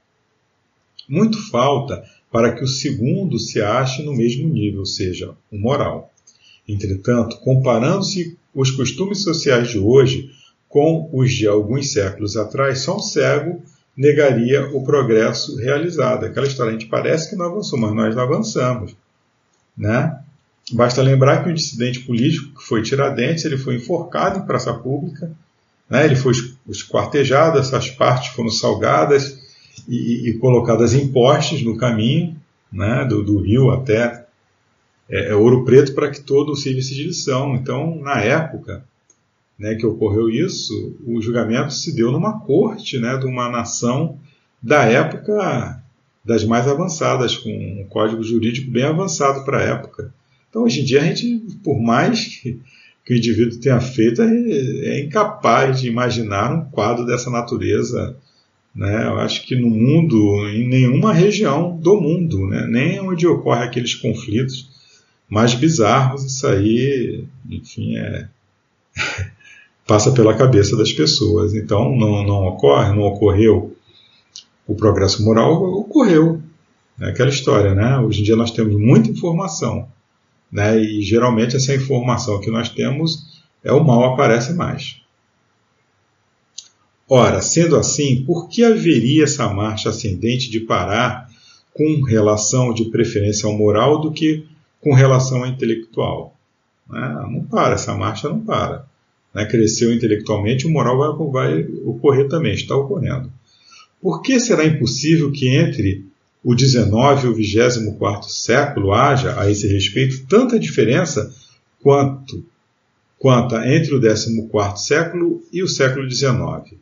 Muito 1.10 1.38
falta 1.50 2.04
para 2.32 2.54
que 2.54 2.64
o 2.64 2.68
segundo 2.68 3.38
se 3.38 3.62
ache 3.62 4.04
no 4.04 4.16
mesmo 4.16 4.48
nível, 4.48 4.80
ou 4.80 4.86
seja, 4.86 5.36
o 5.52 5.58
moral. 5.58 6.14
Entretanto, 6.68 7.40
comparando-se 7.40 8.38
os 8.54 8.72
costumes 8.72 9.24
sociais 9.24 9.70
de 9.70 9.80
hoje 9.80 10.30
com 10.68 11.10
os 11.14 11.32
de 11.32 11.48
alguns 11.48 11.92
séculos 11.94 12.36
atrás, 12.36 12.80
só 12.80 12.98
um 12.98 13.00
cego 13.00 13.62
negaria 13.96 14.68
o 14.76 14.84
progresso 14.84 15.56
realizado. 15.58 16.26
Aquela 16.26 16.46
história, 16.46 16.70
a 16.72 16.74
gente 16.74 16.90
parece 16.90 17.30
que 17.30 17.36
não 17.36 17.46
avançou, 17.46 17.80
mas 17.80 17.94
nós 17.96 18.16
não 18.16 18.24
avançamos. 18.24 18.96
Né? 19.76 20.20
Basta 20.72 21.02
lembrar 21.02 21.44
que 21.44 21.50
o 21.50 21.54
dissidente 21.54 22.02
político, 22.02 22.60
que 22.60 22.64
foi 22.64 22.82
Tiradentes, 22.82 23.46
ele 23.46 23.58
foi 23.58 23.76
enforcado 23.76 24.40
em 24.40 24.46
praça 24.46 24.74
pública, 24.74 25.32
né? 25.90 26.06
ele 26.06 26.16
foi 26.16 26.34
esquartejado, 26.68 27.58
essas 27.58 27.90
partes 27.90 28.34
foram 28.34 28.50
salgadas 28.50 29.40
e, 29.88 30.30
e 30.30 30.38
colocadas 30.38 30.94
em 30.94 31.08
postes 31.08 31.64
no 31.64 31.78
caminho 31.78 32.36
né? 32.72 33.06
do, 33.06 33.24
do 33.24 33.40
rio 33.40 33.72
até 33.72 34.27
é, 35.10 35.30
é 35.30 35.36
Ouro 35.36 35.64
Preto 35.64 35.94
para 35.94 36.10
que 36.10 36.22
todo 36.22 36.56
servisse 36.56 36.94
de 36.96 37.04
lição. 37.04 37.56
Então, 37.56 38.00
na 38.02 38.22
época 38.22 38.84
né, 39.58 39.76
que 39.76 39.86
ocorreu 39.86 40.30
isso, 40.30 40.96
o 41.06 41.22
julgamento 41.22 41.74
se 41.74 41.96
deu 41.96 42.12
numa 42.12 42.40
corte 42.40 43.00
né, 43.00 43.18
de 43.18 43.26
uma 43.26 43.50
nação 43.50 44.20
da 44.62 44.84
época 44.84 45.82
das 46.24 46.44
mais 46.44 46.68
avançadas, 46.68 47.38
com 47.38 47.50
um 47.50 47.86
código 47.88 48.22
jurídico 48.22 48.70
bem 48.70 48.84
avançado 48.84 49.46
para 49.46 49.60
a 49.60 49.64
época. 49.64 50.14
Então, 50.50 50.64
hoje 50.64 50.82
em 50.82 50.84
dia, 50.84 51.02
a 51.02 51.06
gente, 51.06 51.40
por 51.64 51.80
mais 51.82 52.26
que, 52.26 52.60
que 53.06 53.14
o 53.14 53.18
indivíduo 53.18 53.60
tenha 53.60 53.80
feito, 53.80 54.22
é, 54.22 54.28
é, 54.28 55.00
incapaz 55.06 55.80
de 55.80 55.88
imaginar 55.88 56.54
um 56.54 56.66
quadro 56.70 57.06
dessa 57.06 57.30
natureza. 57.30 58.18
Né? 58.76 59.08
Eu 59.08 59.18
acho 59.20 59.46
que 59.48 59.56
no 59.56 59.70
mundo, 59.70 60.48
em 60.50 60.68
nenhuma 60.68 61.14
região 61.14 61.78
do 61.78 62.00
mundo, 62.00 62.46
né? 62.48 62.68
nem 62.68 63.00
onde 63.00 63.26
ocorrem 63.26 63.64
aqueles 63.64 63.96
conflitos 63.96 64.70
mais 65.30 65.54
bizarros, 65.54 66.24
isso 66.24 66.48
aí, 66.48 67.26
enfim, 67.50 67.98
é, 67.98 68.28
passa 69.86 70.12
pela 70.12 70.36
cabeça 70.36 70.76
das 70.78 70.92
pessoas. 70.92 71.54
Então, 71.54 71.96
não, 71.96 72.24
não 72.24 72.48
ocorre, 72.48 72.94
não 72.94 73.04
ocorreu 73.04 73.76
o 74.66 74.76
progresso 74.76 75.24
moral, 75.24 75.64
ocorreu. 75.64 76.42
É 77.00 77.10
aquela 77.10 77.30
história, 77.30 77.76
né? 77.76 77.98
Hoje 78.00 78.22
em 78.22 78.24
dia 78.24 78.36
nós 78.36 78.52
temos 78.52 78.76
muita 78.76 79.10
informação, 79.10 79.88
né? 80.52 80.80
E 80.80 81.02
geralmente 81.02 81.56
essa 81.56 81.76
informação 81.76 82.40
que 82.42 82.50
nós 82.50 82.70
temos 82.70 83.44
é 83.64 83.72
o 83.72 83.84
mal 83.84 84.14
aparece 84.14 84.54
mais. 84.54 85.02
Ora, 87.10 87.42
sendo 87.42 87.78
assim, 87.78 88.24
por 88.24 88.50
que 88.50 88.64
haveria 88.64 89.24
essa 89.24 89.48
marcha 89.48 89.90
ascendente 89.90 90.50
de 90.50 90.60
parar 90.60 91.30
com 91.74 92.02
relação 92.02 92.74
de 92.74 92.86
preferência 92.86 93.48
ao 93.48 93.56
moral 93.56 94.02
do 94.02 94.12
que 94.12 94.46
com 94.82 94.94
relação 94.94 95.44
ao 95.44 95.48
intelectual. 95.48 96.36
Né? 96.90 97.28
Não 97.32 97.44
para, 97.44 97.76
essa 97.76 97.96
marcha 97.96 98.30
não 98.30 98.40
para. 98.40 98.86
Né? 99.34 99.46
Cresceu 99.46 99.94
intelectualmente, 99.94 100.66
o 100.66 100.72
moral 100.72 100.98
vai, 100.98 101.28
vai 101.32 101.68
ocorrer 101.86 102.28
também, 102.28 102.54
está 102.54 102.76
ocorrendo. 102.76 103.32
Por 104.02 104.22
que 104.22 104.40
será 104.40 104.66
impossível 104.66 105.32
que 105.32 105.48
entre 105.48 106.06
o 106.44 106.56
19 106.56 107.26
e 107.26 107.30
o 107.30 107.34
24 107.34 108.30
século 108.30 108.94
haja, 108.94 109.40
a 109.40 109.50
esse 109.50 109.68
respeito, 109.68 110.26
tanta 110.28 110.60
diferença 110.60 111.34
quanto, 111.82 112.46
quanto 113.20 113.56
entre 113.56 113.94
o 113.96 114.02
14 114.02 114.78
século 114.78 115.44
e 115.52 115.62
o 115.62 115.68
século 115.68 116.08
19? 116.08 116.78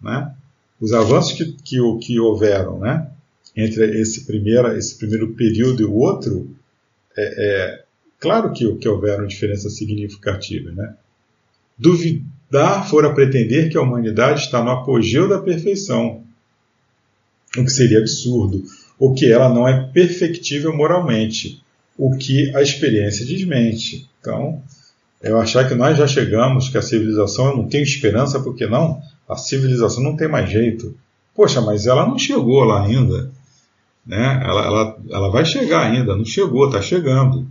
Né? 0.00 0.32
Os 0.80 0.92
avanços 0.92 1.32
que, 1.32 1.52
que, 1.64 1.98
que 2.00 2.20
houveram 2.20 2.78
né? 2.78 3.10
entre 3.56 4.00
esse, 4.00 4.24
primeira, 4.24 4.78
esse 4.78 4.96
primeiro 4.96 5.34
período 5.34 5.82
e 5.82 5.84
o 5.84 5.94
outro 5.94 6.48
é, 7.20 7.34
é, 7.36 7.84
claro 8.20 8.52
que, 8.52 8.72
que 8.76 8.88
houveram 8.88 9.26
diferenças 9.26 9.76
significativas. 9.76 10.74
Né? 10.74 10.94
Duvidar 11.76 12.88
fora 12.88 13.12
pretender 13.12 13.70
que 13.70 13.76
a 13.76 13.82
humanidade 13.82 14.42
está 14.42 14.62
no 14.62 14.70
apogeu 14.70 15.28
da 15.28 15.40
perfeição, 15.40 16.22
o 17.56 17.64
que 17.64 17.70
seria 17.70 17.98
absurdo, 17.98 18.62
ou 18.98 19.14
que 19.14 19.30
ela 19.30 19.48
não 19.48 19.66
é 19.66 19.90
perfectível 19.92 20.76
moralmente, 20.76 21.60
o 21.96 22.16
que 22.16 22.54
a 22.54 22.62
experiência 22.62 23.26
desmente. 23.26 24.08
Então, 24.20 24.62
eu 25.20 25.40
achar 25.40 25.68
que 25.68 25.74
nós 25.74 25.98
já 25.98 26.06
chegamos, 26.06 26.68
que 26.68 26.78
a 26.78 26.82
civilização, 26.82 27.48
eu 27.48 27.56
não 27.56 27.68
tenho 27.68 27.82
esperança, 27.82 28.38
porque 28.40 28.66
não? 28.66 29.02
A 29.28 29.36
civilização 29.36 30.02
não 30.02 30.16
tem 30.16 30.28
mais 30.28 30.48
jeito. 30.50 30.96
Poxa, 31.34 31.60
mas 31.60 31.86
ela 31.86 32.06
não 32.06 32.18
chegou 32.18 32.62
lá 32.62 32.84
ainda. 32.84 33.30
Né? 34.08 34.42
Ela, 34.42 34.64
ela, 34.64 34.98
ela 35.10 35.30
vai 35.30 35.44
chegar 35.44 35.82
ainda, 35.82 36.16
não 36.16 36.24
chegou, 36.24 36.66
está 36.66 36.80
chegando. 36.80 37.46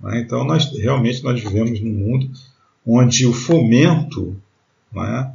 Né? 0.00 0.20
Então, 0.20 0.44
nós 0.44 0.68
realmente 0.76 1.22
nós 1.22 1.40
vivemos 1.40 1.80
num 1.80 1.92
mundo 1.92 2.28
onde 2.84 3.24
o 3.24 3.32
fomento 3.32 4.36
né, 4.92 5.32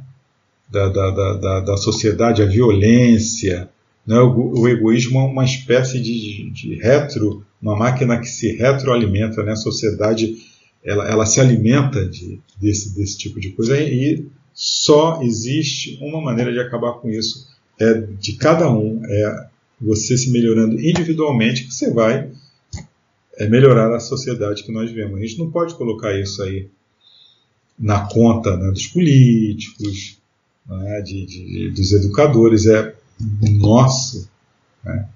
da, 0.70 0.88
da, 0.90 1.10
da, 1.10 1.60
da, 1.60 1.76
sociedade, 1.78 2.42
a 2.42 2.46
violência, 2.46 3.70
né, 4.06 4.20
o, 4.20 4.60
o, 4.60 4.68
egoísmo 4.68 5.18
é 5.18 5.22
uma 5.22 5.44
espécie 5.44 5.98
de, 5.98 6.50
de, 6.50 6.74
retro, 6.76 7.42
uma 7.60 7.74
máquina 7.74 8.18
que 8.20 8.28
se 8.28 8.54
retroalimenta, 8.56 9.42
né? 9.42 9.52
a 9.52 9.56
sociedade 9.56 10.36
ela, 10.84 11.10
ela 11.10 11.26
se 11.26 11.40
alimenta 11.40 12.06
de, 12.06 12.40
desse, 12.60 12.94
desse 12.94 13.18
tipo 13.18 13.40
de 13.40 13.50
coisa 13.50 13.78
e 13.80 14.26
só 14.54 15.20
existe 15.22 15.98
uma 16.00 16.20
maneira 16.20 16.52
de 16.52 16.60
acabar 16.60 16.94
com 16.94 17.08
isso, 17.08 17.48
é 17.78 17.94
de 17.94 18.34
cada 18.34 18.70
um, 18.70 19.00
é 19.04 19.49
você 19.80 20.16
se 20.18 20.30
melhorando 20.30 20.78
individualmente, 20.78 21.64
que 21.64 21.72
você 21.72 21.90
vai 21.90 22.30
é, 23.38 23.48
melhorar 23.48 23.94
a 23.94 24.00
sociedade 24.00 24.62
que 24.62 24.70
nós 24.70 24.90
vivemos. 24.90 25.18
A 25.18 25.22
gente 25.22 25.38
não 25.38 25.50
pode 25.50 25.74
colocar 25.74 26.18
isso 26.18 26.42
aí 26.42 26.68
na 27.78 28.06
conta 28.06 28.56
né, 28.58 28.70
dos 28.70 28.86
políticos, 28.86 30.18
né, 30.66 31.00
de, 31.00 31.24
de, 31.24 31.70
dos 31.70 31.92
educadores, 31.92 32.66
é 32.66 32.94
nosso, 33.58 34.28
né, 34.84 35.08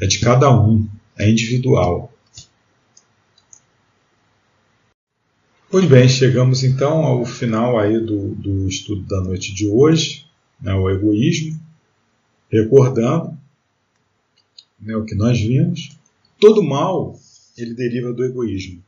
é 0.00 0.06
de 0.06 0.18
cada 0.18 0.50
um, 0.50 0.88
é 1.16 1.30
individual. 1.30 2.12
Pois 5.70 5.84
bem, 5.84 6.08
chegamos 6.08 6.64
então 6.64 7.04
ao 7.04 7.24
final 7.24 7.78
aí 7.78 8.00
do, 8.00 8.34
do 8.34 8.66
estudo 8.66 9.02
da 9.02 9.20
noite 9.20 9.54
de 9.54 9.68
hoje, 9.68 10.26
né, 10.60 10.74
o 10.74 10.90
egoísmo, 10.90 11.60
recordando 12.50 13.37
né, 14.80 14.96
o 14.96 15.04
que 15.04 15.14
nós 15.14 15.40
vimos, 15.40 15.90
todo 16.38 16.62
mal 16.62 17.18
ele 17.56 17.74
deriva 17.74 18.12
do 18.12 18.24
egoísmo. 18.24 18.82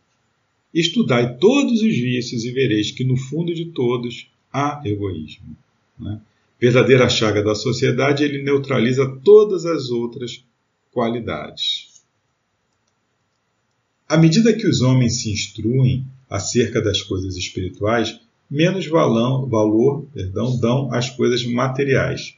Estudai 0.73 1.37
todos 1.37 1.83
os 1.83 1.95
vícios 1.95 2.45
e 2.45 2.53
vereis 2.53 2.93
que 2.93 3.05
no 3.05 3.17
fundo 3.17 3.53
de 3.53 3.67
todos 3.67 4.31
há 4.53 4.81
egoísmo. 4.85 5.57
Né? 5.99 6.21
Verdadeira 6.61 7.09
chaga 7.09 7.43
da 7.43 7.55
sociedade, 7.55 8.23
ele 8.23 8.43
neutraliza 8.43 9.07
todas 9.25 9.67
as 9.67 9.91
outras 9.91 10.45
qualidades. 10.93 12.03
À 14.09 14.17
medida 14.17 14.53
que 14.53 14.67
os 14.67 14.81
homens 14.81 15.23
se 15.23 15.31
instruem 15.31 16.05
acerca 16.29 16.81
das 16.81 17.03
coisas 17.03 17.37
espirituais, 17.37 18.21
menos 18.51 18.87
valão, 18.87 19.47
valor 19.49 20.07
perdão, 20.13 20.59
dão 20.59 20.93
às 20.93 21.11
coisas 21.11 21.45
materiais. 21.45 22.35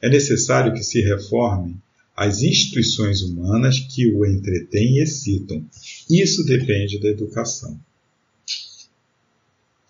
É 0.00 0.08
necessário 0.08 0.72
que 0.72 0.82
se 0.82 1.00
reformem 1.00 1.76
as 2.16 2.42
instituições 2.42 3.22
humanas 3.22 3.78
que 3.78 4.12
o 4.12 4.26
entretêm 4.26 4.98
e 4.98 5.02
excitam. 5.02 5.64
Isso 6.10 6.44
depende 6.44 7.00
da 7.00 7.08
educação. 7.08 7.78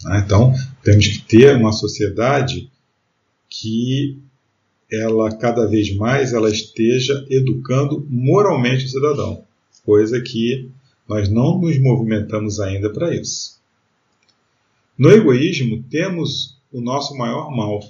Ah, 0.05 0.19
então, 0.19 0.53
temos 0.83 1.07
que 1.07 1.19
ter 1.21 1.57
uma 1.57 1.73
sociedade 1.73 2.71
que 3.49 4.19
ela 4.91 5.35
cada 5.37 5.67
vez 5.67 5.95
mais 5.95 6.33
ela 6.33 6.51
esteja 6.51 7.27
educando 7.31 8.07
moralmente 8.11 8.85
o 8.85 8.89
cidadão, 8.89 9.45
coisa 9.85 10.21
que 10.21 10.69
nós 11.09 11.29
não 11.29 11.61
nos 11.61 11.79
movimentamos 11.79 12.61
ainda 12.61 12.91
para 12.91 13.15
isso. 13.15 13.61
No 14.99 15.11
egoísmo 15.11 15.83
temos 15.85 16.57
o 16.73 16.81
nosso 16.81 17.17
maior 17.17 17.51
mal, 17.51 17.83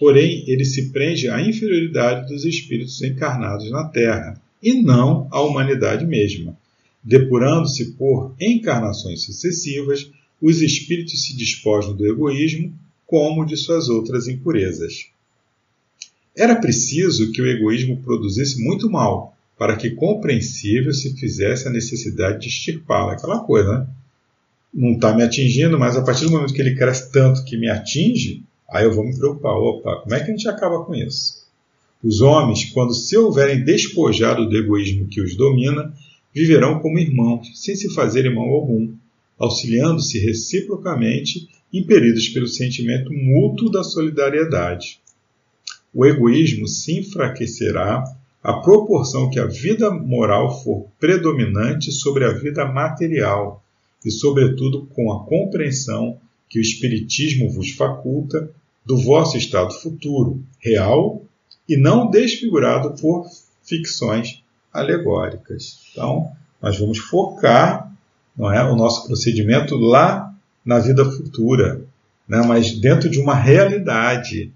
Porém, 0.00 0.44
ele 0.46 0.64
se 0.64 0.90
prende 0.90 1.28
à 1.28 1.42
inferioridade 1.42 2.26
dos 2.26 2.46
espíritos 2.46 3.02
encarnados 3.02 3.70
na 3.70 3.84
Terra, 3.84 4.40
e 4.62 4.72
não 4.82 5.28
à 5.30 5.42
humanidade 5.42 6.06
mesma. 6.06 6.56
Depurando-se 7.04 7.92
por 7.92 8.34
encarnações 8.40 9.24
sucessivas, 9.24 10.10
os 10.40 10.62
espíritos 10.62 11.22
se 11.26 11.36
despojam 11.36 11.94
do 11.94 12.06
egoísmo 12.06 12.72
como 13.06 13.44
de 13.44 13.58
suas 13.58 13.90
outras 13.90 14.26
impurezas. 14.26 15.08
Era 16.34 16.56
preciso 16.56 17.30
que 17.30 17.42
o 17.42 17.46
egoísmo 17.46 17.98
produzisse 17.98 18.58
muito 18.58 18.88
mal, 18.88 19.36
para 19.58 19.76
que 19.76 19.90
compreensível 19.90 20.94
se 20.94 21.14
fizesse 21.14 21.68
a 21.68 21.70
necessidade 21.70 22.40
de 22.40 22.48
extirpá-lo. 22.48 23.10
Aquela 23.10 23.40
coisa, 23.40 23.80
né? 23.80 23.86
Não 24.72 24.92
está 24.92 25.14
me 25.14 25.22
atingindo, 25.22 25.78
mas 25.78 25.94
a 25.94 26.02
partir 26.02 26.24
do 26.24 26.30
momento 26.30 26.54
que 26.54 26.60
ele 26.62 26.74
cresce 26.74 27.12
tanto 27.12 27.44
que 27.44 27.58
me 27.58 27.68
atinge, 27.68 28.42
aí 28.70 28.84
eu 28.84 28.94
vou 28.94 29.04
me 29.04 29.16
preocupar. 29.16 29.52
Opa, 29.52 29.96
como 30.02 30.14
é 30.14 30.20
que 30.20 30.30
a 30.30 30.34
gente 30.34 30.48
acaba 30.48 30.84
com 30.84 30.94
isso? 30.94 31.40
Os 32.02 32.20
homens, 32.20 32.66
quando 32.66 32.94
se 32.94 33.16
houverem 33.16 33.62
despojado 33.62 34.48
do 34.48 34.56
egoísmo 34.56 35.06
que 35.08 35.20
os 35.20 35.36
domina, 35.36 35.92
viverão 36.34 36.78
como 36.78 36.98
irmãos, 36.98 37.50
sem 37.54 37.76
se 37.76 37.92
fazerem 37.92 38.34
mal 38.34 38.48
algum, 38.48 38.94
auxiliando-se 39.38 40.18
reciprocamente, 40.18 41.48
impelidos 41.72 42.28
pelo 42.28 42.48
sentimento 42.48 43.12
mútuo 43.12 43.70
da 43.70 43.82
solidariedade. 43.82 45.00
O 45.92 46.06
egoísmo 46.06 46.66
se 46.68 46.98
enfraquecerá 47.00 48.04
à 48.42 48.52
proporção 48.54 49.28
que 49.28 49.38
a 49.38 49.46
vida 49.46 49.90
moral 49.90 50.62
for 50.62 50.86
predominante 50.98 51.92
sobre 51.92 52.24
a 52.24 52.32
vida 52.32 52.64
material, 52.64 53.62
e, 54.04 54.10
sobretudo, 54.10 54.86
com 54.94 55.12
a 55.12 55.24
compreensão 55.24 56.18
que 56.48 56.58
o 56.58 56.62
Espiritismo 56.62 57.50
vos 57.50 57.70
faculta 57.72 58.50
do 58.90 58.96
vosso 58.96 59.38
estado 59.38 59.72
futuro, 59.72 60.42
real 60.58 61.22
e 61.68 61.76
não 61.76 62.10
desfigurado 62.10 63.00
por 63.00 63.24
ficções 63.62 64.42
alegóricas. 64.72 65.78
Então, 65.92 66.32
nós 66.60 66.76
vamos 66.76 66.98
focar 66.98 67.88
não 68.36 68.52
é, 68.52 68.68
o 68.68 68.74
nosso 68.74 69.06
procedimento 69.06 69.76
lá 69.76 70.34
na 70.64 70.80
vida 70.80 71.04
futura, 71.04 71.80
né, 72.28 72.42
mas 72.44 72.72
dentro 72.80 73.08
de 73.08 73.20
uma 73.20 73.34
realidade, 73.34 74.52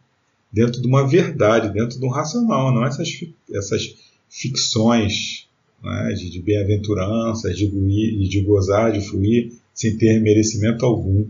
dentro 0.51 0.83
de 0.83 0.89
uma 0.89 1.07
verdade, 1.07 1.73
dentro 1.73 2.01
de 2.01 2.05
um 2.05 2.11
racional, 2.11 2.75
não 2.75 2.85
essas, 2.85 3.09
essas 3.53 3.95
ficções 4.29 5.47
né, 5.81 6.13
de, 6.15 6.29
de 6.29 6.43
bem-aventuranças, 6.43 7.57
de, 7.57 7.69
de 8.29 8.41
gozar, 8.41 8.91
de 8.91 9.01
fluir, 9.01 9.53
sem 9.73 9.97
ter 9.97 10.21
merecimento 10.21 10.85
algum. 10.85 11.25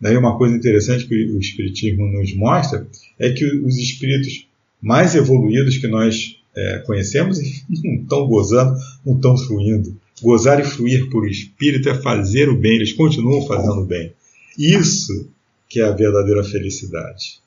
Daí 0.00 0.16
uma 0.16 0.36
coisa 0.36 0.56
interessante 0.56 1.06
que 1.06 1.14
o 1.14 1.38
Espiritismo 1.38 2.06
nos 2.06 2.34
mostra 2.34 2.86
é 3.18 3.30
que 3.30 3.44
os 3.44 3.76
espíritos 3.76 4.46
mais 4.80 5.14
evoluídos 5.14 5.78
que 5.78 5.88
nós 5.88 6.36
é, 6.54 6.78
conhecemos 6.80 7.38
não 7.82 7.94
estão 7.94 8.26
gozando, 8.26 8.78
não 9.04 9.16
estão 9.16 9.36
fluindo. 9.36 9.96
Gozar 10.22 10.60
e 10.60 10.64
fluir 10.64 11.10
por 11.10 11.28
espírito 11.28 11.88
é 11.88 11.94
fazer 11.94 12.48
o 12.48 12.56
bem, 12.56 12.76
eles 12.76 12.92
continuam 12.92 13.46
fazendo 13.46 13.80
o 13.80 13.84
bem. 13.84 14.12
Isso 14.58 15.28
que 15.68 15.80
é 15.80 15.84
a 15.84 15.90
verdadeira 15.90 16.44
felicidade. 16.44 17.40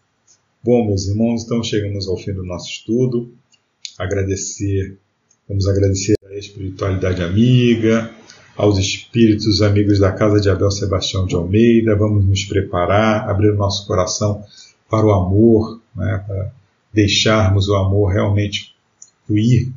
Bom, 0.63 0.85
meus 0.85 1.07
irmãos, 1.07 1.43
então 1.45 1.63
chegamos 1.63 2.07
ao 2.07 2.17
fim 2.17 2.33
do 2.33 2.43
nosso 2.43 2.69
estudo. 2.69 3.31
Agradecer, 3.97 4.97
vamos 5.47 5.67
agradecer 5.67 6.15
a 6.25 6.35
espiritualidade 6.35 7.23
amiga, 7.23 8.13
aos 8.57 8.79
espíritos 8.79 9.61
amigos 9.61 9.99
da 9.99 10.11
casa 10.11 10.41
de 10.41 10.49
Abel 10.49 10.71
Sebastião 10.71 11.27
de 11.27 11.35
Almeida. 11.35 11.95
Vamos 11.95 12.25
nos 12.25 12.43
preparar, 12.43 13.29
abrir 13.29 13.51
o 13.51 13.55
nosso 13.55 13.85
coração 13.85 14.43
para 14.89 15.05
o 15.05 15.11
amor, 15.11 15.79
né, 15.95 16.23
para 16.25 16.51
deixarmos 16.91 17.69
o 17.69 17.75
amor 17.75 18.11
realmente 18.11 18.75
fluir 19.27 19.71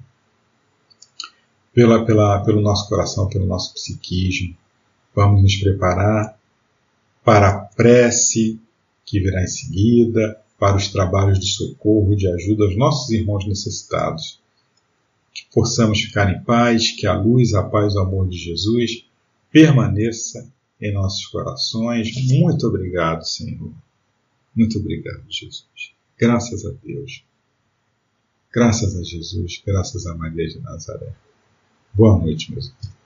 pela, 1.75 2.07
pela, 2.07 2.41
pelo 2.41 2.63
nosso 2.63 2.89
coração, 2.89 3.29
pelo 3.29 3.45
nosso 3.45 3.75
psiquismo. 3.75 4.57
Vamos 5.15 5.43
nos 5.43 5.57
preparar 5.57 6.39
para 7.23 7.49
a 7.49 7.59
prece 7.59 8.59
que 9.05 9.21
virá 9.21 9.43
em 9.43 9.47
seguida, 9.47 10.41
para 10.59 10.77
os 10.77 10.89
trabalhos 10.89 11.39
de 11.39 11.47
socorro, 11.49 12.17
de 12.17 12.29
ajuda 12.29 12.65
aos 12.65 12.77
nossos 12.77 13.11
irmãos 13.11 13.47
necessitados. 13.47 14.40
Que 15.33 15.47
possamos 15.53 16.01
ficar 16.01 16.33
em 16.33 16.43
paz, 16.43 16.91
que 16.93 17.07
a 17.07 17.15
luz, 17.15 17.55
a 17.55 17.63
paz 17.63 17.95
e 17.95 17.97
o 17.97 18.01
amor 18.01 18.29
de 18.29 18.37
Jesus 18.37 19.07
permaneça 19.51 20.51
em 20.81 20.93
nossos 20.93 21.27
corações. 21.27 22.11
Muito 22.27 22.67
obrigado, 22.67 23.25
Senhor. 23.25 23.73
Muito 24.55 24.79
obrigado, 24.79 25.23
Jesus. 25.29 25.65
Graças 26.19 26.65
a 26.65 26.71
Deus. 26.83 27.25
Graças 28.53 28.97
a 28.97 29.03
Jesus, 29.05 29.63
graças 29.65 30.07
a 30.07 30.15
Maria 30.17 30.49
de 30.49 30.59
Nazaré. 30.59 31.13
Boa 31.95 32.19
noite, 32.19 32.51
meus 32.51 32.67
irmãos. 32.67 33.00